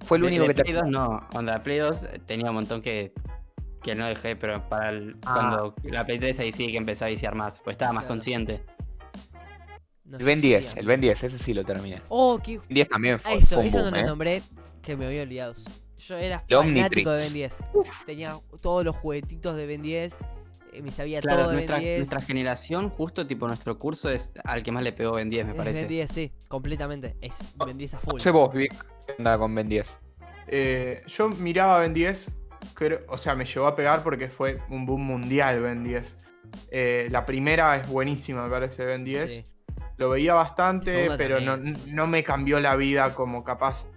Fue 0.06 0.18
el 0.18 0.24
De- 0.24 0.28
único 0.28 0.44
de 0.44 0.54
que 0.56 0.64
Play 0.64 0.74
terminé. 0.76 0.98
2 0.98 1.10
no, 1.10 1.28
onda, 1.34 1.64
Play 1.64 1.78
2 1.78 2.06
tenía 2.26 2.50
un 2.50 2.56
montón 2.56 2.82
que, 2.82 3.14
que 3.82 3.96
no 3.96 4.06
dejé, 4.08 4.36
pero 4.36 4.68
para 4.68 4.90
el- 4.90 5.16
Ah. 5.26 5.34
cuando 5.34 5.76
la 5.84 6.06
Play 6.06 6.20
3 6.20 6.40
ahí 6.42 6.52
sí 6.52 6.68
que 6.72 6.78
empecé 6.78 7.06
a 7.06 7.08
viciar 7.08 7.36
más, 7.36 7.62
pues 7.64 7.76
estaba 7.76 7.94
más 7.94 8.04
Claro. 8.04 8.16
consciente. 8.16 8.64
No 10.12 10.18
El 10.18 10.26
Ben 10.26 10.42
si 10.42 10.48
10, 10.48 10.72
era. 10.74 10.80
el 10.82 10.88
Ben 10.88 11.02
10, 11.02 11.24
ese 11.24 11.40
sí 11.40 11.54
lo 11.54 11.64
terminé. 11.64 12.02
Oh, 12.10 12.40
qué. 12.44 12.54
El 12.56 12.76
10 12.76 12.90
también 12.90 13.20
fue, 13.20 13.32
Ah, 13.32 13.36
eso, 13.36 13.48
fue 13.56 13.58
un 13.60 13.66
eso 13.68 13.78
boom, 13.80 13.92
no 13.92 13.98
lo 13.98 14.04
¿eh? 14.04 14.06
nombré, 14.06 14.44
que 14.82 14.96
me 14.96 15.06
había 15.06 15.24
olvidado. 15.24 15.54
Yo 15.98 16.18
era 16.18 16.44
El 16.48 16.58
fanático 16.58 17.12
de. 17.12 17.18
Ben 17.24 17.34
10. 17.34 17.56
Tenía 18.06 18.40
todos 18.62 18.84
los 18.84 18.96
juguetitos 18.96 19.56
de 19.56 19.66
Ben 19.68 19.82
10. 19.82 20.14
eh, 20.74 20.82
me 20.82 20.92
sabía 20.92 21.22
Claro, 21.22 21.40
todo 21.42 21.50
de 21.50 21.56
nuestra, 21.56 21.76
Ben 21.78 21.86
10. 21.86 21.98
nuestra 22.00 22.22
generación, 22.22 22.90
justo 22.90 23.28
tipo 23.28 23.48
nuestro 23.48 23.78
curso 23.78 24.10
es 24.10 24.32
al 24.44 24.64
que 24.64 24.72
más 24.72 24.84
le 24.84 24.94
pegó 24.94 25.14
Ben 25.14 25.30
10, 25.30 25.46
me 25.46 25.52
Es 25.52 25.58
parece. 25.58 25.80
Ben 25.82 25.88
10, 25.90 26.12
sí, 26.12 26.32
completamente. 26.48 27.16
Es 27.22 27.38
Ben 27.66 27.78
10 27.78 27.94
a 27.94 27.98
No 27.98 28.02
full. 28.04 28.20
sé 28.22 28.32
vos, 28.32 28.54
Vic, 28.54 28.74
qué 29.06 29.16
onda 29.18 29.38
con 29.38 29.54
Ben 29.54 29.68
10. 29.70 29.98
Eh, 30.48 31.04
yo 31.08 31.30
miraba 31.30 31.80
Ben 31.80 31.94
10, 31.94 32.32
creo- 32.74 33.02
o 33.08 33.18
sea, 33.18 33.36
me 33.36 33.46
llegó 33.46 33.68
a 33.68 33.76
pegar 33.76 34.02
porque 34.04 34.30
fue 34.30 34.58
un 34.70 34.86
boom 34.86 35.02
mundial 35.06 35.62
Ben 35.62 35.84
10. 35.84 36.16
Eh, 36.70 37.08
la 37.12 37.26
primera 37.26 37.76
es 37.78 37.88
buenísima, 37.88 38.44
me 38.46 38.50
parece, 38.50 38.84
Ben 38.86 39.04
10. 39.06 39.32
Sí. 39.32 39.46
Lo 39.98 40.10
veía 40.10 40.34
bastante, 40.34 41.10
pero 41.18 41.40
no, 41.40 41.58
no 41.58 42.08
me 42.08 42.24
cambió 42.24 42.60
la 42.60 42.76
vida 42.76 43.14
como 43.14 43.44
capaz. 43.44 43.88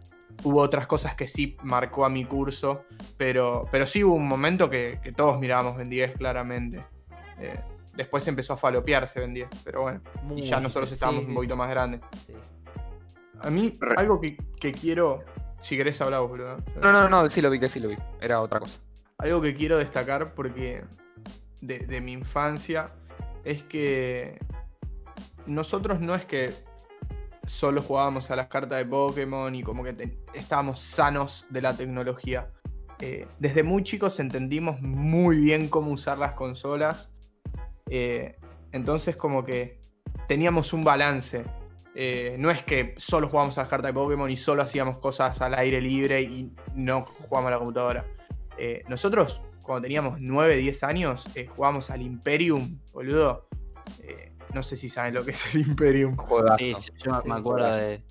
Hubo 0.42 0.60
otras 0.60 0.86
cosas 0.86 1.14
que 1.14 1.26
sí 1.28 1.56
marcó 1.62 2.04
a 2.04 2.08
mi 2.08 2.24
curso, 2.24 2.84
pero, 3.16 3.66
pero 3.70 3.86
sí 3.86 4.02
hubo 4.04 4.14
un 4.14 4.26
momento 4.28 4.68
que, 4.68 4.98
que 5.02 5.12
todos 5.12 5.38
mirábamos 5.38 5.76
Ben 5.76 5.88
10 5.88 6.16
claramente. 6.18 6.84
Eh, 7.38 7.58
después 7.94 8.26
empezó 8.26 8.54
a 8.54 8.56
falopearse 8.56 9.20
Ben 9.20 9.32
10, 9.32 9.48
pero 9.64 9.82
bueno. 9.82 10.00
Muy- 10.24 10.40
Y 10.40 10.42
ya 10.42 10.58
nosotros 10.60 10.88
sí, 10.88 10.94
estábamos 10.94 11.22
sí, 11.22 11.28
un 11.28 11.34
poquito 11.36 11.56
más 11.56 11.70
grandes. 11.70 12.00
sí. 12.26 12.34
A 13.40 13.50
mí, 13.50 13.78
algo 13.96 14.20
que, 14.20 14.36
que 14.60 14.72
quiero. 14.72 15.22
Si 15.60 15.76
querés 15.76 16.00
hablar 16.00 16.20
vos, 16.20 16.30
boludo. 16.30 16.56
No, 16.80 16.92
no, 16.92 17.08
no, 17.08 17.28
sí 17.30 17.40
lo 17.42 17.50
vi, 17.50 17.58
que 17.60 17.68
sí 17.68 17.78
lo 17.80 17.88
vi. 17.88 17.96
Era 18.20 18.40
otra 18.40 18.60
cosa. 18.60 18.78
Algo 19.18 19.40
que 19.40 19.54
quiero 19.54 19.78
destacar 19.78 20.34
porque 20.34 20.82
de, 21.60 21.78
de 21.80 22.00
mi 22.00 22.12
infancia 22.12 22.90
es 23.44 23.62
que 23.62 24.38
nosotros 25.46 26.00
no 26.00 26.14
es 26.14 26.24
que 26.24 26.52
solo 27.46 27.82
jugábamos 27.82 28.30
a 28.30 28.36
las 28.36 28.48
cartas 28.48 28.78
de 28.78 28.86
Pokémon 28.86 29.54
y 29.54 29.62
como 29.62 29.84
que 29.84 30.18
estábamos 30.32 30.80
sanos 30.80 31.46
de 31.50 31.62
la 31.62 31.76
tecnología. 31.76 32.50
Eh, 33.00 33.26
desde 33.38 33.62
muy 33.62 33.82
chicos 33.82 34.20
entendimos 34.20 34.80
muy 34.80 35.38
bien 35.38 35.68
cómo 35.68 35.90
usar 35.90 36.18
las 36.18 36.32
consolas. 36.32 37.10
eh, 37.90 38.36
entonces 38.72 39.14
como 39.16 39.44
que 39.44 39.80
teníamos 40.26 40.72
un 40.72 40.84
balance. 40.84 41.44
Eh, 41.94 42.36
no 42.40 42.50
es 42.50 42.64
que 42.64 42.94
solo 42.98 43.28
jugábamos 43.28 43.56
a 43.58 43.62
las 43.62 43.70
cartas 43.70 43.90
de 43.90 43.94
Pokémon 43.94 44.28
y 44.30 44.36
solo 44.36 44.62
hacíamos 44.62 44.98
cosas 44.98 45.40
al 45.42 45.54
aire 45.54 45.80
libre 45.80 46.22
y 46.22 46.52
no 46.74 47.04
jugábamos 47.04 47.48
a 47.48 47.50
la 47.52 47.58
computadora. 47.58 48.04
Nosotros, 48.88 49.42
cuando 49.62 49.82
teníamos 49.82 50.20
9, 50.20 50.56
10 50.56 50.82
años, 50.84 51.26
jugábamos 51.54 51.90
al 51.90 52.02
Imperium, 52.02 52.80
boludo. 52.92 53.48
No 54.52 54.62
sé 54.62 54.76
si 54.76 54.88
saben 54.88 55.14
lo 55.14 55.24
que 55.24 55.30
es 55.32 55.54
el 55.54 55.62
Imperium. 55.62 56.16
Sí, 56.58 56.72
yo, 57.04 57.20
Sí, 57.22 57.28
me 57.28 57.34
acuerdo 57.34 57.74
de. 57.76 58.02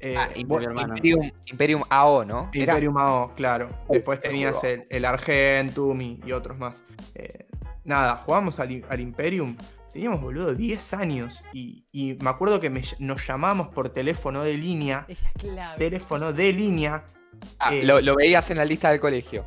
Eh, 0.00 0.16
Ah, 0.18 0.28
vos-. 0.46 0.62
Imperium, 0.62 1.30
Imperium 1.46 1.82
AO, 1.88 2.24
¿no? 2.24 2.50
Era- 2.52 2.72
Imperium 2.72 2.98
AO, 2.98 3.32
claro. 3.34 3.68
Después 3.88 4.18
qué 4.20 4.28
tenías 4.28 4.62
el, 4.64 4.84
el 4.90 5.04
Argentum 5.04 6.00
y, 6.00 6.20
y 6.26 6.32
otros 6.32 6.58
más. 6.58 6.82
Eh, 7.14 7.46
nada, 7.84 8.16
jugábamos 8.16 8.58
al, 8.58 8.84
al 8.88 9.00
Imperium. 9.00 9.56
Teníamos, 9.92 10.20
boludo, 10.20 10.54
10 10.54 10.94
años. 10.94 11.44
Y, 11.52 11.84
y 11.92 12.14
me 12.14 12.30
acuerdo 12.30 12.60
que 12.60 12.68
me 12.70 12.82
nos 12.98 13.26
llamamos 13.26 13.68
por 13.68 13.90
teléfono 13.90 14.42
de 14.42 14.54
línea. 14.54 15.04
Esa 15.06 15.28
es 15.28 15.34
clave. 15.34 15.78
Teléfono 15.78 16.32
de 16.32 16.52
línea. 16.52 17.04
Ah, 17.58 17.72
eh, 17.74 17.84
lo, 17.84 18.00
lo 18.00 18.16
veías 18.16 18.50
en 18.50 18.56
la 18.56 18.64
lista 18.64 18.90
del 18.90 18.98
colegio. 19.00 19.44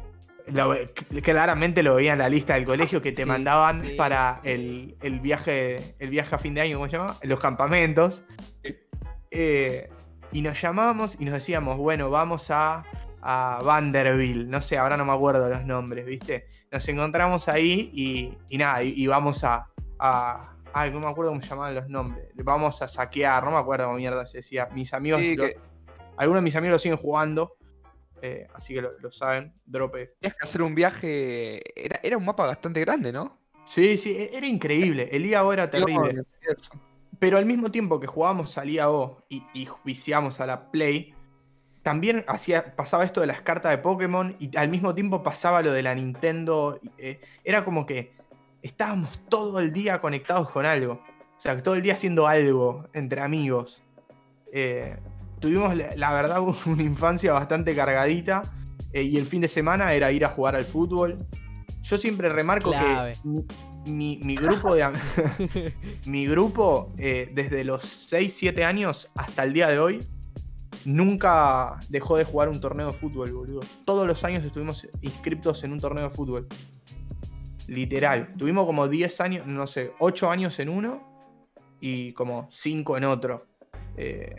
Lo 0.48 0.76
claramente 1.24 1.82
lo 1.82 1.96
veía 1.96 2.14
en 2.14 2.20
la 2.20 2.30
lista 2.30 2.54
del 2.54 2.66
colegio 2.66 3.02
que 3.02 3.12
te 3.12 3.24
Sí, 3.24 3.26
mandaban 3.28 3.82
sí, 3.82 3.96
para 3.96 4.42
sí. 4.44 4.50
el, 4.52 4.98
el 5.02 5.20
viaje 5.20 5.96
el 6.00 6.10
viaje 6.10 6.36
a 6.36 6.38
fin 6.38 6.54
de 6.54 6.62
año, 6.62 6.78
¿cómo 6.78 6.90
se 6.90 6.98
llama? 6.98 7.18
Los 7.24 7.40
campamentos. 7.40 8.24
Eh, 9.32 9.90
y 10.32 10.42
nos 10.42 10.62
llamábamos 10.62 11.20
y 11.20 11.26
nos 11.26 11.34
decíamos, 11.34 11.78
bueno, 11.78 12.10
vamos 12.10 12.52
a, 12.52 12.84
a 13.22 13.60
Vanderbilt. 13.64 14.48
No 14.48 14.62
sé, 14.62 14.78
ahora 14.78 14.98
no 14.98 15.06
me 15.06 15.14
acuerdo 15.14 15.50
los 15.50 15.66
nombres, 15.66 16.06
¿viste? 16.06 16.48
Nos 16.72 16.88
encontramos 16.90 17.48
ahí 17.48 17.90
y, 17.94 18.38
y 18.50 18.58
nada, 18.58 18.84
y, 18.84 18.94
y 18.96 19.08
vamos 19.08 19.44
a, 19.44 19.68
a- 20.00 20.52
Ay, 20.78 20.92
no 20.92 21.00
me 21.00 21.08
acuerdo 21.08 21.32
cómo 21.32 21.42
se 21.42 21.48
llamaban 21.48 21.74
los 21.74 21.88
nombres. 21.88 22.28
Vamos 22.36 22.82
a 22.82 22.88
saquear, 22.90 23.46
no 23.46 23.52
me 23.52 23.58
acuerdo 23.58 23.86
cómo 23.86 23.98
mierda 23.98 24.28
se 24.28 24.40
decía. 24.40 24.68
Mis 24.74 24.94
amigos, 24.94 25.22
Sí, 25.22 25.36
lo- 25.38 25.46
que 25.46 25.58
algunos 26.18 26.42
de 26.42 26.44
mis 26.44 26.56
amigos 26.58 26.74
lo 26.76 26.80
siguen 26.80 26.98
jugando. 26.98 27.56
Eh, 28.26 28.48
así 28.54 28.74
que 28.74 28.82
lo, 28.82 28.98
lo 29.00 29.12
saben. 29.12 29.54
Drope. 29.66 30.14
tenías 30.20 30.36
que 30.36 30.44
hacer 30.44 30.62
un 30.62 30.74
viaje. 30.76 31.62
Era, 31.80 32.00
era 32.04 32.18
un 32.18 32.26
mapa 32.26 32.46
bastante 32.46 32.80
grande, 32.82 33.12
¿no? 33.12 33.38
Sí, 33.66 33.98
sí, 33.98 34.16
e- 34.16 34.36
era 34.38 34.48
increíble. 34.48 35.10
El 35.12 35.26
IAO 35.26 35.54
era 35.54 35.70
terrible. 35.70 36.14
No. 36.14 36.24
Pero 37.20 37.38
al 37.38 37.46
mismo 37.46 37.72
tiempo 37.72 38.00
que 38.00 38.08
jugábamos 38.08 38.58
al 38.58 38.70
IAO 38.70 39.26
y, 39.30 39.44
y 39.54 39.68
viciamos 39.84 40.40
a 40.42 40.46
la 40.46 40.70
Play, 40.72 41.14
también 41.82 42.26
hacía, 42.28 42.76
pasaba 42.76 43.06
esto 43.06 43.22
de 43.22 43.28
las 43.28 43.42
cartas 43.42 43.72
de 43.72 43.78
Pokémon 43.78 44.36
y 44.40 44.56
al 44.58 44.70
mismo 44.70 44.94
tiempo 44.96 45.24
pasaba 45.24 45.62
lo 45.62 45.72
de 45.72 45.84
la 45.84 45.96
Nintendo. 45.96 46.80
eh, 46.98 47.20
era 47.44 47.64
como 47.64 47.86
que 47.86 48.14
estábamos 48.62 49.20
todo 49.30 49.60
el 49.60 49.72
día 49.72 50.02
conectados 50.02 50.50
con 50.50 50.66
algo. 50.66 51.02
O 51.38 51.40
sea, 51.40 51.62
todo 51.62 51.76
el 51.76 51.82
día 51.82 51.94
haciendo 51.94 52.28
algo 52.28 52.88
entre 52.94 53.22
amigos. 53.22 53.84
Eh, 54.52 54.98
tuvimos, 55.46 55.76
la, 55.96 56.12
verdad, 56.14 56.42
una 56.66 56.84
infancia 56.84 57.34
bastante 57.34 57.76
cargadita. 57.76 58.42
eh, 58.92 59.04
y 59.04 59.18
el 59.18 59.26
fin 59.26 59.42
de 59.42 59.48
semana 59.48 59.94
era 59.94 60.12
ir 60.12 60.26
a 60.26 60.30
jugar 60.30 60.56
al 60.56 60.66
fútbol. 60.66 61.26
Yo 61.84 61.98
siempre 61.98 62.30
remarco 62.30 62.72
Clave. 62.72 63.14
que 63.14 63.92
mi, 63.92 64.18
mi- 64.24 64.36
grupo 64.36 64.74
de 64.74 64.84
mi 66.08 66.26
grupo, 66.26 66.94
eh, 66.98 67.30
desde 67.34 67.64
los 67.64 67.84
6, 67.84 68.34
7 68.36 68.64
años 68.66 69.10
hasta 69.16 69.44
el 69.44 69.54
día 69.54 69.68
de 69.68 69.78
hoy, 69.78 70.08
nunca 70.84 71.78
dejó 71.90 72.18
de 72.18 72.24
jugar 72.24 72.50
un 72.50 72.60
torneo 72.60 72.88
de 72.88 72.94
fútbol, 72.94 73.32
boludo. 73.32 73.62
Todos 73.86 74.08
los 74.08 74.24
años 74.24 74.44
estuvimos 74.44 74.88
inscriptos 75.02 75.64
en 75.64 75.74
un 75.74 75.80
torneo 75.80 76.06
de 76.06 76.10
fútbol. 76.10 76.48
Literal. 77.68 78.34
Tuvimos 78.38 78.66
como 78.66 78.88
10 78.88 79.22
años, 79.22 79.48
no 79.48 79.68
sé, 79.68 79.92
8 80.00 80.30
años 80.32 80.58
en 80.60 80.70
uno 80.70 81.02
y 81.80 82.14
como 82.14 82.48
5 82.52 82.98
en 82.98 83.04
otro. 83.06 83.46
Eh, 83.98 84.36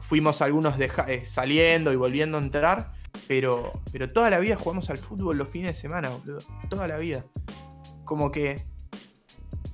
fuimos 0.00 0.42
algunos 0.42 0.78
deja- 0.78 1.06
eh, 1.08 1.24
saliendo 1.26 1.92
y 1.92 1.96
volviendo 1.96 2.38
a 2.38 2.40
entrar, 2.40 2.92
pero, 3.28 3.72
pero 3.92 4.10
toda 4.12 4.30
la 4.30 4.38
vida 4.38 4.56
jugamos 4.56 4.90
al 4.90 4.98
fútbol 4.98 5.36
los 5.38 5.48
fines 5.48 5.76
de 5.76 5.80
semana, 5.80 6.10
boludo. 6.10 6.38
Toda 6.68 6.86
la 6.88 6.96
vida. 6.98 7.24
Como 8.04 8.30
que 8.32 8.64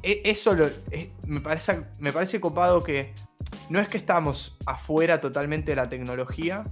e- 0.03 0.23
eso 0.25 0.55
lo- 0.55 0.71
es- 0.91 1.09
me, 1.25 1.41
parece, 1.41 1.83
me 1.99 2.13
parece 2.13 2.41
copado 2.41 2.83
que 2.83 3.15
no 3.71 3.81
es 3.81 3.89
que 3.89 3.99
estábamos 3.99 4.57
afuera 4.67 5.21
totalmente 5.21 5.73
de 5.73 5.77
la 5.77 5.89
tecnología, 5.89 6.65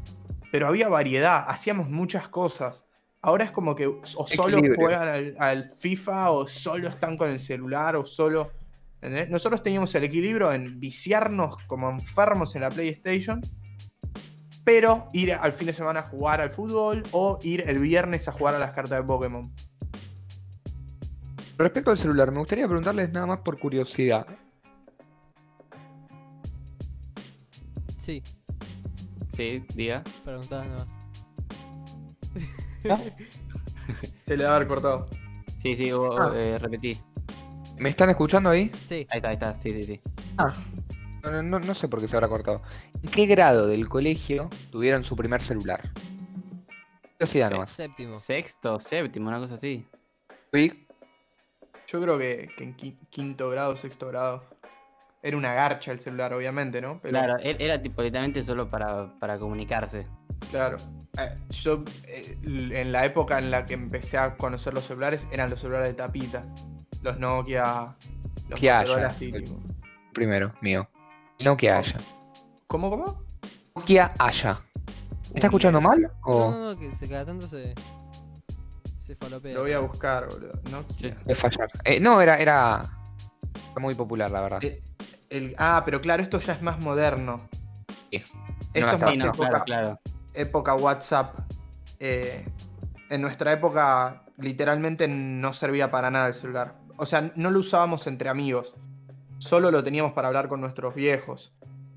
pero 0.52 0.66
había 0.68 0.88
variedad, 0.88 1.44
hacíamos 1.48 1.88
muchas 1.88 2.28
cosas. 2.28 2.86
Ahora 3.22 3.44
es 3.44 3.50
como 3.50 3.74
que 3.74 3.86
o 3.86 4.00
solo 4.26 4.58
Equilibrio. 4.58 4.76
juegan 4.86 5.08
al, 5.08 5.36
al 5.38 5.64
FIFA 5.64 6.30
o 6.30 6.46
solo 6.46 6.88
están 6.88 7.16
con 7.16 7.30
el 7.30 7.40
celular 7.40 7.96
o 7.96 8.04
solo... 8.04 8.52
¿entendés? 9.06 9.30
Nosotros 9.30 9.62
teníamos 9.62 9.94
el 9.94 10.04
equilibrio 10.04 10.52
en 10.52 10.80
viciarnos 10.80 11.56
como 11.68 11.88
enfermos 11.90 12.54
en 12.56 12.62
la 12.62 12.70
PlayStation, 12.70 13.40
pero 14.64 15.08
ir 15.12 15.32
al 15.32 15.52
fin 15.52 15.68
de 15.68 15.72
semana 15.72 16.00
a 16.00 16.02
jugar 16.02 16.40
al 16.40 16.50
fútbol 16.50 17.04
o 17.12 17.38
ir 17.42 17.62
el 17.68 17.78
viernes 17.78 18.26
a 18.26 18.32
jugar 18.32 18.56
a 18.56 18.58
las 18.58 18.72
cartas 18.72 18.98
de 18.98 19.04
Pokémon. 19.04 19.52
Respecto 21.56 21.90
al 21.92 21.98
celular, 21.98 22.32
me 22.32 22.38
gustaría 22.40 22.66
preguntarles 22.66 23.10
nada 23.12 23.26
más 23.26 23.38
por 23.40 23.58
curiosidad. 23.58 24.26
Sí, 27.98 28.22
Sí, 29.28 29.64
diga. 29.74 30.02
preguntaba 30.24 30.64
nada 30.64 30.84
más. 30.84 30.96
Se 34.26 34.36
le 34.36 34.44
va 34.44 34.52
a 34.52 34.56
haber 34.56 34.68
cortado. 34.68 35.08
Sí, 35.58 35.76
sí, 35.76 35.92
vos, 35.92 36.16
Ah. 36.18 36.32
eh, 36.34 36.58
repetí. 36.58 36.98
¿Me 37.78 37.88
están 37.90 38.08
escuchando 38.10 38.50
ahí? 38.50 38.70
Sí, 38.84 39.06
Ahí 39.10 39.18
está, 39.18 39.28
ahí 39.28 39.34
está, 39.34 39.56
sí, 39.56 39.72
sí, 39.72 39.82
sí. 39.84 40.00
Ah, 40.38 40.54
no, 41.24 41.42
no- 41.42 41.58
no 41.58 41.74
sé 41.74 41.88
por 41.88 42.00
qué 42.00 42.08
se 42.08 42.16
habrá 42.16 42.28
cortado. 42.28 42.62
¿En 43.02 43.10
qué 43.10 43.26
grado 43.26 43.66
del 43.66 43.88
colegio 43.88 44.48
tuvieron 44.70 45.04
su 45.04 45.14
primer 45.16 45.42
celular? 45.42 45.80
Curiosidad 47.18 47.50
nomás. 47.50 47.68
séptimo. 47.70 48.16
Sexto, 48.18 48.78
séptimo, 48.78 49.28
una 49.28 49.38
cosa 49.38 49.54
así. 49.54 49.86
Vic, 50.52 50.86
Yo 51.88 52.00
creo 52.00 52.18
que, 52.18 52.48
que 52.56 52.64
en 52.64 52.76
qui- 52.76 52.96
quinto 53.10 53.48
grado, 53.50 53.76
sexto 53.76 54.08
grado. 54.08 54.44
Era 55.22 55.36
una 55.36 55.54
garcha 55.54 55.92
el 55.92 56.00
celular, 56.00 56.32
obviamente, 56.34 56.80
¿no? 56.80 57.00
Pero 57.00 57.12
Claro, 57.12 57.36
e- 57.40 57.56
era 57.58 57.80
tipo 57.80 58.02
literalmente 58.02 58.42
solo 58.42 58.68
para, 58.68 59.18
para 59.18 59.38
comunicarse. 59.38 60.06
Claro. 60.50 60.76
Eh, 61.18 61.36
yo, 61.50 61.84
eh, 62.04 62.38
en 62.42 62.92
la 62.92 63.04
época 63.04 63.38
en 63.38 63.50
la 63.50 63.64
que 63.66 63.74
empecé 63.74 64.18
a 64.18 64.36
conocer 64.36 64.74
los 64.74 64.84
celulares, 64.84 65.26
eran 65.32 65.48
los 65.50 65.60
celulares 65.60 65.88
de 65.88 65.94
tapita. 65.94 66.44
Los 67.02 67.18
Nokia. 67.18 67.94
Los 68.48 68.62
Haya, 68.62 69.08
tipo. 69.18 69.60
Primero, 70.12 70.52
mío. 70.60 70.88
Nokia 71.40 71.78
Haya. 71.78 71.98
¿Cómo, 72.66 72.90
cómo? 72.90 73.22
Nokia 73.74 74.12
Haya. 74.18 74.60
¿Me 75.30 75.34
¿Está 75.34 75.46
escuchando 75.48 75.80
mal? 75.80 76.00
No, 76.00 76.10
¿O 76.22 76.50
no, 76.50 76.68
no, 76.70 76.78
que 76.78 76.94
se 76.94 77.08
cada 77.08 77.26
tanto 77.26 77.46
se. 77.48 77.74
Se 78.98 79.14
falopea. 79.16 79.54
Lo 79.54 79.60
voy 79.62 79.72
a 79.72 79.78
buscar, 79.80 80.26
boludo. 80.28 80.54
Nokia. 80.70 81.16
De 81.24 81.34
fallar? 81.34 81.68
Eh, 81.84 82.00
no, 82.00 82.20
era, 82.20 82.38
era 82.38 82.90
era 83.72 83.80
muy 83.80 83.94
popular, 83.94 84.30
la 84.30 84.40
verdad. 84.40 84.64
Eh, 84.64 84.82
el- 85.30 85.54
ah, 85.58 85.82
pero 85.84 86.00
claro, 86.00 86.22
esto 86.22 86.40
ya 86.40 86.54
es 86.54 86.62
más 86.62 86.80
moderno. 86.80 87.48
Sí. 88.10 88.22
Esto 88.72 88.86
No, 88.86 88.92
es 88.92 89.00
más 89.00 89.10
Sí, 89.12 89.18
no, 89.18 89.24
época, 89.26 89.48
claro, 89.48 89.64
claro. 89.64 90.00
época 90.34 90.74
WhatsApp. 90.74 91.38
Eh, 92.00 92.44
en 93.10 93.20
nuestra 93.22 93.52
época, 93.52 94.22
literalmente 94.38 95.06
no 95.08 95.52
servía 95.52 95.90
para 95.90 96.10
nada 96.10 96.28
el 96.28 96.34
celular. 96.34 96.74
O 96.98 97.06
sea, 97.06 97.32
no 97.36 97.50
lo 97.50 97.60
usábamos 97.60 98.06
entre 98.06 98.28
amigos. 98.28 98.74
Solo 99.38 99.70
lo 99.70 99.82
teníamos 99.84 100.12
para 100.12 100.28
hablar 100.28 100.48
con 100.48 100.60
nuestros 100.60 100.94
viejos. 100.94 101.54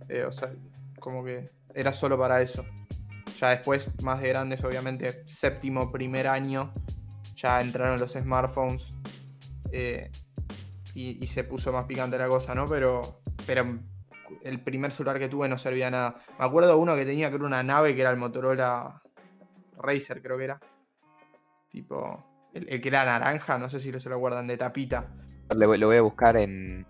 Eh, 0.09 0.25
o 0.25 0.31
sea, 0.31 0.51
como 0.99 1.23
que 1.23 1.51
era 1.73 1.93
solo 1.93 2.17
para 2.17 2.41
eso. 2.41 2.65
Ya 3.37 3.49
después, 3.49 3.89
más 4.03 4.21
de 4.21 4.29
grandes, 4.29 4.63
obviamente, 4.63 5.23
séptimo, 5.25 5.91
primer 5.91 6.27
año, 6.27 6.73
ya 7.35 7.61
entraron 7.61 7.99
los 7.99 8.11
smartphones. 8.11 8.93
eh, 9.71 10.11
y, 10.93 11.27
se 11.27 11.43
puso 11.43 11.71
más 11.71 11.85
picante 11.85 12.17
la 12.17 12.27
cosa, 12.27 12.53
¿no? 12.53 12.65
Pero, 12.65 13.21
pero 13.45 13.79
el 14.43 14.61
primer 14.61 14.91
celular 14.91 15.19
que 15.19 15.29
tuve 15.29 15.47
no 15.47 15.57
servía 15.57 15.85
de 15.85 15.91
nada. 15.91 16.15
Me 16.37 16.45
acuerdo 16.45 16.77
uno 16.77 16.95
que 16.95 17.05
tenía 17.05 17.29
que 17.29 17.35
era 17.35 17.45
una 17.45 17.63
nave 17.63 17.95
que 17.95 18.01
era 18.01 18.11
el 18.11 18.17
Motorola 18.17 19.01
Racer, 19.77 20.21
creo 20.21 20.37
que 20.37 20.43
era. 20.43 20.59
Tipo, 21.69 22.25
el, 22.53 22.67
el 22.69 22.81
que 22.81 22.87
era 22.89 23.05
naranja, 23.05 23.57
no 23.57 23.69
sé 23.69 23.79
si 23.79 23.91
lo 23.91 23.99
se 23.99 24.09
lo 24.09 24.17
guardan 24.17 24.47
de 24.47 24.57
tapita. 24.57 25.07
Le 25.55 25.77
lo 25.77 25.87
voy 25.87 25.97
a 25.97 26.01
buscar 26.01 26.37
en. 26.37 26.85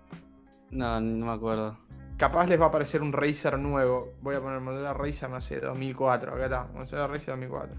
No, 0.72 1.00
no 1.00 1.26
me 1.26 1.32
acuerdo. 1.32 1.78
Capaz 2.18 2.48
les 2.48 2.60
va 2.60 2.66
a 2.66 2.68
aparecer 2.68 3.02
un 3.02 3.14
Razer 3.14 3.58
nuevo. 3.58 4.14
Voy 4.22 4.36
a 4.36 4.42
poner 4.42 4.60
Motorola 4.60 4.94
Racer, 4.94 5.30
no 5.30 5.40
sé, 5.40 5.60
2004. 5.60 6.34
Acá 6.34 6.44
está, 6.44 6.64
Motorola 6.74 7.08
Racer 7.08 7.30
2004. 7.30 7.76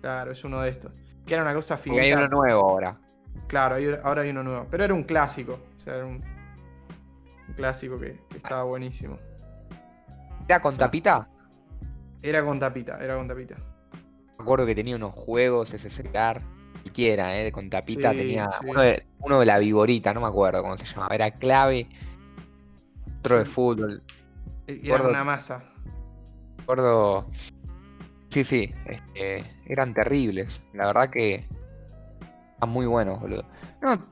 Claro, 0.00 0.30
es 0.30 0.44
uno 0.44 0.60
de 0.62 0.70
estos. 0.70 0.92
Que 1.26 1.34
era 1.34 1.42
una 1.42 1.52
cosa 1.54 1.76
Porque 1.76 1.90
hay 2.00 2.10
finita. 2.12 2.18
uno 2.18 2.28
nuevo 2.28 2.70
ahora. 2.70 2.98
Claro, 3.48 3.74
hay- 3.74 3.96
ahora 4.04 4.22
hay 4.22 4.30
uno 4.30 4.42
nuevo. 4.44 4.66
Pero 4.70 4.84
era 4.84 4.94
un 4.94 5.02
clásico. 5.02 5.58
O 5.76 5.80
sea, 5.80 5.96
era 5.96 6.06
un, 6.06 6.22
un 7.48 7.54
clásico 7.56 7.98
que, 7.98 8.20
que 8.28 8.36
estaba 8.38 8.62
buenísimo. 8.62 9.18
¿Era 10.48 10.60
con 10.62 10.76
tapita? 10.76 11.28
Era 12.22 12.44
con 12.44 12.58
tapita, 12.58 12.98
era 13.02 13.16
con 13.16 13.26
tapita. 13.28 13.56
Me 13.56 14.42
acuerdo 14.44 14.64
que 14.66 14.74
tenía 14.74 14.96
unos 14.96 15.14
juegos 15.14 15.72
ese 15.74 15.90
celular. 15.90 16.40
Siquiera, 16.90 17.38
¿eh? 17.40 17.52
Con 17.52 17.70
tapita 17.70 18.10
Sí, 18.10 18.16
tenía 18.18 18.50
sí. 18.50 18.66
uno 18.66 18.80
de, 18.82 19.04
uno 19.20 19.38
de 19.40 19.46
la 19.46 19.58
Viborita, 19.58 20.12
no 20.12 20.20
me 20.20 20.26
acuerdo 20.26 20.60
cómo 20.62 20.76
se 20.76 20.84
llamaba. 20.84 21.14
Era 21.14 21.30
clave. 21.30 21.86
Otro 23.20 23.38
de 23.38 23.44
fútbol. 23.44 24.02
E- 24.66 24.80
Era 24.82 24.96
Gordo. 24.98 25.10
una 25.10 25.22
masa. 25.24 25.62
Acuerdo. 26.62 27.30
Sí, 28.28 28.42
sí. 28.44 28.74
este, 28.86 29.44
eran 29.66 29.94
terribles. 29.94 30.64
La 30.74 30.86
verdad 30.86 31.10
que. 31.10 31.46
Eran 32.58 32.70
muy 32.70 32.86
buenos, 32.86 33.20
boludo. 33.20 33.44
No. 33.80 34.04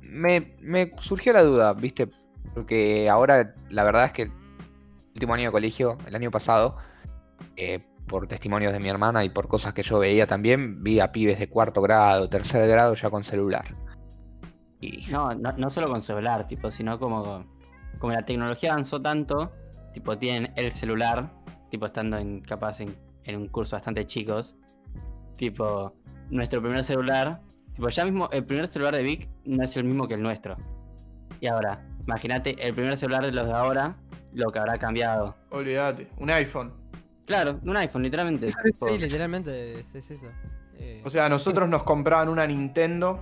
Me, 0.00 0.54
me 0.60 0.90
surgió 1.00 1.32
la 1.32 1.42
duda, 1.42 1.72
¿viste? 1.74 2.08
Porque 2.54 3.08
ahora 3.10 3.54
la 3.68 3.84
verdad 3.84 4.06
es 4.06 4.12
que 4.12 4.22
el 4.22 4.32
último 5.14 5.34
año 5.34 5.46
de 5.46 5.52
colegio, 5.52 5.98
el 6.06 6.14
año 6.14 6.30
pasado, 6.30 6.76
eh, 7.56 7.84
por 8.14 8.28
testimonios 8.28 8.72
de 8.72 8.78
mi 8.78 8.88
hermana 8.88 9.24
y 9.24 9.28
por 9.28 9.48
cosas 9.48 9.74
que 9.74 9.82
yo 9.82 9.98
veía 9.98 10.24
también, 10.24 10.84
vi 10.84 11.00
a 11.00 11.10
pibes 11.10 11.36
de 11.40 11.48
cuarto 11.48 11.82
grado, 11.82 12.28
tercer 12.28 12.68
grado 12.68 12.94
ya 12.94 13.10
con 13.10 13.24
celular. 13.24 13.74
Y 14.80 15.10
No, 15.10 15.34
no, 15.34 15.50
no 15.56 15.68
solo 15.68 15.88
con 15.88 16.00
celular, 16.00 16.46
tipo, 16.46 16.70
sino 16.70 17.00
como, 17.00 17.44
como 17.98 18.12
la 18.12 18.24
tecnología 18.24 18.70
avanzó 18.70 19.02
tanto, 19.02 19.50
tipo, 19.92 20.16
tienen 20.16 20.52
el 20.54 20.70
celular, 20.70 21.32
tipo, 21.70 21.86
estando 21.86 22.16
en, 22.16 22.40
capaz 22.40 22.80
en, 22.80 22.94
en 23.24 23.34
un 23.34 23.48
curso 23.48 23.74
bastante 23.74 24.06
chicos, 24.06 24.54
tipo, 25.34 25.96
nuestro 26.30 26.62
primer 26.62 26.84
celular, 26.84 27.40
tipo, 27.74 27.88
ya 27.88 28.04
mismo, 28.04 28.28
el 28.30 28.44
primer 28.44 28.68
celular 28.68 28.94
de 28.94 29.02
Vic 29.02 29.28
no 29.44 29.64
es 29.64 29.76
el 29.76 29.82
mismo 29.82 30.06
que 30.06 30.14
el 30.14 30.22
nuestro. 30.22 30.56
Y 31.40 31.48
ahora, 31.48 31.84
imagínate, 32.06 32.64
el 32.64 32.74
primer 32.74 32.96
celular 32.96 33.26
de 33.26 33.32
los 33.32 33.48
de 33.48 33.54
ahora, 33.54 33.96
lo 34.32 34.52
que 34.52 34.60
habrá 34.60 34.78
cambiado. 34.78 35.34
Olvídate. 35.50 36.10
Un 36.18 36.30
iPhone. 36.30 36.83
Claro, 37.26 37.58
un 37.62 37.76
iPhone, 37.76 38.02
literalmente. 38.02 38.50
Sí, 38.52 38.98
literalmente 38.98 39.80
es, 39.80 39.94
es 39.94 40.10
eso. 40.10 40.26
Eh, 40.76 41.02
O 41.04 41.10
sea, 41.10 41.26
a 41.26 41.28
nosotros 41.28 41.68
nos 41.68 41.82
compraban 41.84 42.28
una 42.28 42.46
Nintendo. 42.46 43.20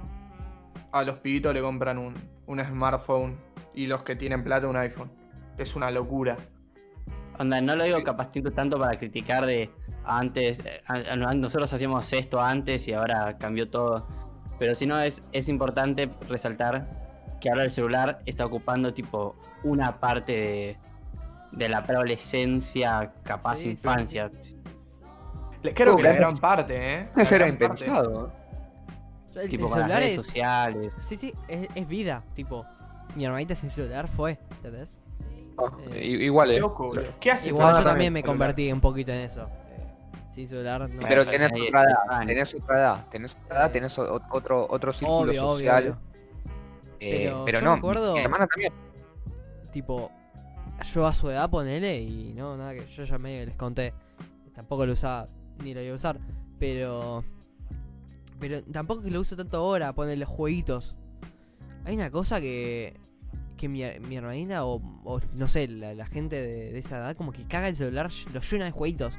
A 0.90 1.04
los 1.04 1.16
pibitos 1.18 1.54
le 1.54 1.60
compran 1.62 1.98
un, 1.98 2.14
un 2.46 2.60
smartphone. 2.64 3.36
Y 3.74 3.86
los 3.86 4.02
que 4.02 4.16
tienen 4.16 4.42
plata 4.44 4.66
un 4.68 4.76
iPhone. 4.76 5.10
Es 5.56 5.76
una 5.76 5.90
locura. 5.90 6.36
Onda, 7.38 7.60
no 7.60 7.76
lo 7.76 7.84
digo 7.84 8.02
capaz 8.02 8.30
tanto- 8.32 8.50
tanto 8.52 8.78
para 8.78 8.98
criticar 8.98 9.46
de 9.46 9.70
antes, 10.04 10.58
eh, 10.60 10.80
a- 10.86 11.12
a- 11.14 11.34
nosotros 11.34 11.72
hacíamos 11.72 12.12
esto 12.12 12.40
antes 12.40 12.86
y 12.88 12.92
ahora 12.92 13.38
cambió 13.38 13.70
todo. 13.70 14.06
Pero 14.58 14.74
si 14.74 14.86
no 14.86 15.00
es, 15.00 15.22
es 15.32 15.48
importante 15.48 16.10
resaltar 16.28 17.36
que 17.40 17.48
ahora 17.48 17.64
el 17.64 17.70
celular 17.70 18.18
está 18.26 18.44
ocupando 18.46 18.92
tipo 18.92 19.34
una 19.64 19.98
parte 19.98 20.32
de, 20.32 20.76
de 21.52 21.68
la 21.68 21.84
preadolescencia, 21.84 23.12
capaz 23.22 23.56
Sí, 23.56 23.62
sí. 23.62 23.70
infancia. 23.70 24.30
Le- 25.62 25.74
Creo 25.74 25.94
Oh, 25.94 25.96
que 25.96 26.02
la 26.02 26.08
gracias. 26.12 26.28
gran 26.28 26.40
parte, 26.40 26.94
¿eh? 27.00 27.08
Eso 27.16 27.34
era 27.36 27.46
impensado. 27.48 28.32
el, 29.34 29.48
tipo 29.48 29.72
el 29.74 29.80
las 29.88 29.98
redes 30.00 30.18
es. 30.18 30.26
sociales. 30.26 30.94
Sí, 30.98 31.16
sí, 31.16 31.34
es, 31.48 31.68
es 31.74 31.86
vida. 31.88 32.24
Tipo, 32.34 32.66
mi 33.14 33.24
hermanita 33.24 33.54
sin 33.54 33.70
celular 33.70 34.08
fue, 34.08 34.38
¿entendés? 34.56 34.94
Oh, 35.56 35.70
Eh, 35.92 36.04
igual, 36.04 36.50
eh. 36.50 36.58
Loco, 36.60 36.88
boludo. 36.88 37.14
¿Qué 37.20 37.30
hace 37.30 37.48
Igual 37.48 37.74
yo 37.76 37.82
también 37.84 38.12
me 38.12 38.22
convertí 38.22 38.72
un 38.72 38.80
poquito 38.80 39.12
en 39.12 39.18
eso. 39.20 39.42
Eh, 39.42 39.86
sin 40.34 40.48
celular 40.48 40.88
no. 40.90 41.06
Pero 41.06 41.26
tenés 41.26 41.52
otra 41.52 41.82
edad, 41.84 42.26
tenés 42.26 42.54
otra 42.54 42.78
edad, 42.78 43.06
tenés 43.10 43.36
otra 43.44 43.56
edad, 43.56 43.66
Eh, 43.66 43.72
tenés 43.72 43.98
otro, 43.98 44.66
otro 44.68 44.92
círculo 44.92 45.18
obvio, 45.30 45.42
social. 45.42 45.82
obvio. 45.84 45.98
eh, 47.00 47.18
Pero 47.26 47.44
pero 47.44 47.58
yo 47.60 47.64
no, 47.64 47.70
me 47.70 47.76
mi- 47.76 47.78
acuerdo- 47.80 48.14
mi 48.14 48.20
hermana 48.20 48.46
también. 48.46 48.72
Tipo, 49.70 50.10
yo 50.82 51.06
a 51.06 51.12
su 51.12 51.30
edad 51.30 51.50
ponele 51.50 52.00
y 52.00 52.32
no, 52.34 52.56
nada 52.56 52.74
que 52.74 52.86
yo 52.86 53.04
ya 53.04 53.18
medio 53.18 53.46
les 53.46 53.56
conté. 53.56 53.94
Tampoco 54.54 54.86
lo 54.86 54.92
usaba, 54.92 55.28
ni 55.62 55.74
lo 55.74 55.82
iba 55.82 55.92
a 55.92 55.96
usar. 55.96 56.18
Pero. 56.58 57.24
Pero 58.38 58.62
tampoco 58.64 59.02
que 59.02 59.10
lo 59.10 59.20
uso 59.20 59.36
tanto 59.36 59.58
ahora, 59.58 59.94
ponerle 59.94 60.24
jueguitos. 60.24 60.96
Hay 61.84 61.94
una 61.94 62.10
cosa 62.10 62.40
que. 62.40 63.00
Que 63.56 63.68
mi, 63.68 63.82
hermanita 63.82 64.64
o, 64.64 64.82
o 65.04 65.20
no 65.34 65.46
sé, 65.46 65.68
la, 65.68 66.06
gente 66.06 66.34
de, 66.34 66.72
de 66.72 66.78
esa 66.78 66.98
edad 66.98 67.16
como 67.16 67.30
que 67.30 67.46
caga 67.46 67.68
el 67.68 67.76
celular, 67.76 68.10
lo 68.32 68.40
llena 68.40 68.64
de 68.64 68.70
jueguitos. 68.72 69.18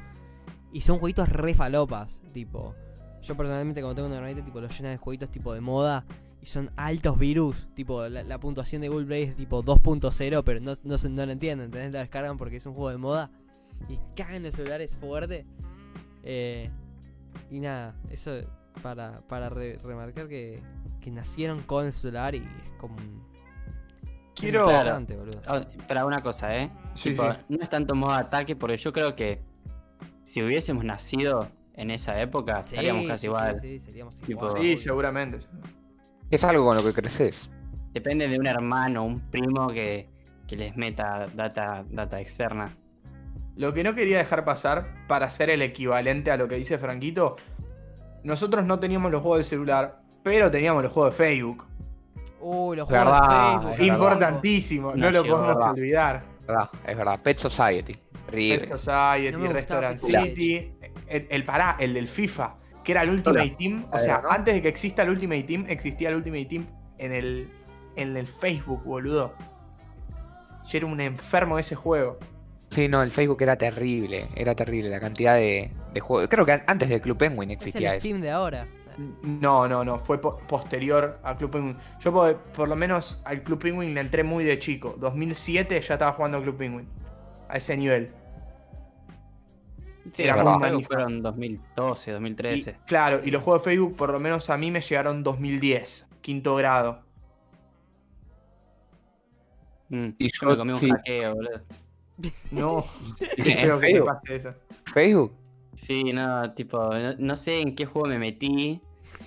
Y 0.73 0.81
son 0.81 0.99
jueguitos 0.99 1.29
re 1.29 1.53
falopas, 1.53 2.21
tipo. 2.33 2.75
Yo 3.21 3.37
personalmente 3.37 3.79
cuando 3.81 3.95
tengo 3.95 4.07
una 4.07 4.17
hermanita 4.17 4.43
tipo 4.43 4.59
lo 4.59 4.67
llena 4.67 4.89
de 4.89 4.97
jueguitos 4.97 5.31
tipo 5.31 5.53
de 5.53 5.61
moda 5.61 6.05
y 6.43 6.45
son 6.45 6.69
altos 6.75 7.17
virus, 7.17 7.69
tipo 7.73 8.05
la, 8.09 8.21
la 8.21 8.37
puntuación 8.37 8.81
de 8.81 8.89
Google 8.89 9.05
Play 9.05 9.23
es 9.23 9.35
tipo 9.37 9.63
2.0, 9.63 10.43
pero 10.43 10.59
no, 10.59 10.73
no, 10.83 10.97
se- 10.97 11.09
no 11.09 11.25
lo 11.25 11.31
entienden, 11.31 11.67
¿entendés? 11.67 11.93
La 11.93 11.99
descargan 11.99 12.37
porque 12.37 12.57
es 12.57 12.65
un 12.65 12.73
juego 12.73 12.89
de 12.89 12.97
moda 12.97 13.31
y 13.87 13.97
cagan 14.15 14.43
los 14.43 14.53
celulares 14.53 14.95
fuerte. 14.97 15.45
Eh, 16.23 16.69
y 17.49 17.59
nada, 17.61 17.95
eso 18.09 18.31
para, 18.81 19.21
para 19.27 19.49
re- 19.49 19.77
remarcar 19.83 20.27
que, 20.27 20.61
que 20.99 21.11
nacieron 21.11 21.61
con 21.63 21.85
el 21.85 21.93
celular 21.93 22.35
y 22.35 22.39
es 22.39 22.71
como 22.79 22.95
un... 22.97 23.23
Quiero- 24.35 24.65
importante, 24.69 25.15
boludo. 25.15 25.41
Oh, 25.47 25.61
Pero 25.87 26.07
una 26.07 26.21
cosa, 26.21 26.55
¿eh? 26.57 26.71
Sí, 26.95 27.11
Tipo, 27.11 27.31
sí. 27.31 27.37
No 27.49 27.63
es 27.63 27.69
tanto 27.69 27.95
modo 27.95 28.11
ataque, 28.11 28.55
porque 28.55 28.77
yo 28.77 28.91
creo 28.91 29.15
que 29.15 29.41
si 30.23 30.43
hubiésemos 30.43 30.83
nacido 30.83 31.47
en 31.75 31.91
esa 31.91 32.19
época, 32.19 32.63
Sí, 32.65 32.75
estaríamos 32.75 33.05
casi 33.07 33.21
sí, 33.21 33.27
igual. 33.27 33.55
Sí, 33.59 33.79
sí, 33.79 33.85
seríamos 33.85 34.15
Tipo- 34.21 34.31
igual, 34.47 34.51
Sí, 34.61 34.67
obvio. 34.73 34.77
seguramente. 34.77 35.37
Es 36.33 36.43
algo 36.43 36.65
con 36.65 36.77
lo 36.77 36.83
que 36.83 36.93
creces. 36.93 37.49
Depende 37.93 38.27
de 38.27 38.39
un 38.39 38.47
hermano 38.47 39.03
o 39.03 39.05
un 39.05 39.19
primo 39.29 39.67
que, 39.67 40.09
que 40.47 40.55
les 40.55 40.75
meta 40.75 41.27
data, 41.33 41.85
data 41.89 42.19
externa. 42.19 42.75
Lo 43.55 43.71
que 43.73 43.83
no 43.83 43.93
quería 43.93 44.17
dejar 44.17 44.43
pasar, 44.43 45.05
para 45.07 45.27
hacer 45.27 45.51
el 45.51 45.61
equivalente 45.61 46.31
a 46.31 46.37
lo 46.37 46.47
que 46.47 46.55
dice 46.55 46.79
Franquito, 46.79 47.35
nosotros 48.23 48.65
no 48.65 48.79
teníamos 48.79 49.11
los 49.11 49.21
juegos 49.21 49.39
de 49.39 49.43
celular, 49.43 50.01
pero 50.23 50.49
teníamos 50.49 50.81
los 50.81 50.91
juegos 50.91 51.15
de 51.15 51.23
Facebook. 51.23 51.65
Uy, 52.41 52.77
los 52.77 52.89
Verdad, 52.89 53.11
juegos 53.11 53.65
de 53.65 53.71
es 53.73 53.77
Facebook. 53.77 53.77
verdad. 53.79 53.93
Importantísimo, 53.95 54.89
no, 54.91 54.95
No 54.97 55.11
lo 55.11 55.21
podemos 55.21 55.47
verdad. 55.55 55.69
olvidar. 55.71 56.23
Es 56.41 56.47
verdad, 56.47 56.69
es 56.87 56.97
verdad. 56.97 57.19
Pet 57.21 57.37
Society. 57.37 57.95
Pet 58.31 58.75
Society, 58.75 59.37
No 59.37 59.53
Restaurant 59.53 60.01
Pet 60.01 60.11
Society. 60.11 60.29
City, 60.41 60.73
el, 61.09 61.27
el 61.29 61.45
pará, 61.45 61.75
el 61.79 61.93
del 61.93 62.07
FIFA, 62.07 62.55
que 62.83 62.91
era 62.91 63.01
el 63.03 63.09
Ultimate 63.09 63.41
Hola. 63.47 63.57
Team. 63.57 63.85
O 63.91 63.99
sea, 63.99 64.21
antes 64.29 64.53
de 64.55 64.61
que 64.61 64.67
exista 64.67 65.03
el 65.03 65.09
Ultimate 65.09 65.43
Team, 65.43 65.65
existía 65.69 66.09
el 66.09 66.15
Ultimate 66.15 66.45
Team 66.45 66.67
en 66.97 67.11
el, 67.11 67.49
en 67.95 68.15
el 68.17 68.27
Facebook, 68.27 68.83
boludo. 68.83 69.33
Yo 70.65 70.77
era 70.77 70.85
un 70.87 70.99
enfermo 71.01 71.55
de 71.55 71.61
ese 71.61 71.75
juego. 71.75 72.17
Sí, 72.69 72.87
no, 72.87 73.03
el 73.03 73.11
Facebook 73.11 73.41
era 73.41 73.55
terrible, 73.55 74.27
era 74.35 74.55
terrible 74.55 74.89
la 74.89 74.99
cantidad 74.99 75.35
de, 75.35 75.71
de 75.93 75.99
juegos. 75.99 76.27
Creo 76.29 76.45
que 76.45 76.53
an- 76.53 76.63
antes 76.67 76.89
del 76.89 77.01
Club 77.01 77.17
Penguin 77.17 77.51
Es 77.51 77.57
el 77.61 77.67
existía 77.67 77.91
eso. 77.91 77.99
Steam 77.99 78.19
de 78.21 78.31
ahora. 78.31 78.67
No, 79.23 79.67
no, 79.67 79.83
no, 79.83 79.97
fue 79.99 80.19
po- 80.21 80.37
posterior 80.47 81.19
a 81.23 81.35
Club 81.37 81.51
Penguin. 81.51 81.77
Yo 81.99 82.13
por, 82.13 82.37
por 82.37 82.67
lo 82.69 82.75
menos 82.75 83.21
al 83.25 83.43
Club 83.43 83.59
Penguin 83.59 83.93
le 83.93 84.01
entré 84.01 84.23
muy 84.23 84.43
de 84.43 84.57
chico. 84.59 84.95
2007 84.99 85.81
ya 85.81 85.93
estaba 85.95 86.13
jugando 86.13 86.37
al 86.37 86.43
Club 86.43 86.57
Penguin. 86.57 86.87
A 87.49 87.57
ese 87.57 87.75
nivel. 87.77 88.11
Sí, 90.11 90.23
Era 90.23 90.43
los 90.43 90.57
juegos 90.57 90.83
fueron 90.85 91.21
2012, 91.21 92.09
Y, 92.09 92.13
2013. 92.13 92.77
claro, 92.85 93.21
y 93.23 93.31
los 93.31 93.41
juegos 93.41 93.63
de 93.63 93.71
Facebook 93.71 93.95
por 93.95 94.11
lo 94.11 94.19
menos 94.19 94.49
a 94.49 94.57
mí 94.57 94.69
me 94.69 94.81
llegaron 94.81 95.23
2010, 95.23 96.07
quinto 96.21 96.55
grado. 96.55 97.03
Mm, 99.89 100.09
y 100.17 100.25
yo 100.25 100.31
yo- 100.41 100.49
me 100.49 100.57
comí 100.57 100.71
un 100.73 100.79
sí. 100.79 100.89
hackeo, 100.89 101.35
boludo. 101.35 101.61
No, 102.51 102.85
¿En 103.37 103.43
qué 103.43 103.53
feo 103.55 103.79
que 103.79 103.87
te 103.87 103.91
Facebook? 103.93 104.07
pase 104.21 104.35
eso. 104.35 104.53
Facebook. 104.93 105.33
Sí, 105.73 106.13
no, 106.13 106.53
tipo, 106.53 106.77
no, 106.93 107.13
no 107.17 107.35
sé 107.35 107.61
en 107.61 107.75
qué 107.75 107.85
juego 107.85 108.07
me 108.07 108.19
metí, 108.19 108.81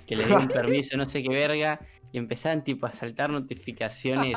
que 0.07 0.17
le 0.17 0.25
di 0.25 0.33
un 0.33 0.47
permiso, 0.49 0.97
no 0.97 1.07
sé 1.07 1.23
qué 1.23 1.29
verga, 1.31 1.81
y 2.13 2.19
empezaban 2.19 2.63
tipo 2.65 2.87
a 2.87 2.93
saltar 2.93 3.31
notificaciones 3.31 4.37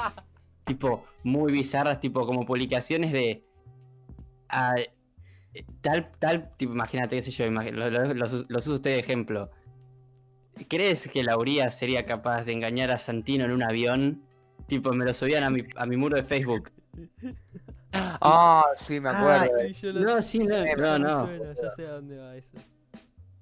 tipo 0.66 1.06
muy 1.24 1.52
bizarras, 1.52 2.00
tipo 2.00 2.26
como 2.28 2.46
publicaciones 2.46 3.12
de 3.12 3.44
ah, 4.50 4.76
tal, 5.82 6.12
tal, 6.20 6.56
tipo, 6.58 6.74
imagínate, 6.74 7.16
qué 7.16 7.22
sé 7.22 7.32
yo, 7.32 7.46
imagi- 7.46 7.72
lo- 7.72 7.90
lo- 7.90 8.14
los, 8.14 8.34
us- 8.34 8.46
los 8.50 8.66
uso 8.68 8.76
usted 8.76 8.92
de 8.92 9.00
ejemplo. 9.00 9.50
¿Crees 10.68 11.08
que 11.08 11.24
Lauría 11.24 11.72
sería 11.72 12.06
capaz 12.06 12.44
de 12.44 12.52
engañar 12.54 12.92
a 12.92 12.98
Santino 12.98 13.46
en 13.46 13.52
un 13.52 13.64
avión? 13.64 14.24
Tipo, 14.68 14.92
me 14.94 15.06
lo 15.06 15.14
subían 15.14 15.44
a 15.44 15.50
mi, 15.50 15.64
a 15.76 15.86
mi 15.86 15.98
muro 15.98 16.16
de 16.18 16.24
Facebook. 16.24 16.72
Ah, 17.92 18.66
sí, 18.78 19.00
me 19.00 19.10
acuerdo. 19.10 19.46
sí, 19.68 19.74
yo 19.74 19.92
lo- 19.92 20.00
No, 20.02 20.22
sí, 20.22 20.38
no, 20.40 20.64
no, 20.78 21.00
no. 21.00 21.26
suena, 21.26 21.54
ya 21.60 21.70
sé 21.72 21.88
a 21.88 21.92
dónde 21.94 22.18
va 22.18 22.36
eso. 22.36 22.56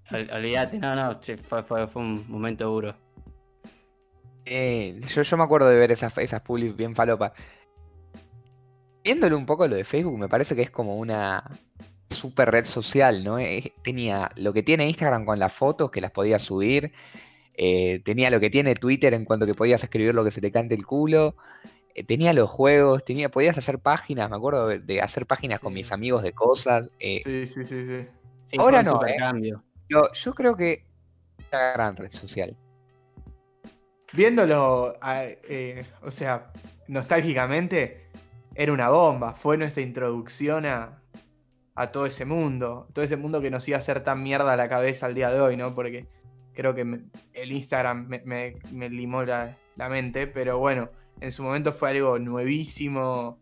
Ol- 0.09 0.29
Olvídate, 0.31 0.79
no, 0.79 0.95
no, 0.95 1.19
fue, 1.49 1.63
fue, 1.63 1.85
fue 1.87 2.01
un 2.01 2.25
momento 2.31 2.63
duro. 2.69 2.95
Eh, 4.45 5.01
yo, 5.13 5.23
yo 5.23 5.35
me 5.37 5.43
acuerdo 5.43 5.67
de 5.67 5.75
ver 5.77 5.91
esas, 5.91 6.17
esas 6.17 6.39
publis 6.41 6.73
bien 6.77 6.95
falopas. 6.95 7.33
Viéndole 9.03 9.35
un 9.35 9.45
poco 9.45 9.67
lo 9.67 9.75
de 9.75 9.83
Facebook, 9.83 10.17
me 10.17 10.29
parece 10.29 10.55
que 10.55 10.61
es 10.61 10.71
como 10.71 10.95
una 10.95 11.43
super 12.09 12.51
red 12.51 12.65
social, 12.65 13.23
¿no? 13.23 13.39
Eh, 13.39 13.73
tenía 13.83 14.29
lo 14.35 14.53
que 14.53 14.63
tiene 14.63 14.87
Instagram 14.87 15.25
con 15.25 15.39
las 15.39 15.53
fotos, 15.53 15.91
que 15.91 16.01
las 16.01 16.11
podías 16.11 16.41
subir. 16.41 16.91
eh, 17.59 18.01
tenía 18.05 18.29
lo 18.29 18.39
que 18.39 18.49
tiene 18.51 18.75
Twitter 18.75 19.13
en 19.15 19.25
cuanto 19.25 19.45
que 19.47 19.55
podías 19.55 19.83
escribir 19.83 20.13
lo 20.13 20.23
que 20.23 20.31
se 20.31 20.41
te 20.41 20.51
cante 20.51 20.75
el 20.75 20.85
culo. 20.85 21.35
eh, 21.95 22.03
tenía 22.03 22.33
los 22.33 22.49
juegos, 22.49 23.03
tenía, 23.05 23.29
podías 23.29 23.57
hacer 23.57 23.79
páginas, 23.79 24.29
me 24.29 24.35
acuerdo 24.35 24.67
de, 24.67 25.01
hacer 25.01 25.25
páginas 25.25 25.59
con 25.59 25.73
mis 25.73 25.91
amigos 25.91 26.23
de 26.23 26.33
cosas. 26.33 26.91
eh, 26.99 27.21
Sí, 27.25 27.47
sí, 27.47 27.65
sí, 27.65 27.85
sí. 27.85 28.07
Sí, 28.45 28.57
Ahora 28.59 28.83
no, 28.83 29.01
yo, 29.89 30.11
yo 30.13 30.33
creo 30.33 30.55
que 30.55 30.85
una 31.51 31.73
gran 31.73 31.95
red 31.95 32.11
social. 32.11 32.55
Viéndolo, 34.13 34.93
o 36.01 36.11
sea, 36.11 36.51
nostálgicamente, 36.87 38.07
era 38.55 38.73
una 38.73 38.89
bomba. 38.89 39.33
Fue 39.33 39.57
nuestra 39.57 39.83
introducción 39.83 40.65
a, 40.65 41.01
a 41.77 41.91
todo 41.91 42.05
ese 42.05 42.25
mundo. 42.25 42.87
Todo 42.93 43.05
ese 43.05 43.15
mundo 43.17 43.39
que 43.39 43.51
nos 43.51 43.67
iba 43.67 43.77
a 43.77 43.79
hacer 43.79 44.03
tan 44.03 44.21
mierda 44.23 44.53
a 44.53 44.57
la 44.57 44.67
cabeza 44.67 45.05
al 45.05 45.13
día 45.15 45.29
de 45.31 45.39
hoy, 45.39 45.55
¿no? 45.55 45.73
Porque 45.75 46.07
creo 46.53 46.73
que 46.73 46.83
me- 46.83 47.01
el 47.33 47.51
Instagram 47.51 48.07
me, 48.07 48.21
me- 48.25 48.55
me 48.71 48.89
limó 48.89 49.23
la, 49.23 49.57
la 49.75 49.87
mente. 49.87 50.27
Pero 50.27 50.57
bueno, 50.59 50.87
en 51.21 51.31
su 51.31 51.43
momento 51.43 51.71
fue 51.73 51.91
algo 51.91 52.17
nuevísimo. 52.19 53.39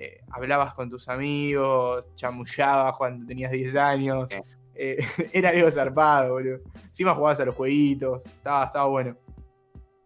eh, 0.00 0.20
hablabas 0.30 0.74
con 0.74 0.88
tus 0.88 1.08
amigos, 1.08 2.06
chamullabas 2.14 2.96
cuando 2.96 3.26
tenías 3.26 3.50
10 3.50 3.74
años. 3.74 4.28
Eh, 4.74 4.98
era 5.32 5.48
algo 5.50 5.68
zarpado, 5.72 6.34
boludo. 6.34 6.58
Encima 6.84 7.14
jugabas 7.14 7.40
a 7.40 7.44
los 7.46 7.54
jueguitos. 7.56 8.24
Estaba, 8.26 8.66
estaba 8.66 8.84
bueno. 8.86 9.16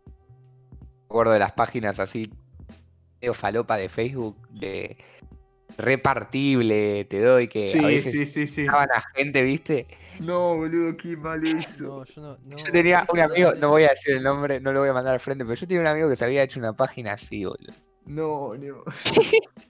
Me 0.06 1.04
acuerdo 1.06 1.32
de 1.32 1.38
las 1.40 1.52
páginas 1.52 2.00
así, 2.00 2.30
falopa 3.34 3.76
de 3.76 3.88
Facebook, 3.90 4.48
de 4.48 4.96
repartible, 5.78 7.04
te 7.06 7.20
doy, 7.20 7.48
que 7.48 7.64
a 7.64 7.72
Sí, 7.72 7.80
veces 7.82 8.12
sí, 8.12 8.26
sí, 8.26 8.46
sí. 8.46 8.60
estaban 8.62 8.88
a 8.94 9.00
gente, 9.14 9.42
¿viste? 9.42 9.86
No, 10.20 10.56
boludo, 10.56 10.96
qué 10.96 11.16
mal 11.16 11.42
eso. 11.44 11.74
No, 11.80 12.04
yo 12.04 12.20
no. 12.22 12.38
no 12.44 12.56
Yo 12.58 12.72
tenía 12.72 13.04
un 13.08 13.18
amigo, 13.20 13.52
no 13.54 13.70
voy 13.70 13.84
a 13.84 13.88
decir 13.90 14.14
el 14.16 14.22
nombre, 14.22 14.60
no 14.60 14.72
lo 14.72 14.80
voy 14.80 14.88
a 14.90 14.92
mandar 14.92 15.14
al 15.14 15.20
frente, 15.20 15.44
pero 15.44 15.54
yo 15.56 15.66
tenía 15.66 15.80
un 15.80 15.86
amigo 15.88 16.08
que 16.08 16.16
se 16.16 16.24
había 16.24 16.42
hecho 16.42 16.60
una 16.60 16.72
página 16.74 17.12
así, 17.12 17.44
boludo. 17.44 17.72
No, 18.06 18.50
no. 18.58 18.84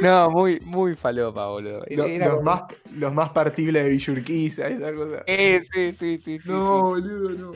No, 0.00 0.30
muy, 0.30 0.60
muy 0.60 0.94
falopa, 0.94 1.46
boludo. 1.48 1.82
Lo- 1.90 2.06
los, 2.06 2.30
como- 2.30 2.42
más, 2.42 2.62
los 2.94 3.12
más 3.12 3.30
partibles 3.30 3.82
de 3.82 3.88
Villurquiza, 3.90 4.68
esa 4.68 4.94
cosa. 4.94 5.22
Eh, 5.26 5.60
sí, 5.72 5.92
sí, 5.94 6.18
sí, 6.18 6.38
sí, 6.38 6.48
no, 6.48 6.80
boludo, 6.82 7.30
no. 7.30 7.52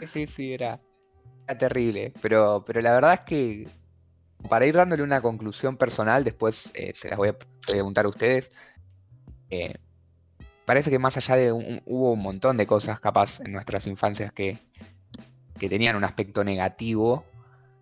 sí, 0.00 0.06
sí, 0.06 0.26
sí, 0.26 0.52
era, 0.52 0.78
era 1.46 1.58
terrible. 1.58 2.12
Pero, 2.20 2.64
pero 2.66 2.80
la 2.80 2.92
verdad 2.94 3.14
es 3.14 3.20
que 3.20 3.68
para 4.48 4.66
ir 4.66 4.74
dándole 4.74 5.02
una 5.02 5.20
conclusión 5.20 5.76
personal, 5.76 6.24
después 6.24 6.70
eh, 6.74 6.92
se 6.94 7.08
las 7.08 7.18
voy 7.18 7.28
a 7.30 7.36
preguntar 7.66 8.04
a 8.06 8.08
ustedes. 8.08 8.50
eh, 9.50 9.74
parece 10.66 10.90
que 10.90 10.98
más 10.98 11.16
allá 11.16 11.36
de 11.36 11.52
un, 11.52 11.82
hubo 11.86 12.12
un 12.12 12.20
montón 12.22 12.56
de 12.58 12.66
cosas 12.66 13.00
capaz 13.00 13.40
en 13.40 13.52
nuestras 13.52 13.86
infancias 13.86 14.32
que, 14.32 14.58
que 15.58 15.68
tenían 15.68 15.96
un 15.96 16.04
aspecto 16.04 16.44
negativo, 16.44 17.24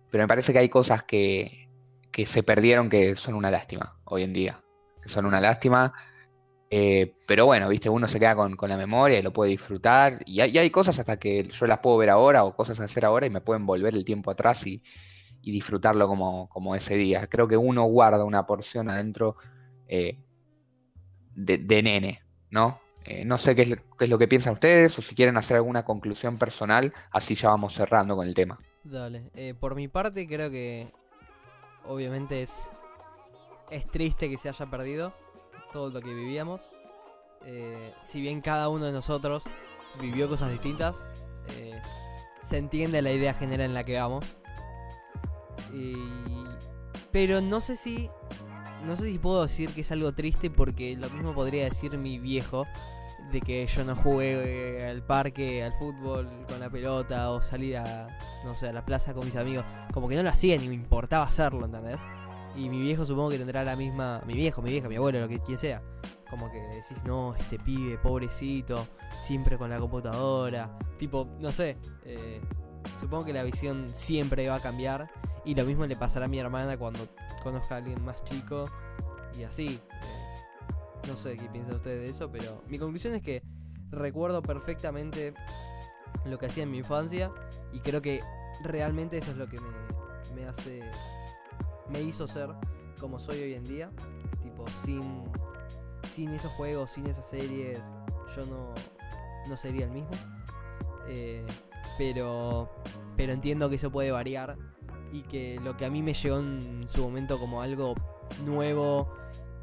pero 0.09 0.23
me 0.23 0.27
parece 0.27 0.53
que 0.53 0.59
hay 0.59 0.69
cosas 0.69 1.03
que, 1.03 1.69
que 2.11 2.25
se 2.25 2.43
perdieron 2.43 2.89
que 2.89 3.15
son 3.15 3.35
una 3.35 3.51
lástima 3.51 3.99
hoy 4.05 4.23
en 4.23 4.33
día, 4.33 4.61
que 5.03 5.09
son 5.09 5.25
una 5.25 5.41
lástima. 5.41 5.93
eh, 6.69 7.13
pero 7.27 7.45
bueno, 7.45 7.69
viste, 7.69 7.89
uno 7.89 8.07
se 8.07 8.19
queda 8.19 8.35
con, 8.35 8.55
con 8.55 8.69
la 8.69 8.77
memoria 8.77 9.19
y 9.19 9.21
lo 9.21 9.33
puede 9.33 9.51
disfrutar. 9.51 10.19
Y 10.25 10.41
hay, 10.41 10.51
y 10.51 10.57
hay 10.57 10.69
cosas 10.69 10.99
hasta 10.99 11.17
que 11.19 11.43
yo 11.49 11.67
las 11.67 11.79
puedo 11.79 11.97
ver 11.97 12.09
ahora 12.09 12.43
o 12.45 12.55
cosas 12.55 12.79
a 12.79 12.85
hacer 12.85 13.05
ahora 13.05 13.27
y 13.27 13.29
me 13.29 13.41
pueden 13.41 13.65
volver 13.65 13.95
el 13.95 14.05
tiempo 14.05 14.31
atrás 14.31 14.65
y, 14.67 14.81
y 15.47 15.51
disfrutarlo 15.51 16.09
como, 16.09 16.49
como 16.49 16.75
ese 16.75 16.97
día. 16.97 17.27
Creo 17.27 17.47
que 17.47 17.55
uno 17.55 17.85
guarda 17.85 18.25
una 18.25 18.45
porción 18.45 18.89
adentro 18.89 19.37
eh, 19.87 20.19
de, 21.35 21.81
nene, 21.81 22.21
¿no? 22.49 22.81
Eh, 23.05 23.23
no 23.23 23.37
sé 23.37 23.55
qué 23.55 23.61
es, 23.61 24.09
lo- 24.09 24.17
que 24.17 24.27
piensan 24.27 24.55
ustedes 24.55 24.99
o 24.99 25.01
si 25.01 25.15
quieren 25.15 25.37
hacer 25.37 25.55
alguna 25.55 25.85
conclusión 25.85 26.37
personal, 26.37 26.93
así 27.11 27.35
ya 27.35 27.47
vamos 27.47 27.75
cerrando 27.75 28.17
con 28.17 28.27
el 28.27 28.33
tema. 28.33 28.59
Dale. 28.83 29.31
eh, 29.35 29.53
por 29.57 29.73
mi 29.75 29.87
parte, 29.87 30.27
creo 30.27 30.51
que. 30.51 30.91
Obviamente 31.85 32.41
es. 32.41 32.69
Es 33.71 33.87
triste 33.87 34.29
que 34.29 34.35
se 34.35 34.49
haya 34.49 34.65
perdido 34.65 35.13
todo 35.71 35.89
lo 35.91 36.01
que 36.01 36.13
vivíamos. 36.13 36.69
Si 38.01 38.19
bien 38.19 38.41
cada 38.41 38.67
uno 38.67 38.83
de 38.83 38.91
nosotros 38.91 39.45
vivió 40.01 40.27
cosas 40.27 40.51
distintas, 40.51 41.05
se 42.41 42.57
entiende 42.57 43.01
la 43.01 43.11
idea 43.13 43.33
general 43.33 43.67
en 43.67 43.73
la 43.73 43.85
que 43.85 43.97
vamos. 43.97 44.25
Y- 45.73 45.95
pero 47.11 47.41
no 47.41 47.61
sé 47.61 47.77
si. 47.77 48.09
No 48.85 48.95
sé 48.95 49.11
si 49.11 49.17
puedo 49.17 49.41
decir 49.43 49.71
que 49.71 49.81
es 49.81 49.91
algo 49.91 50.13
triste 50.13 50.49
porque 50.49 50.95
lo 50.95 51.09
mismo 51.09 51.33
podría 51.33 51.63
decir 51.65 51.97
mi 51.97 52.19
viejo. 52.19 52.65
De 53.31 53.41
que 53.41 53.67
yo 53.67 53.83
no 53.83 53.93
jugué 53.93 54.77
eh, 54.79 54.89
al 54.89 55.03
parque, 55.05 55.61
al 55.61 55.73
fútbol 55.73 56.29
con 56.47 56.61
la 56.61 56.69
pelota 56.69 57.31
o 57.31 57.41
salir 57.41 57.75
a, 57.75 58.07
no 58.45 58.55
sé, 58.55 58.69
a 58.69 58.71
la 58.71 58.85
plaza 58.85 59.13
con 59.13 59.25
mis 59.25 59.35
amigos. 59.35 59.65
Como 59.93 60.07
que 60.07 60.15
no 60.15 60.23
lo 60.23 60.29
hacía 60.29 60.57
ni 60.57 60.69
me 60.69 60.75
importaba 60.75 61.25
hacerlo, 61.25 61.65
¿entendés? 61.65 61.99
Y 62.55 62.69
mi 62.69 62.79
viejo 62.79 63.03
supongo 63.03 63.31
que 63.31 63.37
tendrá 63.37 63.65
la 63.65 63.75
misma. 63.75 64.21
Mi 64.25 64.33
viejo, 64.33 64.61
mi 64.61 64.69
vieja, 64.71 64.87
mi 64.87 64.95
abuelo, 64.95 65.19
lo 65.19 65.27
que 65.27 65.39
quien 65.39 65.57
sea. 65.57 65.81
Como 66.29 66.49
que 66.49 66.59
decís, 66.59 67.03
no, 67.03 67.35
este 67.35 67.59
pibe, 67.59 67.97
pobrecito, 67.97 68.87
siempre 69.17 69.57
con 69.57 69.69
la 69.69 69.79
computadora. 69.79 70.77
Tipo, 70.97 71.27
no 71.41 71.51
sé. 71.51 71.77
eh, 72.05 72.39
supongo 72.95 73.25
que 73.25 73.33
la 73.33 73.43
visión 73.43 73.89
siempre 73.93 74.47
va 74.47 74.55
a 74.55 74.61
cambiar. 74.61 75.09
Y 75.45 75.55
lo 75.55 75.63
mismo 75.65 75.85
le 75.85 75.95
pasará 75.95 76.25
a 76.25 76.27
mi 76.27 76.39
hermana 76.39 76.77
cuando 76.77 77.07
conozca 77.43 77.75
a 77.75 77.77
alguien 77.79 78.03
más 78.03 78.23
chico. 78.23 78.69
Y 79.37 79.43
así. 79.43 79.79
eh, 79.91 81.07
no 81.07 81.15
sé 81.15 81.37
qué 81.37 81.47
piensan 81.49 81.75
ustedes 81.75 82.01
de 82.01 82.09
eso, 82.09 82.29
pero 82.31 82.63
mi 82.67 82.77
conclusión 82.77 83.13
es 83.15 83.21
que 83.21 83.41
recuerdo 83.91 84.41
perfectamente 84.41 85.33
lo 86.25 86.37
que 86.37 86.47
hacía 86.47 86.63
en 86.63 86.71
mi 86.71 86.79
infancia. 86.79 87.31
Y 87.71 87.79
creo 87.79 88.01
que 88.01 88.21
realmente 88.63 89.17
eso 89.17 89.31
es 89.31 89.37
lo 89.37 89.47
que 89.47 89.59
me, 90.35 90.45
hace. 90.45 90.81
Me 91.89 92.01
hizo 92.01 92.27
ser 92.27 92.49
como 92.99 93.19
soy 93.19 93.41
hoy 93.41 93.53
en 93.53 93.63
día. 93.63 93.89
Tipo, 94.41 94.67
sin. 94.83 95.23
Sin 96.09 96.31
esos 96.31 96.51
juegos, 96.53 96.91
sin 96.91 97.05
esas 97.05 97.27
series, 97.27 97.81
yo 98.35 98.45
no, 98.45 98.73
no 99.47 99.57
sería 99.57 99.85
el 99.85 99.91
mismo. 99.91 100.11
Eh, 101.07 101.45
pero. 101.97 102.69
Pero 103.15 103.33
entiendo 103.33 103.69
que 103.69 103.75
eso 103.75 103.91
puede 103.91 104.11
variar. 104.11 104.57
Y 105.11 105.23
que 105.23 105.59
lo 105.61 105.77
que 105.77 105.85
a 105.85 105.89
mí 105.89 106.03
me 106.03 106.13
llegó 106.13 106.39
en 106.39 106.87
su 106.87 107.01
momento 107.01 107.39
como 107.39 107.61
algo 107.61 107.95
nuevo, 108.43 109.07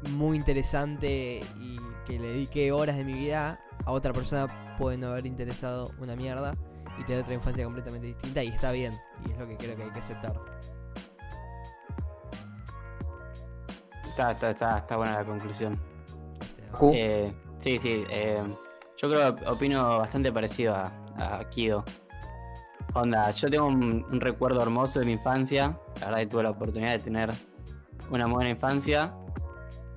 muy 0.09 0.37
interesante 0.37 1.41
y 1.59 1.79
que 2.05 2.19
le 2.19 2.29
dediqué 2.29 2.71
horas 2.71 2.97
de 2.97 3.03
mi 3.03 3.13
vida, 3.13 3.59
a 3.85 3.91
otra 3.91 4.11
persona 4.11 4.75
puede 4.77 4.97
no 4.97 5.07
haber 5.07 5.25
interesado 5.25 5.91
una 5.99 6.15
mierda 6.15 6.55
y 6.99 7.03
tener 7.03 7.21
otra 7.21 7.35
infancia 7.35 7.63
completamente 7.63 8.07
distinta 8.07 8.43
y 8.43 8.47
está 8.47 8.71
bien. 8.71 8.99
Y 9.27 9.31
es 9.31 9.37
lo 9.37 9.47
que 9.47 9.55
creo 9.55 9.75
que 9.75 9.83
hay 9.83 9.91
que 9.91 9.99
aceptar. 9.99 10.33
está, 14.15 14.31
está, 14.31 14.49
está, 14.51 14.77
está 14.77 14.97
buena 14.97 15.17
la 15.17 15.25
conclusión. 15.25 15.77
Facu. 16.71 16.91
Eh, 16.93 17.33
sí, 17.59 17.79
sí. 17.79 18.05
eh, 18.09 18.41
yo 18.97 19.09
creo 19.09 19.35
que 19.35 19.45
opino 19.45 19.99
bastante 19.99 20.31
parecido 20.31 20.73
a, 20.73 20.91
a 21.17 21.49
Kido. 21.49 21.83
Onda, 22.95 23.29
yo 23.31 23.49
tengo 23.49 23.67
un, 23.67 24.21
recuerdo 24.21 24.61
hermoso 24.61 25.01
de 25.01 25.05
mi 25.05 25.11
infancia. 25.11 25.77
La 25.99 26.05
verdad 26.05 26.19
que 26.19 26.27
tuve 26.27 26.43
la 26.43 26.51
oportunidad 26.51 26.93
de 26.93 26.99
tener 26.99 27.29
una 28.09 28.25
buena 28.25 28.49
infancia. 28.49 29.13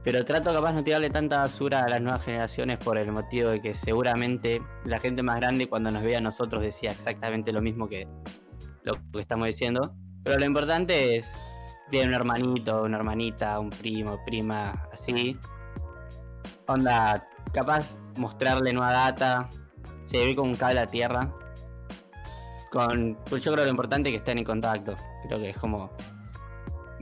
Pero 0.03 0.25
trato 0.25 0.53
capaz 0.53 0.73
no 0.73 0.83
tirarle 0.83 1.09
tanta 1.09 1.39
basura 1.39 1.85
a 1.85 1.89
las 1.89 2.03
nuevas 2.03 2.25
generaciones 2.25 2.79
por 2.79 2.99
el 2.99 3.13
motivo 3.13 3.51
de 3.51 3.63
que 3.63 3.73
seguramente 3.73 4.61
la 4.85 4.99
gente 4.99 5.23
más 5.23 5.37
grande 5.37 5.69
cuando 5.69 5.93
nos 5.93 6.03
veía 6.03 6.19
a 6.19 6.21
nosotros 6.21 6.61
decía 6.61 6.91
exactamente 6.91 7.53
lo 7.53 7.63
mismo 7.63 7.89
que 7.89 8.09
lo 8.83 8.95
que 9.13 9.21
estamos 9.21 9.47
diciendo. 9.47 9.95
Pero 10.25 10.37
lo 10.37 10.45
importante 10.45 11.17
es 11.17 11.27
si 11.27 11.91
tiene 11.91 12.09
un 12.09 12.15
hermanito, 12.15 12.83
una 12.83 12.97
hermanita, 12.97 13.61
un 13.61 13.71
primo, 13.71 14.19
prima, 14.25 14.89
así. 14.93 15.39
Onda, 16.67 17.29
capaz 17.53 17.97
mostrarle 18.17 18.73
nueva 18.73 18.91
data, 18.91 19.49
seguir 20.05 20.35
con 20.35 20.49
un 20.49 20.57
cable 20.57 20.81
a 20.81 20.87
tierra. 20.87 21.33
Con, 22.71 23.17
pues 23.29 23.43
yo 23.45 23.53
creo 23.53 23.65
lo 23.65 23.71
importante 23.71 24.09
es 24.11 24.13
que 24.13 24.19
estén 24.19 24.39
en 24.39 24.45
contacto. 24.45 24.95
Creo 25.27 25.39
que 25.39 25.51
es 25.51 25.57
como. 25.59 25.91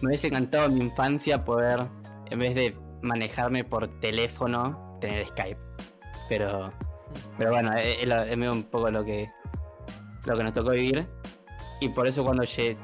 Me 0.00 0.08
hubiese 0.08 0.28
encantado 0.28 0.66
en 0.66 0.74
mi 0.74 0.80
infancia 0.84 1.44
poder, 1.44 1.80
en 2.30 2.38
vez 2.38 2.54
de 2.54 2.76
manejarme 3.02 3.64
por 3.64 3.88
teléfono, 4.00 4.98
tener 5.00 5.26
Skype. 5.28 5.60
Pero. 6.28 6.72
Pero 7.38 7.50
bueno, 7.50 7.72
es, 7.76 8.04
es 8.06 8.50
un 8.50 8.64
poco 8.64 8.90
lo 8.90 9.04
que. 9.04 9.30
Lo 10.24 10.36
que 10.36 10.42
nos 10.44 10.52
tocó 10.54 10.70
vivir. 10.70 11.06
Y 11.80 11.88
por 11.90 12.06
eso 12.06 12.24
cuando 12.24 12.42
lle- 12.44 12.76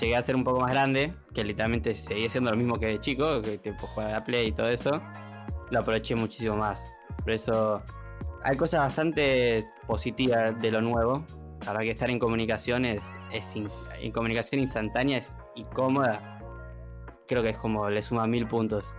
llegué 0.00 0.16
a 0.16 0.22
ser 0.22 0.34
un 0.34 0.42
poco 0.44 0.60
más 0.60 0.70
grande, 0.72 1.12
que 1.32 1.44
literalmente 1.44 1.94
seguía 1.94 2.28
siendo 2.28 2.50
lo 2.50 2.56
mismo 2.56 2.78
que 2.78 2.86
de 2.86 3.00
chico, 3.00 3.40
que 3.42 3.58
tipo 3.58 3.86
jugar 3.86 4.08
a 4.08 4.12
la 4.12 4.24
Play 4.24 4.48
y 4.48 4.52
todo 4.52 4.68
eso, 4.68 5.00
lo 5.70 5.78
aproveché 5.80 6.16
muchísimo 6.16 6.56
más. 6.56 6.84
Por 7.22 7.30
eso 7.30 7.80
hay 8.42 8.56
cosas 8.56 8.80
bastante 8.80 9.64
positivas 9.86 10.60
de 10.60 10.70
lo 10.72 10.80
nuevo. 10.80 11.24
La 11.60 11.66
verdad 11.72 11.80
que 11.82 11.90
estar 11.90 12.10
en 12.10 12.18
comunicación 12.18 12.84
es, 12.84 13.04
es 13.32 13.44
in- 13.54 13.68
en 14.00 14.12
comunicación 14.12 14.60
instantánea 14.60 15.18
es- 15.18 15.34
y 15.54 15.64
cómoda. 15.64 16.38
Creo 17.28 17.42
que 17.42 17.50
es 17.50 17.58
como 17.58 17.88
le 17.90 18.02
suma 18.02 18.26
mil 18.26 18.46
puntos. 18.48 18.94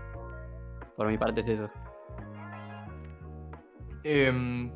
Por 0.95 1.07
mi 1.07 1.18
parte 1.18 1.41
es 1.41 1.47
eso. 1.49 1.70
Em, 4.03 4.72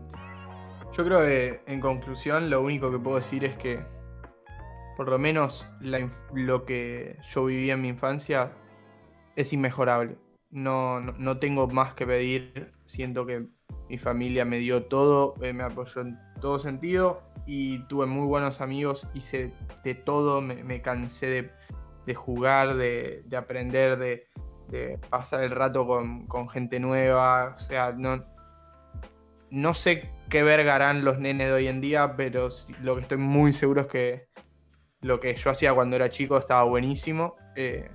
yo 0.94 1.04
creo 1.06 1.20
que 1.20 1.62
en 1.68 1.80
conclusión 1.82 2.50
lo 2.50 2.62
único 2.62 2.92
que 2.92 3.00
puedo 3.00 3.16
decir 3.18 3.44
es 3.44 3.56
que 3.58 3.84
por 4.98 5.10
lo 5.10 5.18
menos 5.20 5.68
lo 6.34 6.66
que 6.66 7.18
yo 7.24 7.46
viví 7.46 7.70
en 7.70 7.82
mi 7.82 7.90
infancia 7.90 8.52
es 9.36 9.52
inmejorable. 9.52 10.18
No, 10.52 11.02
no, 11.02 11.14
no 11.18 11.38
tengo 11.40 11.68
más 11.68 11.94
que 11.94 12.06
pedir. 12.08 12.72
Siento 12.86 13.26
que 13.26 13.48
mi 13.90 13.98
familia 13.98 14.46
me 14.46 14.58
dio 14.58 14.84
todo, 14.86 15.36
eh, 15.42 15.52
me 15.54 15.64
apoyó 15.64 16.02
en 16.02 16.18
todo 16.40 16.60
sentido 16.60 17.22
y 17.46 17.80
tuve 17.88 18.06
muy 18.06 18.26
buenos 18.26 18.62
amigos. 18.62 19.08
Hice 19.14 19.54
de 19.84 19.96
todo, 19.96 20.42
me, 20.42 20.82
cansé 20.82 21.28
de, 21.28 21.52
de 22.06 22.16
jugar, 22.16 22.76
de, 22.76 23.24
de 23.26 23.38
aprender, 23.38 23.98
de, 23.98 24.28
de 24.70 25.00
pasar 25.10 25.44
el 25.44 25.52
rato 25.52 25.86
con, 25.88 26.28
con 26.28 26.50
gente 26.50 26.80
nueva. 26.80 27.56
O 27.56 27.58
sea, 27.58 27.92
no, 27.92 28.26
no 29.50 29.74
sé 29.74 30.10
qué 30.30 30.44
verga 30.44 30.76
harán 30.76 31.06
los 31.06 31.20
nenes 31.20 31.48
de 31.48 31.54
hoy 31.54 31.68
en 31.68 31.82
día, 31.82 32.16
pero 32.16 32.50
lo 32.82 32.96
que 32.96 33.02
estoy 33.02 33.18
muy 33.18 33.54
seguro 33.54 33.82
es 33.82 33.88
que 33.88 34.28
lo 35.02 35.20
que 35.20 35.36
yo 35.36 35.52
hacía 35.52 35.74
cuando 35.74 35.96
era 35.96 36.10
chico 36.10 36.38
estaba 36.38 36.64
buenísimo. 36.64 37.36
Eh, 37.56 37.90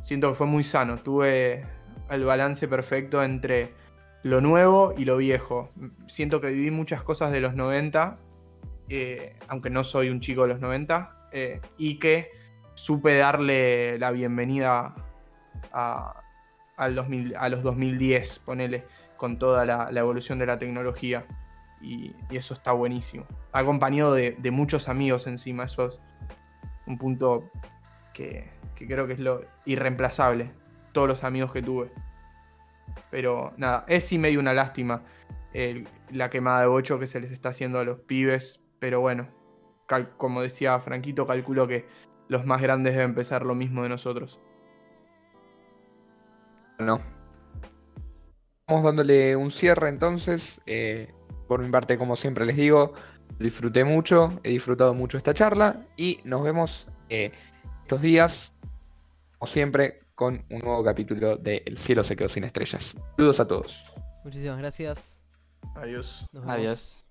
siento 0.00 0.30
que 0.30 0.34
fue 0.34 0.46
muy 0.46 0.64
sano. 0.64 0.96
Tuve 0.98 1.64
el 2.10 2.24
balance 2.24 2.66
perfecto 2.68 3.22
entre 3.22 3.74
lo 4.22 4.40
nuevo 4.40 4.94
y 4.96 5.04
lo 5.04 5.18
viejo. 5.18 5.70
Siento 6.06 6.40
que 6.40 6.50
viví 6.50 6.70
muchas 6.70 7.02
cosas 7.02 7.32
de 7.32 7.40
los 7.40 7.54
90, 7.54 8.18
eh, 8.94 9.36
aunque 9.48 9.70
no 9.70 9.84
soy 9.84 10.10
un 10.10 10.20
chico 10.20 10.42
de 10.42 10.48
los 10.48 10.60
90, 10.60 11.28
eh, 11.32 11.62
y 11.78 11.98
que 11.98 12.30
supe 12.74 13.16
darle 13.16 13.98
la 13.98 14.10
bienvenida 14.10 14.94
a, 15.72 16.22
al 16.76 16.94
2000 16.94 17.34
a 17.38 17.48
los 17.48 17.62
2010, 17.62 18.40
ponele 18.40 18.84
con 19.16 19.38
toda 19.38 19.64
la, 19.64 19.88
evolución 19.98 20.38
de 20.38 20.44
la 20.44 20.58
tecnología. 20.58 21.24
Y, 21.80 22.14
eso 22.30 22.52
está 22.52 22.72
buenísimo. 22.72 23.24
Acompañado 23.52 24.12
de, 24.12 24.50
muchos 24.50 24.90
amigos 24.90 25.26
encima. 25.26 25.64
Eso 25.64 25.86
es 25.86 26.00
un 26.86 26.98
punto 26.98 27.50
que, 28.12 28.50
creo 28.74 29.06
que 29.06 29.14
es 29.14 29.20
lo 29.20 29.42
irreemplazable. 29.64 30.52
Todos 30.92 31.08
los 31.08 31.24
amigos 31.24 31.50
que 31.50 31.62
tuve. 31.62 31.90
Pero 33.10 33.54
nada, 33.56 33.86
es 33.88 34.04
sí 34.04 34.18
medio 34.18 34.38
una 34.38 34.52
lástima 34.52 35.02
la 36.10 36.28
quemada 36.28 36.60
de 36.60 36.66
bocho 36.66 36.98
que 36.98 37.06
se 37.06 37.20
les 37.20 37.32
está 37.32 37.50
haciendo 37.50 37.78
a 37.78 37.84
los 37.84 38.00
pibes. 38.00 38.61
Pero 38.82 39.00
bueno, 39.00 39.28
cal- 39.86 40.16
como 40.16 40.42
decía 40.42 40.80
Franquito, 40.80 41.24
calculo 41.24 41.68
que 41.68 41.86
los 42.26 42.44
más 42.44 42.60
grandes 42.60 42.96
deben 42.96 43.14
pensar 43.14 43.44
lo 43.46 43.54
mismo 43.54 43.84
de 43.84 43.88
nosotros. 43.88 44.40
No. 46.80 47.00
Vamos 48.66 48.82
dándole 48.84 49.36
un 49.36 49.52
cierre 49.52 49.88
entonces. 49.88 50.60
Eh, 50.66 51.14
por 51.46 51.62
mi 51.62 51.70
parte, 51.70 51.96
como 51.96 52.16
siempre 52.16 52.44
les 52.44 52.56
digo, 52.56 52.94
disfruté 53.38 53.84
mucho, 53.84 54.40
he 54.42 54.48
disfrutado 54.50 54.94
mucho 54.94 55.16
esta 55.16 55.32
charla 55.32 55.86
y 55.96 56.18
nos 56.24 56.42
vemos 56.42 56.88
eh, 57.08 57.30
estos 57.82 58.02
días, 58.02 58.52
como 59.38 59.48
siempre, 59.48 60.00
con 60.16 60.44
un 60.50 60.58
nuevo 60.58 60.82
capítulo 60.82 61.36
de 61.36 61.62
El 61.66 61.78
cielo 61.78 62.02
se 62.02 62.16
quedó 62.16 62.28
sin 62.28 62.42
estrellas. 62.42 62.96
Saludos 63.16 63.38
a 63.38 63.46
todos. 63.46 63.84
Muchísimas 64.24 64.58
gracias. 64.58 65.22
Adiós. 65.76 66.26
Nos 66.32 66.42
vemos. 66.42 66.56
Adiós. 66.56 67.06